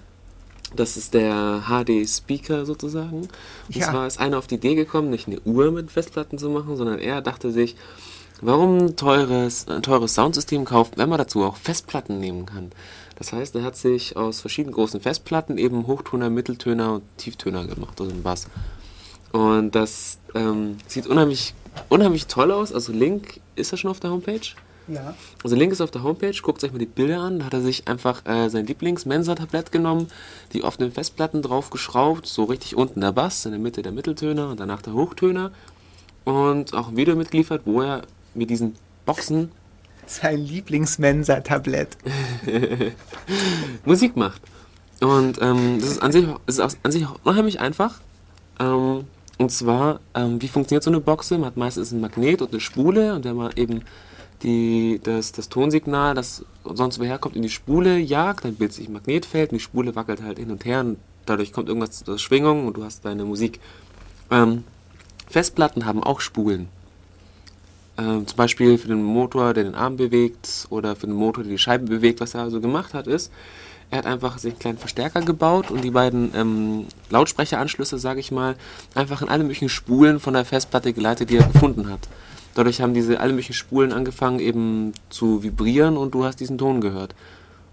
[0.75, 3.21] Das ist der HD-Speaker sozusagen.
[3.67, 3.89] Und Ja.
[3.89, 6.99] zwar ist einer auf die Idee gekommen, nicht eine Uhr mit Festplatten zu machen, sondern
[6.99, 7.75] er dachte sich,
[8.41, 12.71] warum ein teures, ein teures Soundsystem kaufen, wenn man dazu auch Festplatten nehmen kann.
[13.17, 17.99] Das heißt, er hat sich aus verschiedenen großen Festplatten eben Hochtöner, Mitteltöner und Tieftöner gemacht,
[17.99, 18.47] also einen Bass.
[19.31, 21.53] Und das ähm, sieht unheimlich,
[21.89, 22.73] unheimlich toll aus.
[22.73, 24.41] Also Link ist er schon auf der Homepage.
[24.87, 25.13] Ja.
[25.43, 27.39] Also Link ist auf der Homepage, guckt euch mal die Bilder an.
[27.39, 30.07] Da hat er sich einfach äh, sein Lieblings-Mensa-Tablett genommen,
[30.53, 34.49] die auf den Festplatten draufgeschraubt, so richtig unten der Bass, in der Mitte der Mitteltöner
[34.49, 35.51] und danach der Hochtöner.
[36.25, 38.03] Und auch ein Video mitgeliefert, wo er
[38.33, 38.75] mit diesen
[39.05, 39.51] Boxen
[40.07, 41.97] Sein Lieblingsmensa-Tablett.
[43.85, 44.41] Musik macht.
[44.99, 47.99] Und ähm, das ist an sich, ist an sich unheimlich einfach.
[48.59, 49.05] Ähm,
[49.41, 51.37] und zwar, ähm, wie funktioniert so eine Boxe?
[51.37, 53.81] Man hat meistens ein Magnet und eine Spule und wenn man eben
[54.43, 58.87] die, das, das Tonsignal, das sonst woher kommt, in die Spule jagt, dann bildet sich
[58.87, 62.19] ein Magnetfeld und die Spule wackelt halt hin und her und dadurch kommt irgendwas zur
[62.19, 63.59] Schwingung und du hast deine Musik.
[64.29, 64.63] Ähm,
[65.27, 66.69] Festplatten haben auch Spulen.
[67.97, 71.51] Ähm, zum Beispiel für den Motor, der den Arm bewegt oder für den Motor, der
[71.51, 72.21] die Scheibe bewegt.
[72.21, 73.31] Was er also gemacht hat, ist,
[73.91, 78.31] er hat einfach sich einen kleinen Verstärker gebaut und die beiden ähm, Lautsprecheranschlüsse, sage ich
[78.31, 78.55] mal,
[78.95, 82.07] einfach in alle möglichen Spulen von der Festplatte geleitet, die er gefunden hat.
[82.55, 86.81] Dadurch haben diese alle möglichen Spulen angefangen eben zu vibrieren und du hast diesen Ton
[86.81, 87.13] gehört.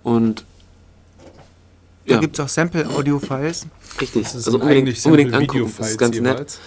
[0.02, 0.44] Und
[2.06, 3.66] Da ja, gibt es auch Sample-Audio-Files.
[4.00, 4.22] richtig.
[4.24, 6.34] Das ist Also unbedingt, unbedingt angucken, das ist ganz nett.
[6.34, 6.58] jeweils.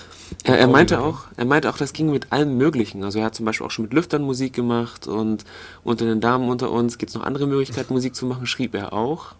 [0.44, 3.04] Er, er, meinte auch, er meinte auch, das ging mit allem Möglichen.
[3.04, 5.46] Also er hat zum Beispiel auch schon mit Lüftern Musik gemacht und
[5.84, 8.94] unter den Damen unter uns gibt es noch andere Möglichkeiten, Musik zu machen, schrieb er
[8.94, 9.34] auch.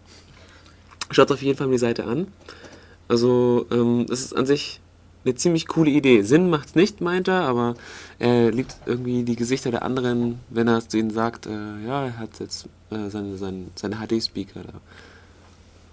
[1.10, 2.28] Schaut auf jeden Fall die Seite an.
[3.08, 4.80] Also ähm, das ist an sich
[5.24, 6.22] eine ziemlich coole Idee.
[6.22, 7.74] Sinn macht's nicht, meint er, aber
[8.18, 11.50] er liebt irgendwie die Gesichter der anderen, wenn er es zu ihnen sagt, äh,
[11.86, 14.80] ja, er hat jetzt äh, seine, seine, seine HD-Speaker da.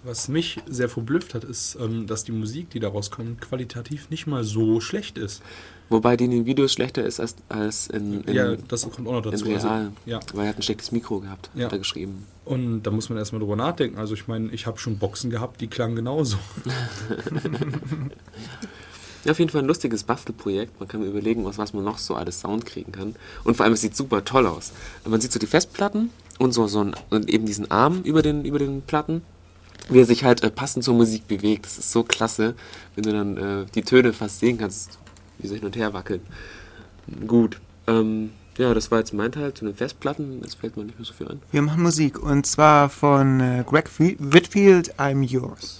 [0.02, 4.26] Was mich sehr verblüfft hat, ist, ähm, dass die Musik, die daraus kommt, qualitativ nicht
[4.26, 5.42] mal so schlecht ist.
[5.90, 9.12] Wobei die in den Videos schlechter ist als, als in, in, ja, das kommt auch
[9.12, 9.44] noch in dazu.
[9.44, 9.56] real.
[9.56, 10.20] Also, ja.
[10.32, 11.66] Weil er hat ein schlechtes Mikro gehabt, Ja.
[11.66, 12.26] hat er geschrieben.
[12.46, 13.98] Und da muss man erstmal drüber nachdenken.
[13.98, 16.36] Also ich meine, ich habe schon Boxen gehabt, die klangen genauso.
[19.24, 20.80] Ja, auf jeden Fall ein lustiges Bastelprojekt.
[20.80, 23.14] Man kann mir überlegen, aus was man noch so alles Sound kriegen kann.
[23.44, 24.72] Und vor allem, es sieht super toll aus.
[25.04, 26.08] Man sieht so die Festplatten
[26.38, 29.20] und so, so ein, und eben diesen Arm über den, über den Platten,
[29.88, 31.66] wie er sich halt äh, passend zur Musik bewegt.
[31.66, 32.54] Das ist so klasse,
[32.94, 34.98] wenn du dann äh, die Töne fast sehen kannst,
[35.38, 36.20] wie sie hin und her wackeln.
[37.26, 37.60] Gut.
[37.86, 40.40] Ähm, ja, das war jetzt mein Teil zu den Festplatten.
[40.42, 41.40] Jetzt fällt mir nicht mehr so viel an.
[41.50, 45.79] Wir machen Musik und zwar von äh, Greg Whitfield, I'm Yours.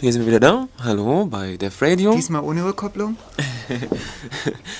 [0.00, 0.68] Hier sind wir wieder da.
[0.82, 2.14] Hallo bei Def Radio.
[2.14, 3.16] Diesmal ohne Rückkopplung.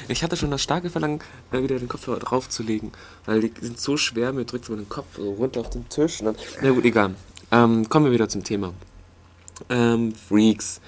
[0.08, 1.20] Ich hatte schon das starke Verlangen,
[1.52, 2.92] äh, wieder den Kopfhörer draufzulegen,
[3.26, 6.18] weil die sind so schwer, mir drückt man den Kopf so runter auf den Tisch.
[6.18, 7.14] Dann, na gut, egal.
[7.52, 8.72] Ähm, kommen wir wieder zum Thema.
[9.68, 10.80] Ähm, Freaks.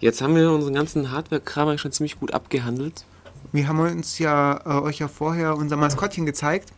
[0.00, 3.06] Jetzt haben wir unseren ganzen Hardware-Kram eigentlich schon ziemlich gut abgehandelt.
[3.52, 6.70] Wir haben uns ja äh, euch ja vorher unser Maskottchen gezeigt.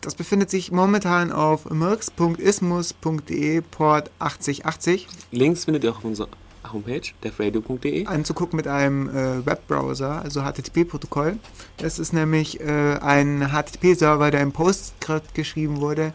[0.00, 6.28] Das befindet sich momentan auf mirks.ismus.de Port 8080 Links findet ihr auch auf unserer
[6.72, 8.06] Homepage, defradio.de.
[8.06, 11.38] anzugucken mit einem äh, Webbrowser, also HTTP-Protokoll.
[11.78, 16.12] Das ist nämlich äh, ein HTTP-Server, der im PostScript geschrieben wurde,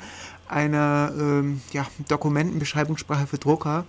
[0.48, 3.86] einer ähm, ja, Dokumentenbeschreibungssprache für Drucker.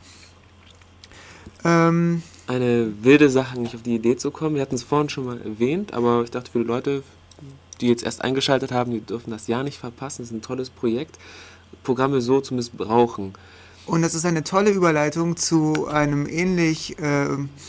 [1.64, 4.54] Ähm, Eine wilde Sache, nicht auf die Idee zu kommen.
[4.54, 7.02] Wir hatten es vorhin schon mal erwähnt, aber ich dachte für die Leute,
[7.82, 10.22] die jetzt erst eingeschaltet haben, die dürfen das ja nicht verpassen.
[10.22, 11.18] Es ist ein tolles Projekt,
[11.82, 13.34] Programme so zu missbrauchen.
[13.86, 17.26] und das ist eine tolle Überleitung zu einem ähnlich äh,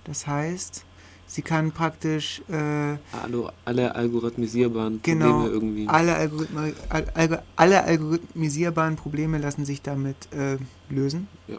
[0.05, 0.85] Das heißt,
[1.29, 5.27] sie kann praktisch äh, Alle, alle algorithmisierbaren Genau.
[5.33, 5.87] Probleme irgendwie.
[5.89, 10.57] alle, Algorithmen, al, algo- alle algorithmisierbaren Probleme lassen sich damit äh,
[10.93, 11.29] lösen.
[11.47, 11.59] Ja.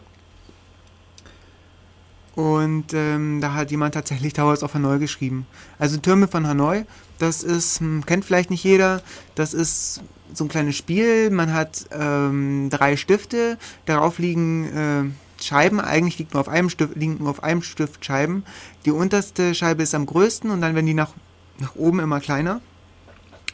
[2.34, 5.46] Und ähm, da hat jemand tatsächlich Towers of Hanoi geschrieben.
[5.78, 6.84] Also Türme von Hanoi,
[7.18, 9.02] das ist, hm, kennt vielleicht nicht jeder,
[9.34, 10.00] das ist
[10.32, 11.30] so ein kleines Spiel.
[11.30, 15.04] Man hat ähm, drei Stifte, darauf liegen äh,
[15.44, 18.44] Scheiben, eigentlich liegt nur auf einem Stift, liegen nur auf einem Stift Scheiben.
[18.84, 21.12] Die unterste Scheibe ist am größten und dann werden die nach,
[21.58, 22.60] nach oben immer kleiner.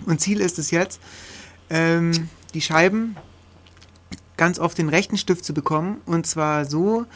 [0.04, 1.00] Und Ziel ist es jetzt,
[1.70, 3.16] ähm, die Scheiben
[4.36, 6.00] ganz auf den rechten Stift zu bekommen.
[6.06, 7.06] Und zwar so,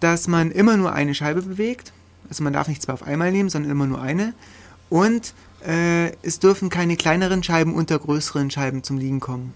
[0.00, 1.92] dass man immer nur eine Scheibe bewegt.
[2.28, 4.34] Also man darf nicht zwei auf einmal nehmen, sondern immer nur eine.
[4.90, 5.34] Und
[5.66, 9.54] äh, es dürfen keine kleineren Scheiben unter größeren Scheiben zum Liegen kommen.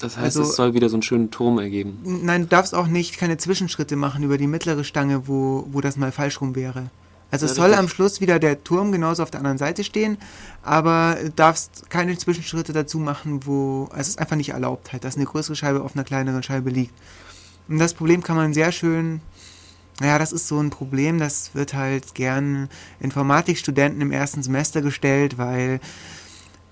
[0.00, 1.98] Das heißt, also- es soll wieder so einen schönen Turm ergeben.
[2.04, 5.96] Nein, du darfst auch nicht keine Zwischenschritte machen über die mittlere Stange, wo, wo das
[5.96, 6.90] mal falsch rum wäre.
[7.30, 10.18] Also Ja, es soll am Schluss wieder der Turm genauso auf der anderen Seite stehen,
[10.62, 15.04] aber du darfst keine Zwischenschritte dazu machen, wo also es ist einfach nicht erlaubt halt,
[15.04, 16.92] dass eine größere Scheibe auf einer kleineren Scheibe liegt.
[17.68, 19.20] Und das Problem kann man sehr schön,
[20.00, 22.68] naja, das ist so ein Problem, das wird halt gern
[22.98, 25.78] Informatikstudenten im ersten Semester gestellt, weil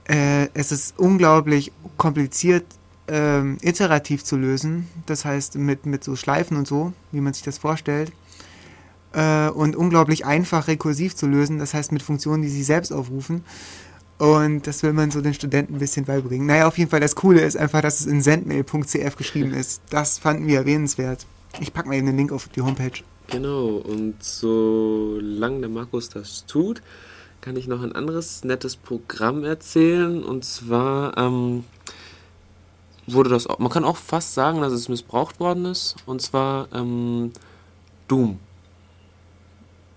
[0.08, 2.64] äh, es ist unglaublich kompliziert,
[3.08, 4.86] ähm, iterativ zu lösen.
[5.06, 8.12] Das heißt, mit, mit so Schleifen und so, wie man sich das vorstellt.
[9.12, 13.42] Äh, und unglaublich einfach rekursiv zu lösen, das heißt mit Funktionen, die sich selbst aufrufen.
[14.18, 16.46] Und das will man so den Studenten ein bisschen beibringen.
[16.46, 19.80] Naja, auf jeden Fall, das Coole ist einfach, dass es in sendmail.cf geschrieben ist.
[19.90, 21.24] Das fanden wir erwähnenswert.
[21.60, 23.02] Ich packe mal eben den Link auf die Homepage.
[23.28, 26.82] Genau, und solange der Markus das tut,
[27.40, 30.24] kann ich noch ein anderes nettes Programm erzählen.
[30.24, 31.64] Und zwar ähm,
[33.12, 35.96] wurde das auch, man kann auch fast sagen, dass es missbraucht worden ist.
[36.06, 37.32] Und zwar ähm,
[38.08, 38.38] Doom.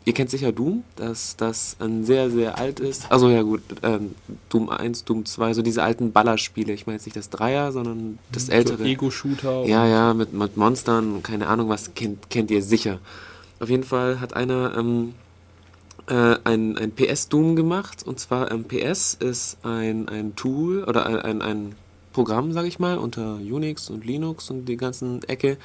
[0.03, 3.11] Ihr kennt sicher Doom, dass das ein sehr, sehr alt ist.
[3.11, 4.15] Also ja gut, ähm,
[4.49, 6.73] Doom 1, Doom 2, so diese alten Ballerspiele.
[6.73, 8.79] Ich meine jetzt nicht das Dreier, sondern das ältere.
[8.79, 9.65] So Ego-Shooter.
[9.65, 12.97] Ja, ja, mit, mit Monstern, keine Ahnung was, kennt, kennt ihr sicher.
[13.59, 15.13] Auf jeden Fall hat einer ähm,
[16.07, 18.01] äh, ein, ein PS-Doom gemacht.
[18.03, 21.75] Und zwar ähm, PS ist ein, ein Tool oder ein, ein, ein
[22.13, 25.57] Programm, sage ich mal, unter Unix und Linux und die ganzen Ecke,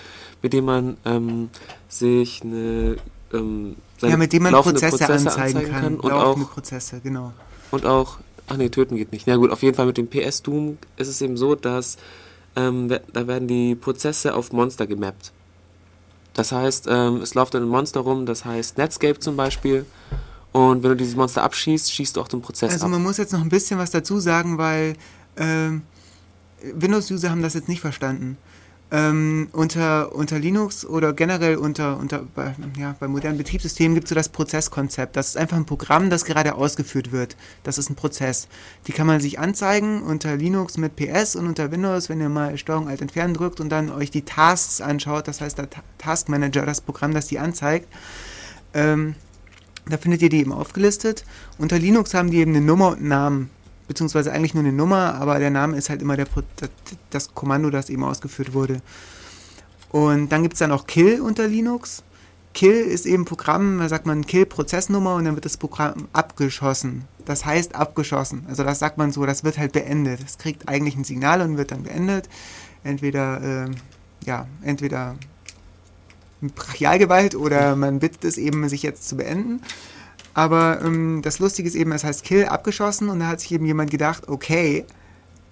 [0.43, 1.49] mit dem man ähm,
[1.89, 2.97] sich eine
[3.33, 5.97] ähm, Ja, mit dem man laufende Prozesse, anzeigen, kann.
[6.01, 7.33] und Laufende auch Prozesse, genau.
[7.71, 9.27] und auch, ach nee, töten geht nicht.
[9.27, 11.97] Na gut, auf jeden Fall mit dem PS-Doom ist es eben so, dass
[12.55, 15.33] ähm, da werden die Prozesse auf Monster gemappt.
[16.35, 19.87] Das heißt, ähm, es läuft dann ein Monster rum, das heißt Netscape zum Beispiel.
[20.53, 22.91] Und wenn du dieses Monster abschießt, schießt du auch den Prozess Also ab.
[22.93, 24.95] man muss jetzt noch ein bisschen was dazu sagen, weil
[25.37, 25.83] ähm,
[26.63, 28.39] Windows-User haben das jetzt nicht verstanden.
[28.93, 34.11] Ähm, unter, unter Linux oder generell unter, unter bei, ja, bei modernen Betriebssystemen gibt es
[34.11, 35.17] so das Prozesskonzept.
[35.17, 37.37] Das ist einfach ein Programm, das gerade ausgeführt wird.
[37.65, 38.47] Das ist ein Prozess.
[38.87, 42.57] Die kann man sich anzeigen unter Linux mit PS und unter Windows, wenn ihr mal
[42.59, 45.27] Steuerung Alt entfernen drückt und dann euch die Tasks anschaut.
[45.27, 47.89] Das heißt der Ta Task Manager, das Programm, das die anzeigt.
[48.73, 49.17] Ähm,
[49.89, 51.25] da findet ihr die eben aufgelistet.
[51.59, 53.51] Unter Linux haben die eben eine Nummer und einen Namen
[53.89, 56.27] beziehungsweise eigentlich nur eine Nummer, aber der Name ist halt immer der,
[57.11, 58.81] das, Kommando, das eben ausgeführt wurde.
[59.91, 62.03] Und dann gibt es dann auch Kill unter Linux.
[62.53, 67.05] Kill ist eben Programm, da sagt man Kill-Prozessnummer und dann wird das Programm abgeschossen.
[67.25, 68.47] Das heißt abgeschossen.
[68.49, 70.21] Also das sagt man so, das wird halt beendet.
[70.25, 72.29] Es kriegt eigentlich ein Signal und wird dann beendet.
[72.83, 73.75] Entweder, ähm,
[74.25, 75.17] ja, entweder
[76.41, 79.61] mit Brachialgewalt oder man bittet es eben, sich jetzt zu beenden.
[80.37, 83.65] Aber ähm, das Lustige ist eben, es heißt Kill abgeschossen und da hat sich eben
[83.65, 84.85] jemand gedacht, okay,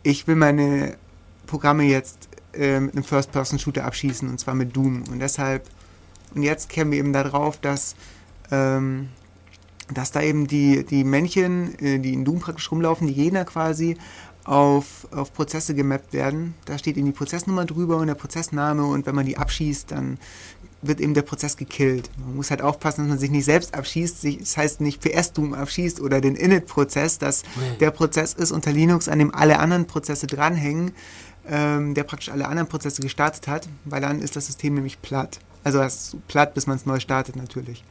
[0.03, 0.99] ich will meine
[1.47, 5.05] Programme jetzt äh, mit einem First-Person-Shooter abschießen und zwar mit Doom.
[5.11, 5.71] Und deshalb,
[6.35, 7.97] und jetzt kämen wir eben darauf, dass,
[8.51, 9.09] ähm,
[9.91, 13.97] dass da eben die, die Männchen, äh, die in Doom praktisch rumlaufen, die Gegner quasi,
[14.45, 16.53] auf, auf Prozesse gemappt werden.
[16.67, 20.19] Da steht eben die Prozessnummer drüber und der Prozessname und wenn man die abschießt, dann
[20.87, 22.11] wird eben der Prozess gekillt.
[22.19, 25.55] Man muss halt aufpassen, dass man sich nicht selbst abschießt, sich, das heißt nicht PS-Doom
[25.55, 27.43] abschießt oder den Init-Prozess, dass
[27.81, 30.93] der Prozess ist unter Linux, an dem alle anderen Prozesse dranhängen,
[31.49, 35.41] ähm, der praktisch alle anderen Prozesse gestartet hat, weil dann ist das System nämlich platt.
[35.63, 37.85] Also das ist platt, bis man es neu startet natürlich.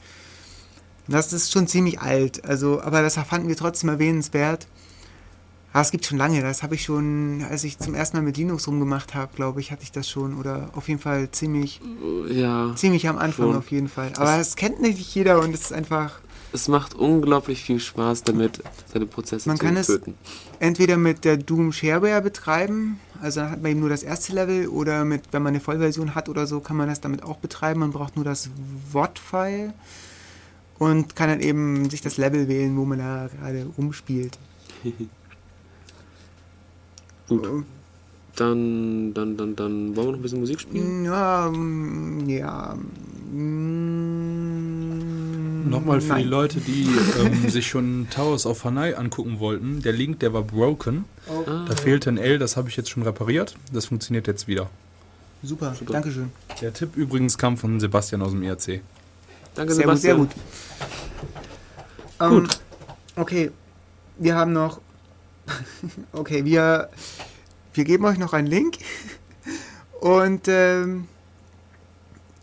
[1.08, 4.68] Das ist schon ziemlich alt, also, aber das fanden wir trotzdem erwähnenswert.
[5.76, 8.38] Ah, es gibt schon lange, das habe ich schon, als ich zum ersten Mal mit
[8.38, 10.38] Linux rumgemacht habe, glaube ich, hatte ich das schon.
[10.40, 11.82] Oder auf jeden Fall ziemlich,
[12.30, 13.56] Ja, ziemlich am Anfang Schon.
[13.58, 14.12] auf jeden Fall.
[14.18, 16.20] Aber es kennt nicht jeder und es ist einfach
[16.56, 18.62] es macht unglaublich viel Spaß damit,
[18.94, 20.00] seine Prozesse Man zu kann es-
[20.60, 24.68] entweder mit der Doom Shareware betreiben, also dann hat man eben nur das erste Level,
[24.68, 27.80] oder mit, wenn man eine Vollversion hat oder so, kann man das damit auch betreiben.
[27.80, 28.52] Man braucht nur das
[28.92, 29.74] WOT-File
[30.78, 34.38] und kann dann eben sich das Level wählen, wo man da gerade rumspielt.
[37.30, 37.48] Gut.
[38.36, 41.06] Dann, dann, dann, dann wollen wir noch ein bisschen Musik spielen?
[41.06, 42.76] Ja, mm, ja.
[44.44, 46.28] mm, Nochmal für die nein.
[46.30, 46.88] Leute, die
[47.20, 49.82] ähm, sich schon Towers of Hanai angucken wollten.
[49.82, 51.06] Der Link, der war broken.
[51.28, 53.56] Ah, Da fehlte ein L, das habe ich jetzt schon repariert.
[53.72, 54.70] Das funktioniert jetzt wieder.
[55.44, 55.94] Super, Super.
[55.94, 56.32] Dankeschön.
[56.62, 58.82] Der Tipp übrigens kam von Sebastian aus dem ERC.
[59.56, 60.18] danke, Sehr gut, sehr Sebastian.
[60.18, 60.30] gut.
[62.20, 62.48] Ähm,
[63.16, 63.52] okay,
[64.18, 64.80] wir haben noch.
[66.14, 66.90] okay, wir,
[67.74, 68.78] wir geben euch noch einen Link.
[70.00, 71.08] Und ähm,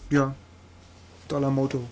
[0.10, 0.36] Ja.
[1.27, 1.84] Dollar Moto.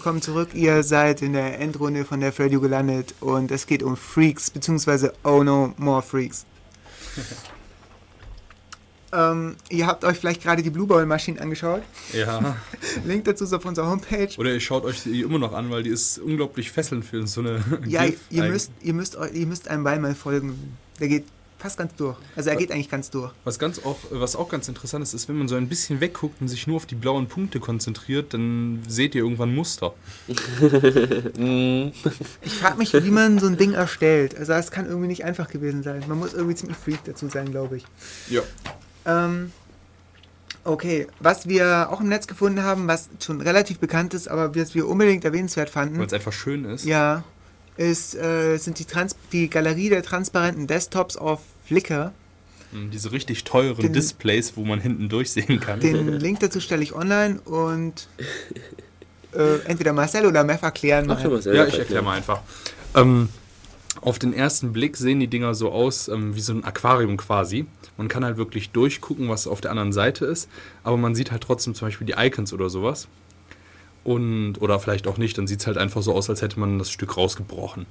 [0.00, 0.54] Willkommen zurück.
[0.54, 5.12] Ihr seid in der Endrunde von der Radio gelandet und es geht um Freaks, beziehungsweise
[5.24, 6.46] Oh No More Freaks.
[9.12, 11.82] ähm, ihr habt euch vielleicht gerade die Blue Ball Maschine angeschaut.
[12.14, 12.56] Ja.
[13.04, 14.30] Link dazu ist auf unserer Homepage.
[14.38, 17.42] Oder ihr schaut euch die immer noch an, weil die ist unglaublich fesselnd für so
[17.42, 17.62] eine.
[17.86, 20.78] Ja, ihr müsst, ihr, müsst, ihr müsst einem Ball mal folgen.
[20.98, 21.26] Der geht
[21.60, 22.16] fast ganz durch.
[22.36, 23.30] Also er geht eigentlich ganz durch.
[23.44, 26.40] Was, ganz auch, was auch ganz interessant ist, ist, wenn man so ein bisschen wegguckt
[26.40, 29.94] und sich nur auf die blauen Punkte konzentriert, dann seht ihr irgendwann Muster.
[32.42, 34.36] Ich frage mich, wie man so ein Ding erstellt.
[34.36, 36.02] Also das kann irgendwie nicht einfach gewesen sein.
[36.08, 37.84] Man muss irgendwie ziemlich freak dazu sein, glaube ich.
[38.28, 38.42] Ja.
[39.06, 39.52] Ähm,
[40.64, 44.74] okay, was wir auch im Netz gefunden haben, was schon relativ bekannt ist, aber was
[44.74, 46.84] wir unbedingt erwähnenswert Weil fanden, es einfach schön ist.
[46.84, 47.24] ja,
[47.80, 52.12] ist, äh, sind die, Trans die Galerie der transparenten Desktops auf Flickr.
[52.72, 55.80] Mm, Diese richtig teuren Den- Displays, wo man hinten durchsehen kann.
[55.80, 58.06] Den Link dazu stelle ich online und
[59.34, 61.40] äh, entweder Marcel oder Mef erklären mal.
[61.40, 61.56] selber.
[61.58, 62.42] Ja, ich erkläre mal einfach.
[62.94, 63.28] Ähm,
[64.02, 67.66] auf den ersten Blick sehen die Dinger so aus ähm, wie so ein Aquarium quasi.
[67.96, 70.48] Man kann halt wirklich durchgucken, was auf der anderen Seite ist,
[70.84, 73.08] aber man sieht halt trotzdem zum Beispiel die Icons oder sowas.
[74.02, 76.78] Und, oder vielleicht auch nicht, dann sieht es halt einfach so aus, als hätte man
[76.78, 77.86] das Stück rausgebrochen.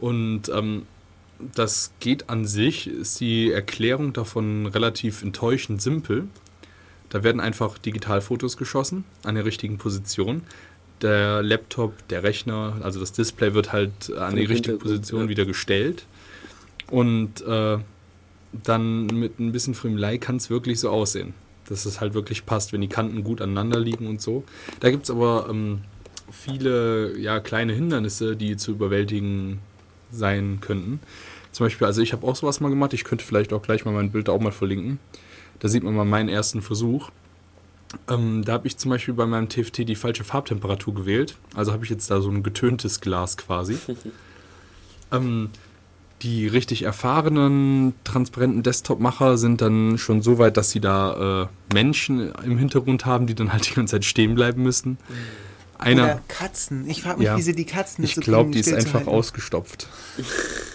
[0.00, 0.86] Und ähm,
[1.54, 6.28] das geht an sich, ist die Erklärung davon relativ enttäuschend simpel.
[7.08, 10.42] Da werden einfach Digitalfotos geschossen an der richtigen Position.
[11.02, 16.06] Der Laptop, der Rechner, also das Display wird halt an die richtige Position wieder gestellt.
[16.90, 17.78] Und äh,
[18.52, 21.34] dann mit ein bisschen Friemelei kann es wirklich so aussehen.
[21.68, 24.44] Dass es halt wirklich passt, wenn die Kanten gut aneinander liegen und so.
[24.80, 25.82] Da gibt es aber ähm,
[26.30, 29.60] viele ja, kleine Hindernisse, die zu überwältigen
[30.10, 31.00] sein könnten.
[31.52, 32.94] Zum Beispiel, also ich habe auch sowas mal gemacht.
[32.94, 34.98] Ich könnte vielleicht auch gleich mal mein Bild auch mal verlinken.
[35.58, 37.10] Da sieht man mal meinen ersten Versuch.
[38.08, 41.36] Ähm, da habe ich zum Beispiel bei meinem TFT die falsche Farbtemperatur gewählt.
[41.54, 43.76] Also habe ich jetzt da so ein getöntes Glas quasi.
[45.12, 45.50] ähm,
[46.22, 52.32] die richtig erfahrenen, transparenten Desktop-Macher sind dann schon so weit, dass sie da äh, Menschen
[52.44, 54.98] im Hintergrund haben, die dann halt die ganze Zeit stehen bleiben müssen.
[55.78, 56.88] Einer, Oder Katzen.
[56.88, 57.36] Ich frage mich, Ja.
[57.36, 59.12] wie sie die Katzen ich dazu glaube, die ist einfach stillzuhalten.
[59.12, 59.88] ausgestopft.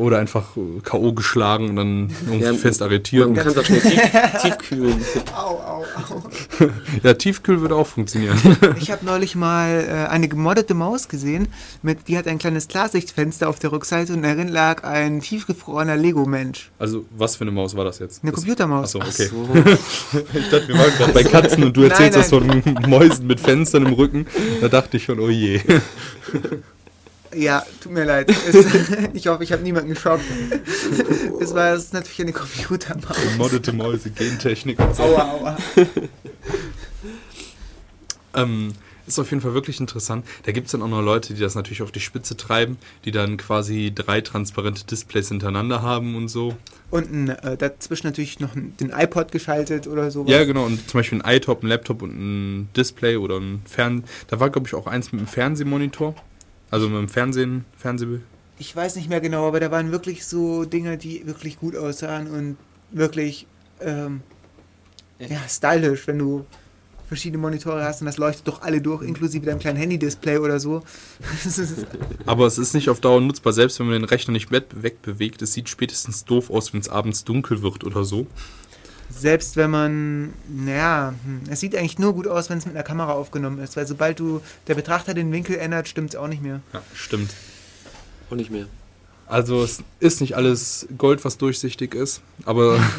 [0.00, 1.12] Oder einfach äh, K.O.
[1.12, 3.26] geschlagen und dann irgendwie Ja, fest arretiert.
[3.26, 4.00] Man kann es auch schnell tief,
[4.42, 5.04] tiefkühlen.
[5.36, 6.22] Au, au, au.
[7.02, 8.38] Ja, Tiefkühl würde auch funktionieren.
[8.80, 11.48] Ich habe neulich mal äh, eine gemoddete Maus gesehen,
[11.82, 16.70] mit, die hat ein kleines Klarsichtfenster auf der Rückseite und darin lag ein tiefgefrorener Lego-Mensch.
[16.78, 18.22] Also, was für eine Maus war das jetzt?
[18.22, 18.96] Eine Das- Computermaus.
[18.96, 19.26] Achso, okay.
[19.30, 20.18] So.
[20.38, 22.62] Ich dachte, wir waren gerade bei Katzen und du Nein, erzählst das nein.
[22.62, 24.26] von Mäusen mit Fenstern im Rücken.
[24.62, 25.60] Da dachte ich schon, oh je.
[27.34, 28.30] Ja, tut mir leid.
[28.30, 28.66] Es,
[29.12, 30.24] ich hoffe, ich habe niemanden geschockt.
[31.40, 33.16] Es war es natürlich eine Computermaus.
[33.38, 35.02] Moddete Mäuse, Gentechnik und so.
[35.02, 35.56] Aua, aua.
[38.32, 38.74] Ähm,
[39.06, 40.24] ist auf jeden Fall wirklich interessant.
[40.44, 43.10] Da gibt es dann auch noch Leute, die das natürlich auf die Spitze treiben, die
[43.10, 46.56] dann quasi drei transparente Displays hintereinander haben und so.
[46.90, 50.30] Und ein, äh, dazwischen natürlich noch den iPod geschaltet oder sowas.
[50.30, 50.64] Ja, genau.
[50.64, 54.04] Und zum Beispiel ein iTop, ein Laptop und ein Display oder ein Fern...
[54.28, 56.14] Da war, glaube ich, auch eins mit einem Fernsehmonitor.
[56.70, 58.20] Also mit einem Fernsehen, Fernseh...
[58.58, 62.26] Ich weiß nicht mehr genau, aber da waren wirklich so Dinge, die wirklich gut aussahen
[62.30, 62.56] und
[62.90, 63.46] wirklich
[63.80, 64.20] ähm,
[65.18, 66.44] ja, stylisch, wenn du
[67.08, 70.82] verschiedene Monitore hast und das leuchtet doch alle durch, inklusive deinem kleinen Handy-Display oder so.
[72.26, 75.42] Aber es ist nicht auf Dauer nutzbar, selbst wenn man den Rechner nicht wegbewegt.
[75.42, 78.28] Es sieht spätestens doof aus, wenn es abends dunkel wird oder so.
[79.10, 82.84] Selbst wenn man, naja, hm, es sieht eigentlich nur gut aus, wenn es mit einer
[82.84, 86.42] Kamera aufgenommen ist, weil sobald du der Betrachter den Winkel ändert, stimmt es auch nicht
[86.42, 86.60] mehr.
[86.72, 87.32] Ja, stimmt.
[88.30, 88.66] Und nicht mehr.
[89.26, 92.80] Also es ist nicht alles Gold, was durchsichtig ist, aber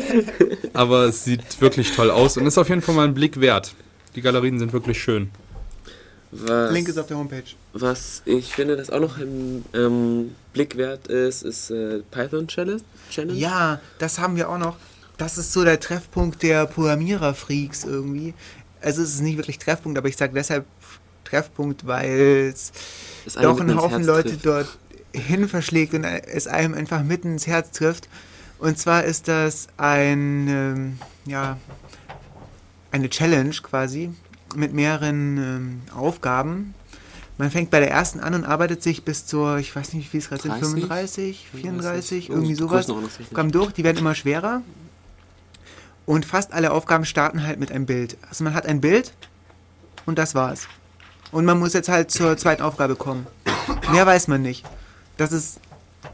[0.72, 3.74] aber es sieht wirklich toll aus und ist auf jeden Fall mal ein Blick wert.
[4.14, 5.30] Die Galerien sind wirklich schön.
[6.34, 7.42] Was, Link ist auf der Homepage.
[7.74, 12.80] was ich finde, das auch noch im ähm, Blick wert ist, ist äh, Python Challenge.
[13.34, 14.76] Ja, das haben wir auch noch.
[15.18, 18.32] Das ist so der Treffpunkt der Programmierer-Freaks irgendwie.
[18.80, 20.64] Also es ist nicht wirklich Treffpunkt, aber ich sage deshalb
[21.24, 22.72] Treffpunkt, weil es
[23.34, 24.46] doch einen Haufen Leute trifft.
[24.46, 24.78] dort
[25.12, 28.08] hin verschlägt und es einem einfach mitten ins Herz trifft.
[28.58, 31.58] Und zwar ist das ein, ähm, ja,
[32.90, 34.10] eine Challenge quasi
[34.56, 36.74] mit mehreren ähm, Aufgaben.
[37.38, 40.10] Man fängt bei der ersten an und arbeitet sich bis zur, ich weiß nicht, wie
[40.10, 40.70] viel es gerade sind, 30?
[40.70, 42.88] 35, 34, Oh, irgendwie sowas.
[42.90, 44.62] Aufgaben durch, die werden immer schwerer.
[46.04, 48.16] Und fast alle Aufgaben starten halt mit einem Bild.
[48.28, 49.12] Also man hat ein Bild
[50.04, 50.68] und das war's.
[51.30, 53.26] Und man muss jetzt halt zur zweiten Aufgabe kommen.
[53.90, 54.64] Mehr weiß man nicht.
[55.16, 55.60] Das ist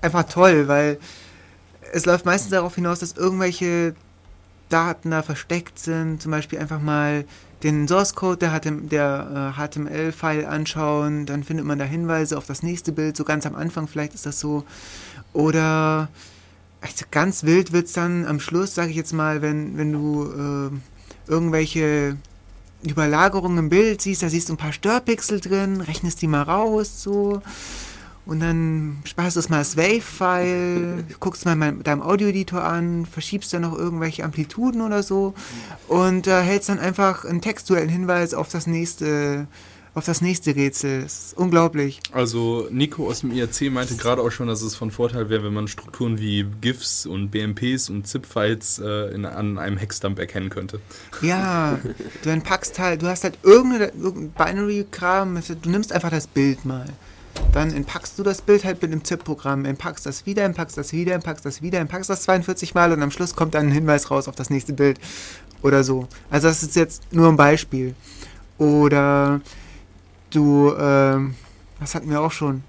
[0.00, 0.98] einfach toll, weil
[1.92, 3.94] es läuft meistens darauf hinaus, dass irgendwelche
[4.68, 6.22] Daten da versteckt sind.
[6.22, 7.24] Zum Beispiel einfach mal
[7.62, 12.46] den Source Code der, HTML, der äh, HTML-File anschauen, dann findet man da Hinweise auf
[12.46, 14.64] das nächste Bild, so ganz am Anfang vielleicht ist das so.
[15.32, 16.08] Oder
[16.80, 20.24] also ganz wild wird es dann am Schluss, sage ich jetzt mal, wenn, wenn du
[20.24, 22.16] äh, irgendwelche
[22.82, 27.02] Überlagerungen im Bild siehst, da siehst du ein paar Störpixel drin, rechnest die mal raus,
[27.02, 27.42] so.
[28.28, 33.52] Und dann sparst du es mal als Wave-File, guckst mal mit deinem Audio-Editor an, verschiebst
[33.54, 35.32] dann noch irgendwelche Amplituden oder so
[35.88, 39.46] und äh, hältst dann einfach einen textuellen Hinweis auf das nächste,
[39.94, 41.02] auf das nächste Rätsel.
[41.04, 42.00] Das ist unglaublich.
[42.12, 45.54] Also Nico aus dem IRC meinte gerade auch schon, dass es von Vorteil wäre, wenn
[45.54, 50.80] man Strukturen wie GIFs und BMPs und ZIP-Files äh, in- an einem Hexdump erkennen könnte.
[51.22, 51.78] Ja,
[52.22, 56.84] du entpackst halt, du hast halt irgendeine, irgendein Binary-Kram, du nimmst einfach das Bild mal.
[57.52, 61.14] Dann entpackst du das Bild halt mit dem ZIP-Programm, entpackst das wieder, entpackst das wieder,
[61.14, 64.28] entpackst das wieder, entpackst das 42 Mal und am Schluss kommt dann ein Hinweis raus
[64.28, 65.00] auf das nächste Bild
[65.62, 66.08] oder so.
[66.30, 67.94] Also das ist jetzt nur ein Beispiel.
[68.58, 69.40] Oder
[70.30, 71.34] du, ähm,
[71.80, 72.62] was hatten wir auch schon?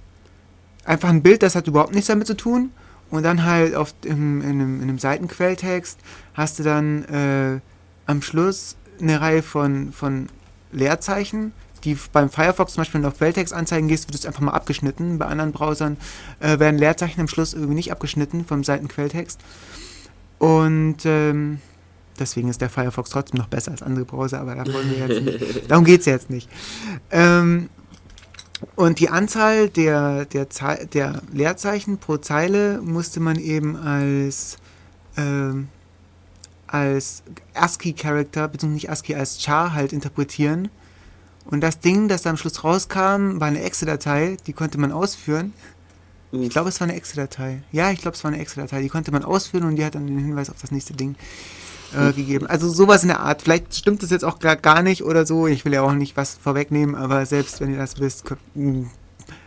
[0.85, 2.71] Einfach ein Bild, das hat überhaupt nichts damit zu tun
[3.11, 5.99] und dann halt auf, in, einem, in einem Seitenquelltext
[6.33, 7.59] hast du dann äh,
[8.05, 10.27] am Schluss eine Reihe von, von
[10.71, 11.53] Leerzeichen,
[11.83, 14.51] die beim Firefox zum Beispiel, wenn du auf Quelltext anzeigen gehst, wird es einfach mal
[14.51, 15.17] abgeschnitten.
[15.17, 15.97] Bei anderen Browsern
[16.39, 19.39] äh, werden Leerzeichen am Schluss irgendwie nicht abgeschnitten vom Seitenquelltext.
[20.39, 21.59] Und ähm,
[22.17, 25.23] deswegen ist der Firefox trotzdem noch besser als andere Browser, aber da wollen wir jetzt
[25.23, 25.61] nicht.
[25.71, 26.49] Darum geht es jetzt nicht.
[27.11, 27.69] Ähm,
[28.75, 30.47] und die Anzahl der, der,
[30.93, 34.57] der Leerzeichen pro Zeile musste man eben als,
[35.17, 35.69] ähm,
[36.67, 37.23] als
[37.53, 40.69] ASCII-Character, beziehungsweise nicht ASCII, als Char halt interpretieren.
[41.49, 45.53] Und das Ding, das da am Schluss rauskam, war eine Excel-Datei, die konnte man ausführen.
[46.31, 47.63] Ich glaube, es war eine Excel-Datei.
[47.71, 48.83] Ja, ich glaube, es war eine Excel-Datei.
[48.83, 51.15] Die konnte man ausführen und die hat dann den Hinweis auf das nächste Ding
[51.97, 52.45] äh, gegeben.
[52.45, 53.41] Also sowas in der Art.
[53.41, 55.47] Vielleicht stimmt es jetzt auch gar, gar nicht oder so.
[55.47, 58.89] Ich will ja auch nicht was vorwegnehmen, aber selbst wenn ihr das wisst, könnt- mh,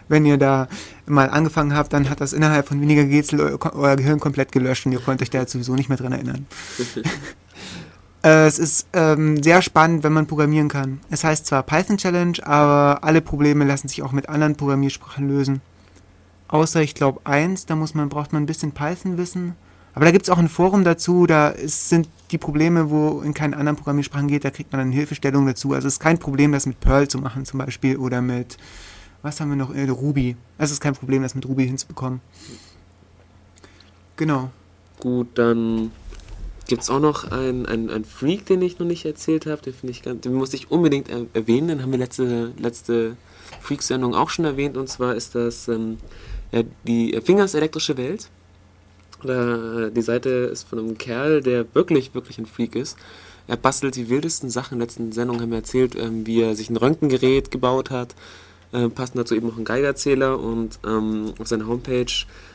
[0.08, 0.66] wenn ihr da
[1.06, 4.84] mal angefangen habt, dann hat das innerhalb von weniger Rätsel euer, euer Gehirn komplett gelöscht
[4.84, 6.46] und ihr könnt euch da jetzt sowieso nicht mehr dran erinnern.
[8.22, 11.00] Äh, es ist ähm, sehr spannend, wenn man programmieren kann.
[11.10, 15.60] Es heißt zwar Python Challenge, aber alle Probleme lassen sich auch mit anderen Programmiersprachen lösen.
[16.48, 19.56] Außer, ich glaube, eins, da muss man, braucht man ein bisschen Python wissen.
[19.94, 23.34] Aber da gibt es auch ein Forum dazu, da ist, sind die Probleme, wo in
[23.34, 25.72] keinen anderen Programmiersprachen geht, da kriegt man dann Hilfestellung dazu.
[25.74, 28.56] Also es ist kein Problem, das mit Perl zu machen zum Beispiel oder mit,
[29.20, 30.36] was haben wir noch, äh, Ruby.
[30.56, 32.20] Es ist kein Problem, das mit Ruby hinzubekommen.
[34.16, 34.50] Genau.
[34.98, 35.90] Gut, dann
[36.72, 39.60] gibt es auch noch einen, einen, Freak, den ich noch nicht erzählt habe.
[39.60, 41.68] Den, den muss ich unbedingt er erwähnen.
[41.68, 43.18] Den haben wir letzte, letzte
[43.60, 44.78] Freak-Sendung auch schon erwähnt.
[44.78, 45.98] Und zwar ist das ähm,
[46.86, 48.30] die Fingers elektrische Welt.
[49.22, 52.96] Da, äh, die Seite ist von einem Kerl, der wirklich, wirklich ein Freak ist.
[53.48, 54.76] Er bastelt die wildesten Sachen.
[54.76, 58.14] In der letzten Sendung haben wir erzählt, ähm, wie er sich ein Röntgengerät gebaut hat.
[58.72, 60.40] Äh, passend dazu eben auch einen Geigerzähler.
[60.40, 62.06] Und ähm, auf seiner Homepage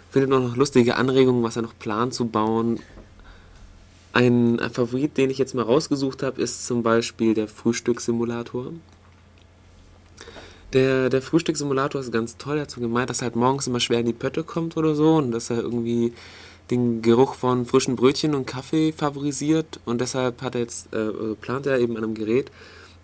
[0.10, 2.80] findet man noch lustige Anregungen, was er noch plant zu bauen.
[4.14, 8.72] Ein, Favorit, den ich jetzt mal rausgesucht habe, ist zum Beispiel der Frühstückssimulator.
[10.74, 12.64] Der, der Frühstückssimulator ist ganz toll.
[12.68, 15.32] So gemeint, dass er halt morgens immer schwer in die Pötte kommt oder so und
[15.32, 16.14] dass er irgendwie
[16.70, 21.36] den Geruch von frischen Brötchen und Kaffee favorisiert und deshalb hat er jetzt, äh, also
[21.40, 22.52] plant er eben an einem Gerät,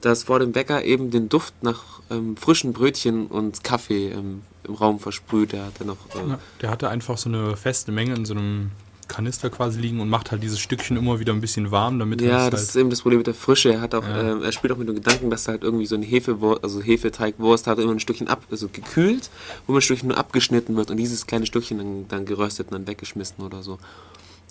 [0.02, 4.74] das vor dem Bäcker eben den Duft nach ähm, frischen Brötchen und Kaffee ähm, im
[4.74, 5.54] Raum versprüht.
[5.54, 8.34] Er hat dann noch äh, Ja, der hatte einfach so eine feste Menge in so
[8.34, 8.72] einem
[9.08, 12.46] Kanister quasi liegen und macht halt dieses Stückchen immer wieder ein bisschen warm, damit Ja,
[12.46, 13.74] es das ist halt eben das Problem mit der Frische.
[13.74, 14.32] Er hat auch, Ja.
[14.34, 16.82] ähm, er spielt auch mit dem Gedanken, dass er halt irgendwie so eine Hefewurst, also
[16.82, 19.30] Hefeteigwurst hat immer ein Stückchen ab, also gekühlt,
[19.68, 22.88] wo ein Stückchen nur abgeschnitten wird und dieses kleine Stückchen dann, dann geröstet und dann
[22.88, 23.78] weggeschmissen oder so.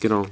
[0.00, 0.26] Genau.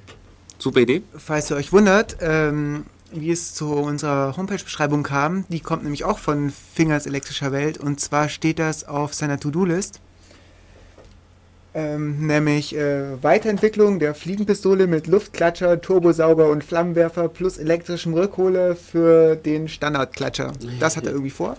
[0.59, 1.03] Super Idee.
[1.17, 6.19] Falls ihr euch wundert, ähm, wie es zu unserer Homepage-Beschreibung kam, die kommt nämlich auch
[6.19, 10.01] von Fingers elektrischer Welt und zwar steht das auf seiner To-Do-List.
[11.73, 19.37] Ähm, nämlich äh, Weiterentwicklung der Fliegenpistole mit Luftklatscher, Turbosauger und Flammenwerfer plus elektrischem Rückholer für
[19.37, 20.53] den Standardklatscher.
[20.81, 21.57] Das hat er irgendwie vor.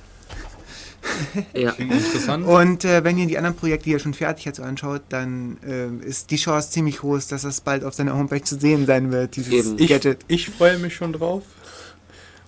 [1.53, 1.71] Ja.
[1.71, 2.45] klingt interessant.
[2.45, 5.57] Und äh, wenn ihr die anderen Projekte, die er schon fertig hat, so anschaut, dann
[5.65, 9.11] äh, ist die Chance ziemlich groß, dass das bald auf seiner Homepage zu sehen sein
[9.11, 9.79] wird, dieses Eben.
[9.79, 10.19] Ich, Gadget.
[10.27, 11.43] ich freue mich schon drauf.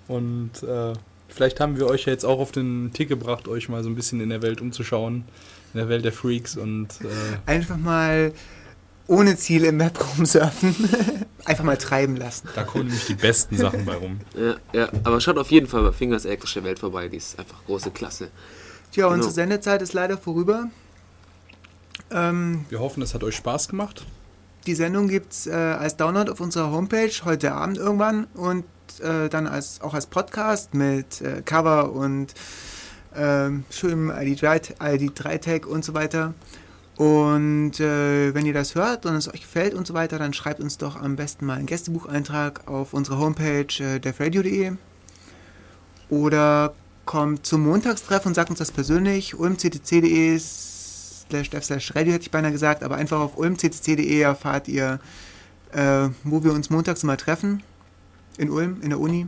[0.08, 0.94] Und äh,
[1.30, 3.96] vielleicht haben wir euch ja jetzt auch auf den Tick gebracht, euch mal so ein
[3.96, 5.24] bisschen in der Welt umzuschauen.
[5.74, 7.08] In der Welt der Freaks und äh,
[7.52, 8.34] Einfach mal
[9.08, 10.76] ohne Ziel im Web rumsurfen.
[11.46, 12.48] Einfach mal treiben lassen.
[12.56, 14.20] da kommen nämlich die besten Sachen bei rum.
[14.38, 17.66] Ja, ja, aber schaut auf jeden Fall bei Fingers elektrische Welt vorbei, die ist einfach
[17.66, 18.30] große Klasse.
[18.92, 19.16] Tja, Genau.
[19.16, 20.70] unsere Sendezeit ist leider vorüber.
[22.12, 24.06] Ähm, Wir hoffen, es hat euch Spaß gemacht.
[24.66, 28.64] Die Sendung gibt es äh, als Download auf unserer Homepage heute Abend irgendwann und
[29.02, 32.34] äh, dann als, auch als Podcast mit äh, Cover und
[33.16, 36.34] ähm, schönem ID3 ID3-Tag und so weiter.
[36.96, 40.60] Und äh, wenn ihr das hört und es euch gefällt und so weiter, dann schreibt
[40.60, 44.74] uns doch am besten mal einen Gästebucheintrag auf unsere Homepage äh, defradio.de
[46.10, 46.74] oder
[47.06, 52.32] kommt zum Montagstreff und sagt uns das persönlich ulmctc.de slash def slash radio hätte ich
[52.32, 55.00] beinahe gesagt, aber einfach auf ulmctc.de erfahrt ihr,
[55.72, 57.64] äh, wo wir uns montags immer treffen
[58.38, 59.28] in Ulm, in der Uni.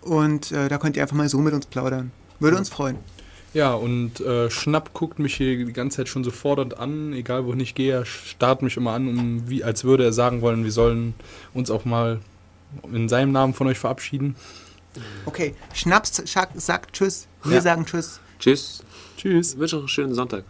[0.00, 2.10] Und äh, da könnt ihr einfach mal so mit uns plaudern.
[2.42, 2.96] Würde uns freuen.
[3.54, 7.44] Ja, und äh, Schnapp guckt mich hier die ganze Zeit schon so fordernd an, egal
[7.44, 10.64] wohin ich gehe, er starrt mich immer an, um, wie, als würde er sagen wollen,
[10.64, 11.12] wir sollen
[11.52, 12.20] uns auch mal
[12.90, 14.36] in seinem Namen von euch verabschieden.
[15.26, 17.26] Okay, Schnaps scha- sagt Tschüss.
[17.44, 17.60] Wir Ja.
[17.60, 18.20] sagen Tschüss.
[18.38, 18.82] Tschüss.
[19.18, 19.52] Tschüss.
[19.52, 20.44] Ich wünsche noch einen schönen Sonntag.